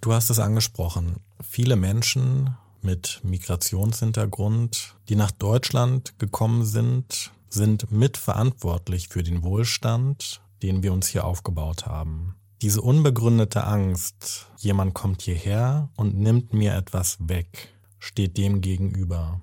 Du 0.00 0.12
hast 0.12 0.30
es 0.30 0.38
angesprochen. 0.38 1.16
Viele 1.40 1.76
Menschen 1.76 2.56
mit 2.82 3.20
Migrationshintergrund, 3.22 4.96
die 5.08 5.16
nach 5.16 5.30
Deutschland 5.30 6.18
gekommen 6.18 6.64
sind, 6.64 7.30
sind 7.48 7.90
mitverantwortlich 7.90 9.08
für 9.08 9.22
den 9.22 9.42
Wohlstand, 9.42 10.40
den 10.62 10.82
wir 10.82 10.92
uns 10.92 11.08
hier 11.08 11.24
aufgebaut 11.24 11.86
haben. 11.86 12.34
Diese 12.62 12.80
unbegründete 12.80 13.64
Angst, 13.64 14.46
jemand 14.56 14.94
kommt 14.94 15.22
hierher 15.22 15.90
und 15.96 16.16
nimmt 16.16 16.52
mir 16.52 16.74
etwas 16.74 17.18
weg, 17.20 17.74
steht 17.98 18.36
dem 18.36 18.60
gegenüber. 18.60 19.40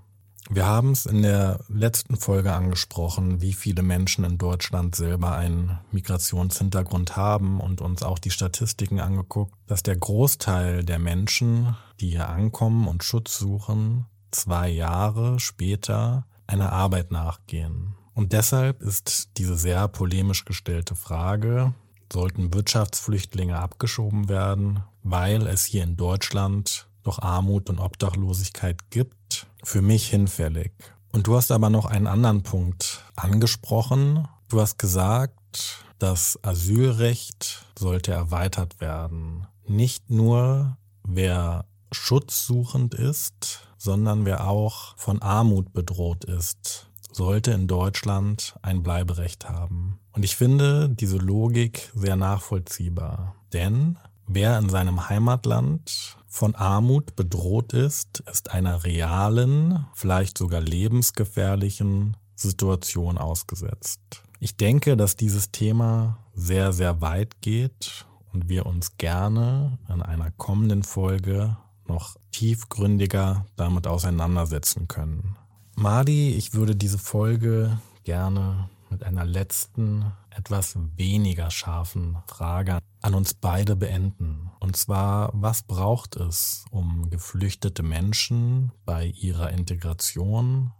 Wir 0.52 0.66
haben 0.66 0.93
es 0.93 1.06
in 1.06 1.22
der 1.22 1.60
letzten 1.68 2.16
Folge 2.16 2.52
angesprochen, 2.54 3.39
wie 3.39 3.54
viele 3.54 3.84
Menschen 3.84 4.24
in 4.24 4.39
Deutschland 4.39 4.95
selber 4.95 5.34
einen 5.36 5.78
Migrationshintergrund 5.91 7.16
haben 7.16 7.62
und 7.62 7.82
uns 7.82 8.02
auch 8.02 8.18
die 8.18 8.32
Statistiken 8.32 9.00
angeguckt, 9.00 9.54
dass 9.68 9.84
der 9.84 9.95
Großteil 9.95 10.84
der 10.84 10.97
Menschen, 10.97 11.78
die 12.00 12.10
hier 12.10 12.30
ankommen 12.30 12.88
und 12.88 13.04
Schutz 13.04 13.38
suchen, 13.38 14.08
zwei 14.32 14.70
Jahre 14.70 15.39
später 15.39 16.26
einer 16.47 16.72
Arbeit 16.72 17.12
nachgehen. 17.12 17.93
Und 18.16 18.34
deshalb 18.34 18.82
ist 18.82 19.38
diese 19.38 19.56
sehr 19.56 19.88
polemisch 19.88 20.45
gestellte 20.45 20.95
Frage, 20.95 21.76
sollten 22.12 22.56
Wirtschaftsflüchtlinge 22.56 23.60
abgeschoben 23.60 24.30
werden, 24.30 24.80
weil 25.04 25.45
es 25.45 25.64
hier 25.64 25.84
in 25.84 25.95
Deutschland 25.95 26.89
doch 27.04 27.20
Armut 27.20 27.70
und 27.70 27.78
Obdachlosigkeit 27.80 28.89
gibt, 28.89 29.16
für 29.64 29.82
mich 29.82 30.07
hinfällig. 30.07 30.72
Und 31.12 31.28
du 31.28 31.36
hast 31.36 31.51
aber 31.51 31.70
noch 31.70 31.86
einen 31.86 32.07
anderen 32.07 32.43
Punkt 32.43 33.03
angesprochen. 33.16 34.28
Du 34.47 34.62
hast 34.62 34.78
gesagt, 34.78 35.84
das 35.97 36.39
Asylrecht 36.43 37.66
sollte 37.78 38.12
erweitert 38.12 38.80
werden. 38.80 39.47
Nicht 39.68 40.10
nur 40.10 40.78
wer 41.03 41.66
schutzsuchend 41.91 42.93
ist, 42.93 43.62
sondern 43.78 44.26
wer 44.26 44.47
auch 44.47 44.97
von 44.97 45.22
Armut 45.22 45.74
bedroht 45.74 46.26
ist, 46.26 46.89
sollte 47.12 47.51
in 47.51 47.68
Deutschland 47.68 48.55
ein 48.62 48.84
Bleiberecht 48.84 49.49
haben. 49.49 49.99
Und 50.12 50.24
ich 50.24 50.36
finde 50.36 50.89
diese 50.89 51.18
Logik 51.18 51.91
sehr 51.95 52.16
nachvollziehbar. 52.16 53.36
Denn 53.53 53.97
wer 54.28 54.57
in 54.60 54.70
seinem 54.70 55.10
Heimatland 55.10 56.18
von 56.30 56.55
Armut 56.55 57.15
bedroht 57.15 57.73
ist, 57.73 58.21
ist 58.32 58.51
einer 58.51 58.84
realen, 58.84 59.86
vielleicht 59.93 60.38
sogar 60.38 60.61
lebensgefährlichen 60.61 62.15
Situation 62.36 63.17
ausgesetzt. 63.17 63.99
Ich 64.39 64.55
denke, 64.55 64.95
dass 64.95 65.17
dieses 65.17 65.51
Thema 65.51 66.19
sehr, 66.34 66.71
sehr 66.71 67.01
weit 67.01 67.41
geht 67.41 68.05
und 68.32 68.47
wir 68.47 68.65
uns 68.65 68.95
gerne 68.97 69.77
in 69.89 70.01
einer 70.01 70.32
kommenden 70.32 70.84
Folge 70.84 71.57
noch 71.88 72.15
tiefgründiger 72.32 73.45
damit 73.55 73.88
auseinandersetzen 73.88 74.88
können. 74.88 75.36
Madi, 75.75 76.36
ich 76.36 76.53
würde 76.53 76.75
diese 76.75 76.99
Folge 76.99 77.80
gerne 78.03 78.69
mit 78.91 79.03
einer 79.03 79.25
letzten, 79.25 80.11
etwas 80.29 80.77
weniger 80.95 81.51
scharfen 81.51 82.17
Frage 82.27 82.79
an 83.01 83.13
uns 83.13 83.33
beide 83.33 83.75
beenden. 83.75 84.51
Und 84.59 84.75
zwar, 84.75 85.31
was 85.33 85.63
braucht 85.63 86.15
es, 86.15 86.65
um 86.71 87.09
geflüchtete 87.09 87.83
Menschen 87.83 88.71
bei 88.85 89.05
ihrer 89.07 89.51
Integration 89.51 90.71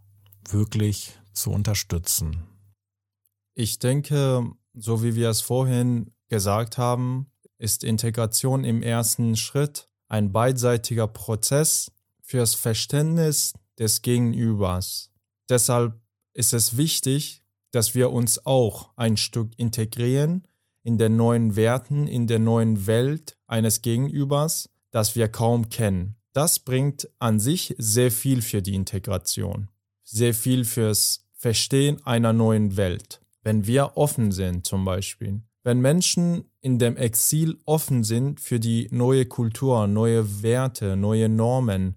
wirklich 0.47 1.18
zu 1.34 1.51
unterstützen? 1.51 2.43
Ich 3.55 3.80
denke, 3.80 4.49
so 4.74 5.03
wie 5.03 5.16
wir 5.16 5.30
es 5.30 5.41
vorhin 5.41 6.14
gesagt 6.28 6.78
haben, 6.78 7.32
ist 7.57 7.84
Integration 7.84 8.64
im 8.64 8.82
ersten 8.82 9.36
Schritt 9.36 9.89
ein 10.07 10.32
beidseitiger 10.32 11.07
Prozess 11.07 11.91
fürs 12.22 12.55
Verständnis 12.55 13.53
des 13.78 14.01
Gegenübers. 14.01 15.12
Deshalb 15.49 15.99
ist 16.34 16.53
es 16.53 16.78
wichtig, 16.78 17.43
dass 17.72 17.96
wir 17.96 18.12
uns 18.12 18.46
auch 18.46 18.90
ein 18.96 19.18
Stück 19.18 19.52
integrieren 19.58 20.48
in 20.84 20.98
den 20.98 21.16
neuen 21.16 21.56
Werten, 21.56 22.08
in 22.08 22.28
der 22.28 22.40
neuen 22.40 22.88
Welt 22.88 23.38
eines 23.48 23.82
Gegenübers, 23.82 24.70
das 24.92 25.16
wir 25.16 25.28
kaum 25.28 25.70
kennen. 25.70 26.16
Das 26.34 26.60
bringt 26.60 27.10
an 27.20 27.40
sich 27.40 27.76
sehr 27.78 28.12
viel 28.12 28.42
für 28.42 28.62
die 28.62 28.76
Integration, 28.76 29.70
sehr 30.04 30.34
viel 30.34 30.66
fürs 30.66 31.26
Verstehen 31.34 32.06
einer 32.06 32.34
neuen 32.34 32.78
Welt. 32.78 33.22
Wenn 33.44 33.66
wir 33.66 33.98
offen 33.98 34.32
sind 34.32 34.66
zum 34.66 34.86
Beispiel, 34.86 35.42
wenn 35.64 35.82
Menschen 35.82 36.46
in 36.62 36.80
dem 36.80 36.98
Exil 36.98 37.58
offen 37.66 38.04
sind 38.04 38.40
für 38.40 38.60
die 38.60 38.88
neue 38.92 39.26
Kultur, 39.26 39.88
neue 39.88 40.42
Werte, 40.42 40.96
neue 40.96 41.30
Normen 41.30 41.96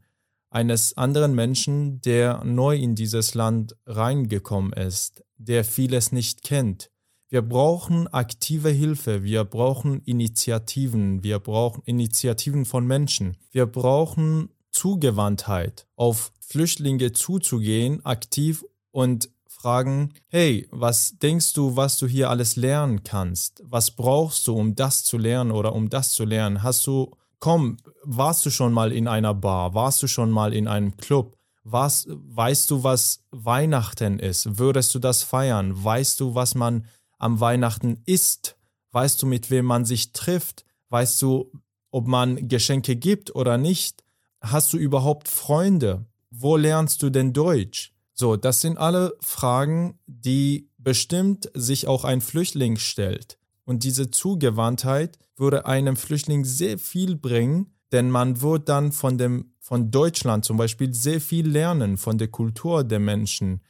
eines 0.52 0.96
anderen 0.96 1.34
Menschen, 1.34 2.00
der 2.02 2.44
neu 2.44 2.76
in 2.76 2.94
dieses 2.94 3.34
Land 3.34 3.74
reingekommen 3.86 4.72
ist, 4.72 5.24
der 5.36 5.64
vieles 5.64 6.12
nicht 6.12 6.42
kennt. 6.42 6.90
Wir 7.28 7.42
brauchen 7.42 8.08
aktive 8.08 8.68
Hilfe, 8.68 9.22
wir 9.22 9.44
brauchen 9.44 10.02
Initiativen, 10.02 11.24
wir 11.24 11.38
brauchen 11.38 11.82
Initiativen 11.84 12.66
von 12.66 12.86
Menschen, 12.86 13.38
wir 13.50 13.64
brauchen 13.64 14.50
Zugewandtheit, 14.70 15.86
auf 15.96 16.32
Flüchtlinge 16.40 17.12
zuzugehen, 17.12 18.04
aktiv 18.04 18.64
und 18.90 19.30
fragen, 19.46 20.12
hey, 20.26 20.66
was 20.70 21.18
denkst 21.18 21.52
du, 21.54 21.76
was 21.76 21.96
du 21.96 22.06
hier 22.06 22.28
alles 22.28 22.56
lernen 22.56 23.04
kannst? 23.04 23.62
Was 23.64 23.92
brauchst 23.92 24.46
du, 24.48 24.54
um 24.54 24.74
das 24.74 25.04
zu 25.04 25.16
lernen 25.16 25.52
oder 25.52 25.74
um 25.74 25.88
das 25.88 26.12
zu 26.12 26.24
lernen? 26.24 26.62
Hast 26.62 26.86
du, 26.86 27.12
komm, 27.42 27.78
warst 28.04 28.46
du 28.46 28.50
schon 28.50 28.72
mal 28.72 28.92
in 28.92 29.08
einer 29.08 29.34
Bar? 29.34 29.74
Warst 29.74 30.00
du 30.00 30.06
schon 30.06 30.30
mal 30.30 30.54
in 30.54 30.68
einem 30.68 30.96
Club? 30.96 31.36
Was, 31.64 32.06
weißt 32.08 32.70
du, 32.70 32.84
was 32.84 33.24
Weihnachten 33.32 34.20
ist? 34.20 34.60
Würdest 34.60 34.94
du 34.94 35.00
das 35.00 35.24
feiern? 35.24 35.72
Weißt 35.82 36.20
du, 36.20 36.36
was 36.36 36.54
man 36.54 36.86
am 37.18 37.40
Weihnachten 37.40 38.00
isst? 38.06 38.56
Weißt 38.92 39.20
du, 39.20 39.26
mit 39.26 39.50
wem 39.50 39.64
man 39.64 39.84
sich 39.84 40.12
trifft? 40.12 40.64
Weißt 40.88 41.20
du, 41.20 41.50
ob 41.90 42.06
man 42.06 42.46
Geschenke 42.46 42.94
gibt 42.94 43.34
oder 43.34 43.58
nicht? 43.58 44.04
Hast 44.40 44.72
du 44.72 44.76
überhaupt 44.76 45.26
Freunde? 45.26 46.06
Wo 46.30 46.56
lernst 46.56 47.02
du 47.02 47.10
denn 47.10 47.32
Deutsch? 47.32 47.92
So, 48.14 48.36
das 48.36 48.60
sind 48.60 48.78
alle 48.78 49.14
Fragen, 49.20 49.98
die 50.06 50.70
bestimmt 50.78 51.50
sich 51.54 51.88
auch 51.88 52.04
ein 52.04 52.20
Flüchtling 52.20 52.76
stellt. 52.76 53.36
Und 53.64 53.84
diese 53.84 54.10
Zugewandtheit 54.10 55.18
würde 55.36 55.66
einem 55.66 55.96
Flüchtling 55.96 56.44
sehr 56.44 56.78
viel 56.78 57.16
bringen, 57.16 57.74
denn 57.92 58.10
man 58.10 58.40
wird 58.40 58.68
dann 58.68 58.92
von 58.92 59.18
dem 59.18 59.52
von 59.62 59.92
Deutschland 59.92 60.44
zum 60.44 60.56
Beispiel 60.56 60.92
sehr 60.92 61.20
viel 61.20 61.48
lernen 61.48 61.96
von 61.96 62.18
der 62.18 62.28
Kultur 62.28 62.82
der 62.82 62.98
Menschen. 62.98 63.62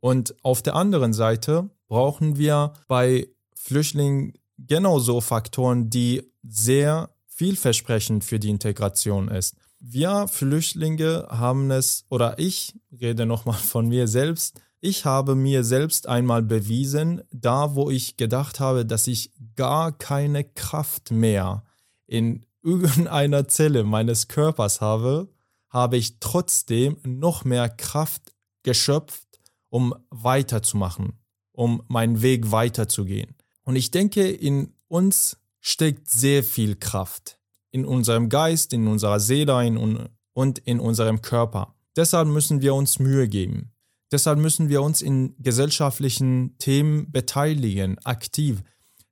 Und 0.00 0.34
auf 0.42 0.62
der 0.62 0.74
anderen 0.74 1.12
Seite 1.12 1.70
brauchen 1.86 2.38
wir 2.38 2.72
bei 2.88 3.28
Flüchtlingen 3.54 4.32
genauso 4.58 5.20
Faktoren, 5.20 5.90
die 5.90 6.22
sehr 6.42 7.10
vielversprechend 7.26 8.24
für 8.24 8.38
die 8.38 8.48
Integration 8.48 9.28
ist. 9.28 9.56
Wir 9.80 10.28
Flüchtlinge 10.28 11.26
haben 11.28 11.70
es, 11.70 12.06
oder 12.08 12.38
ich 12.38 12.74
rede 12.90 13.26
nochmal 13.26 13.58
von 13.58 13.86
mir 13.88 14.08
selbst, 14.08 14.60
ich 14.84 15.06
habe 15.06 15.34
mir 15.34 15.64
selbst 15.64 16.08
einmal 16.08 16.42
bewiesen, 16.42 17.22
da 17.32 17.74
wo 17.74 17.88
ich 17.88 18.18
gedacht 18.18 18.60
habe, 18.60 18.84
dass 18.84 19.06
ich 19.06 19.32
gar 19.56 19.92
keine 19.96 20.44
Kraft 20.44 21.10
mehr 21.10 21.64
in 22.06 22.44
irgendeiner 22.62 23.48
Zelle 23.48 23.84
meines 23.84 24.28
Körpers 24.28 24.82
habe, 24.82 25.30
habe 25.70 25.96
ich 25.96 26.20
trotzdem 26.20 26.98
noch 27.02 27.46
mehr 27.46 27.70
Kraft 27.70 28.34
geschöpft, 28.62 29.40
um 29.70 29.94
weiterzumachen, 30.10 31.14
um 31.52 31.82
meinen 31.88 32.20
Weg 32.20 32.52
weiterzugehen. 32.52 33.34
Und 33.64 33.76
ich 33.76 33.90
denke, 33.90 34.30
in 34.30 34.74
uns 34.88 35.38
steckt 35.60 36.10
sehr 36.10 36.44
viel 36.44 36.76
Kraft. 36.76 37.38
In 37.70 37.86
unserem 37.86 38.28
Geist, 38.28 38.74
in 38.74 38.86
unserer 38.86 39.18
Seele 39.18 40.10
und 40.34 40.58
in 40.58 40.78
unserem 40.78 41.22
Körper. 41.22 41.74
Deshalb 41.96 42.28
müssen 42.28 42.60
wir 42.60 42.74
uns 42.74 42.98
Mühe 42.98 43.28
geben. 43.28 43.73
Deshalb 44.14 44.38
müssen 44.38 44.68
wir 44.68 44.80
uns 44.80 45.02
in 45.02 45.34
gesellschaftlichen 45.40 46.56
Themen 46.58 47.10
beteiligen, 47.10 47.98
aktiv. 48.04 48.62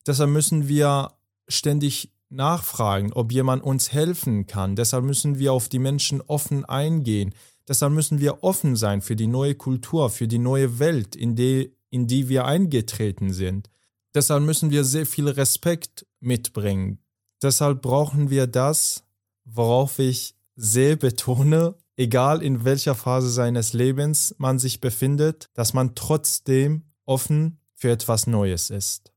Deshalb 0.06 0.30
müssen 0.30 0.68
wir 0.68 1.10
ständig 1.48 2.12
nachfragen, 2.30 3.12
ob 3.12 3.32
jemand 3.32 3.64
uns 3.64 3.92
helfen 3.92 4.46
kann. 4.46 4.76
Deshalb 4.76 5.04
müssen 5.04 5.40
wir 5.40 5.52
auf 5.54 5.68
die 5.68 5.80
Menschen 5.80 6.20
offen 6.20 6.64
eingehen. 6.64 7.34
Deshalb 7.66 7.92
müssen 7.92 8.20
wir 8.20 8.44
offen 8.44 8.76
sein 8.76 9.02
für 9.02 9.16
die 9.16 9.26
neue 9.26 9.56
Kultur, 9.56 10.08
für 10.08 10.28
die 10.28 10.38
neue 10.38 10.78
Welt, 10.78 11.16
in 11.16 11.34
die, 11.34 11.74
in 11.90 12.06
die 12.06 12.28
wir 12.28 12.44
eingetreten 12.44 13.32
sind. 13.32 13.70
Deshalb 14.14 14.44
müssen 14.44 14.70
wir 14.70 14.84
sehr 14.84 15.04
viel 15.04 15.28
Respekt 15.28 16.06
mitbringen. 16.20 17.00
Deshalb 17.42 17.82
brauchen 17.82 18.30
wir 18.30 18.46
das, 18.46 19.02
worauf 19.44 19.98
ich 19.98 20.36
sehr 20.54 20.94
betone, 20.94 21.74
egal 21.96 22.42
in 22.42 22.64
welcher 22.64 22.94
Phase 22.94 23.30
seines 23.30 23.72
Lebens 23.72 24.34
man 24.38 24.58
sich 24.58 24.80
befindet, 24.80 25.50
dass 25.54 25.74
man 25.74 25.94
trotzdem 25.94 26.84
offen 27.04 27.60
für 27.74 27.90
etwas 27.90 28.26
Neues 28.26 28.70
ist. 28.70 29.12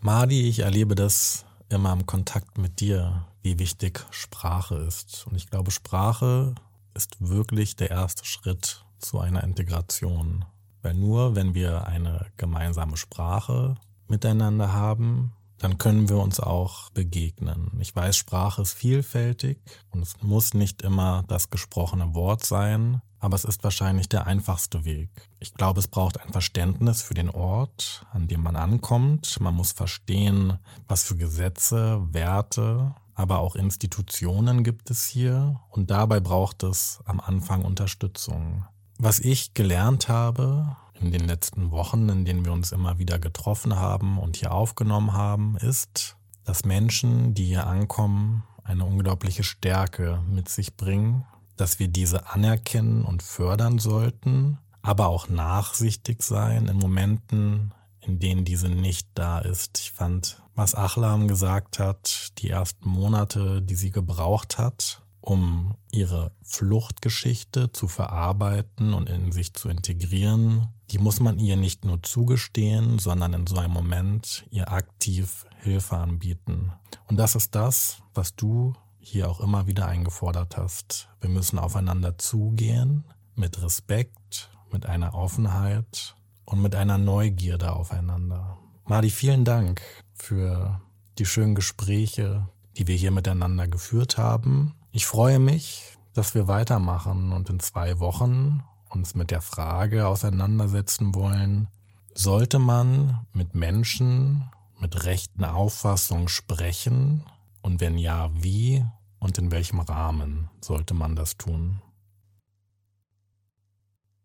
Madi, 0.00 0.48
ich 0.48 0.60
erlebe 0.60 0.94
das 0.94 1.44
immer 1.68 1.92
im 1.92 2.06
Kontakt 2.06 2.58
mit 2.58 2.80
dir, 2.80 3.26
wie 3.42 3.58
wichtig 3.58 4.04
Sprache 4.10 4.76
ist. 4.76 5.26
Und 5.26 5.36
ich 5.36 5.50
glaube, 5.50 5.70
Sprache 5.70 6.54
ist 6.94 7.16
wirklich 7.20 7.76
der 7.76 7.90
erste 7.90 8.24
Schritt 8.24 8.84
zu 8.98 9.18
einer 9.18 9.42
Integration. 9.44 10.44
Weil 10.82 10.94
nur 10.94 11.34
wenn 11.34 11.54
wir 11.54 11.86
eine 11.86 12.26
gemeinsame 12.36 12.96
Sprache 12.96 13.76
miteinander 14.06 14.72
haben, 14.72 15.32
dann 15.58 15.78
können 15.78 16.08
wir 16.08 16.18
uns 16.18 16.40
auch 16.40 16.90
begegnen. 16.90 17.70
Ich 17.80 17.94
weiß, 17.94 18.16
Sprache 18.16 18.62
ist 18.62 18.74
vielfältig 18.74 19.58
und 19.90 20.02
es 20.02 20.14
muss 20.22 20.54
nicht 20.54 20.82
immer 20.82 21.24
das 21.28 21.50
gesprochene 21.50 22.14
Wort 22.14 22.44
sein, 22.44 23.02
aber 23.20 23.34
es 23.34 23.44
ist 23.44 23.64
wahrscheinlich 23.64 24.08
der 24.08 24.26
einfachste 24.26 24.84
Weg. 24.84 25.10
Ich 25.40 25.54
glaube, 25.54 25.80
es 25.80 25.88
braucht 25.88 26.20
ein 26.20 26.32
Verständnis 26.32 27.02
für 27.02 27.14
den 27.14 27.30
Ort, 27.30 28.06
an 28.12 28.28
dem 28.28 28.42
man 28.42 28.56
ankommt. 28.56 29.38
Man 29.40 29.54
muss 29.54 29.72
verstehen, 29.72 30.58
was 30.86 31.02
für 31.02 31.16
Gesetze, 31.16 32.00
Werte, 32.12 32.94
aber 33.14 33.40
auch 33.40 33.56
Institutionen 33.56 34.62
gibt 34.62 34.90
es 34.90 35.06
hier 35.06 35.60
und 35.70 35.90
dabei 35.90 36.20
braucht 36.20 36.62
es 36.62 37.00
am 37.04 37.18
Anfang 37.18 37.64
Unterstützung. 37.64 38.64
Was 39.00 39.18
ich 39.18 39.54
gelernt 39.54 40.08
habe 40.08 40.76
in 41.00 41.12
den 41.12 41.26
letzten 41.26 41.70
Wochen, 41.70 42.08
in 42.08 42.24
denen 42.24 42.44
wir 42.44 42.52
uns 42.52 42.72
immer 42.72 42.98
wieder 42.98 43.18
getroffen 43.18 43.76
haben 43.76 44.18
und 44.18 44.36
hier 44.36 44.52
aufgenommen 44.52 45.12
haben, 45.12 45.56
ist, 45.56 46.16
dass 46.44 46.64
Menschen, 46.64 47.34
die 47.34 47.44
hier 47.44 47.66
ankommen, 47.66 48.44
eine 48.64 48.84
unglaubliche 48.84 49.44
Stärke 49.44 50.22
mit 50.28 50.48
sich 50.48 50.76
bringen 50.76 51.24
dass 51.60 51.78
wir 51.78 51.88
diese 51.88 52.28
anerkennen 52.28 53.04
und 53.04 53.22
fördern 53.22 53.78
sollten, 53.78 54.58
aber 54.82 55.08
auch 55.08 55.28
nachsichtig 55.28 56.22
sein 56.22 56.68
in 56.68 56.76
Momenten, 56.76 57.74
in 58.00 58.18
denen 58.18 58.44
diese 58.44 58.68
nicht 58.68 59.08
da 59.14 59.40
ist. 59.40 59.78
Ich 59.78 59.92
fand, 59.92 60.42
was 60.54 60.74
Achlam 60.74 61.28
gesagt 61.28 61.78
hat, 61.78 62.32
die 62.38 62.50
ersten 62.50 62.88
Monate, 62.88 63.60
die 63.60 63.74
sie 63.74 63.90
gebraucht 63.90 64.56
hat, 64.58 65.02
um 65.20 65.74
ihre 65.90 66.32
Fluchtgeschichte 66.42 67.72
zu 67.72 67.88
verarbeiten 67.88 68.94
und 68.94 69.10
in 69.10 69.32
sich 69.32 69.52
zu 69.52 69.68
integrieren, 69.68 70.68
die 70.90 70.98
muss 70.98 71.20
man 71.20 71.38
ihr 71.38 71.56
nicht 71.56 71.84
nur 71.84 72.02
zugestehen, 72.02 72.98
sondern 72.98 73.34
in 73.34 73.46
so 73.46 73.58
einem 73.58 73.72
Moment 73.72 74.46
ihr 74.50 74.72
aktiv 74.72 75.46
Hilfe 75.60 75.96
anbieten. 75.96 76.72
Und 77.08 77.18
das 77.18 77.34
ist 77.34 77.54
das, 77.54 77.98
was 78.14 78.34
du 78.34 78.74
hier 78.98 79.28
auch 79.28 79.40
immer 79.40 79.66
wieder 79.66 79.86
eingefordert 79.86 80.56
hast. 80.56 81.08
Wir 81.20 81.30
müssen 81.30 81.58
aufeinander 81.58 82.18
zugehen, 82.18 83.04
mit 83.34 83.62
Respekt, 83.62 84.50
mit 84.70 84.86
einer 84.86 85.14
Offenheit 85.14 86.16
und 86.44 86.60
mit 86.62 86.74
einer 86.74 86.98
Neugierde 86.98 87.72
aufeinander. 87.72 88.58
Madi, 88.84 89.10
vielen 89.10 89.44
Dank 89.44 89.82
für 90.14 90.80
die 91.18 91.26
schönen 91.26 91.54
Gespräche, 91.54 92.48
die 92.76 92.86
wir 92.86 92.96
hier 92.96 93.10
miteinander 93.10 93.68
geführt 93.68 94.18
haben. 94.18 94.74
Ich 94.92 95.06
freue 95.06 95.38
mich, 95.38 95.98
dass 96.14 96.34
wir 96.34 96.48
weitermachen 96.48 97.32
und 97.32 97.50
in 97.50 97.60
zwei 97.60 97.98
Wochen 97.98 98.62
uns 98.90 99.14
mit 99.14 99.30
der 99.30 99.40
Frage 99.40 100.06
auseinandersetzen 100.06 101.14
wollen, 101.14 101.68
sollte 102.14 102.58
man 102.58 103.26
mit 103.32 103.54
Menschen 103.54 104.50
mit 104.80 105.04
rechten 105.04 105.44
Auffassungen 105.44 106.28
sprechen 106.28 107.24
und 107.62 107.80
wenn 107.80 107.98
ja, 107.98 108.30
wie 108.34 108.84
und 109.18 109.38
in 109.38 109.50
welchem 109.50 109.80
Rahmen 109.80 110.48
sollte 110.60 110.94
man 110.94 111.16
das 111.16 111.36
tun? 111.36 111.80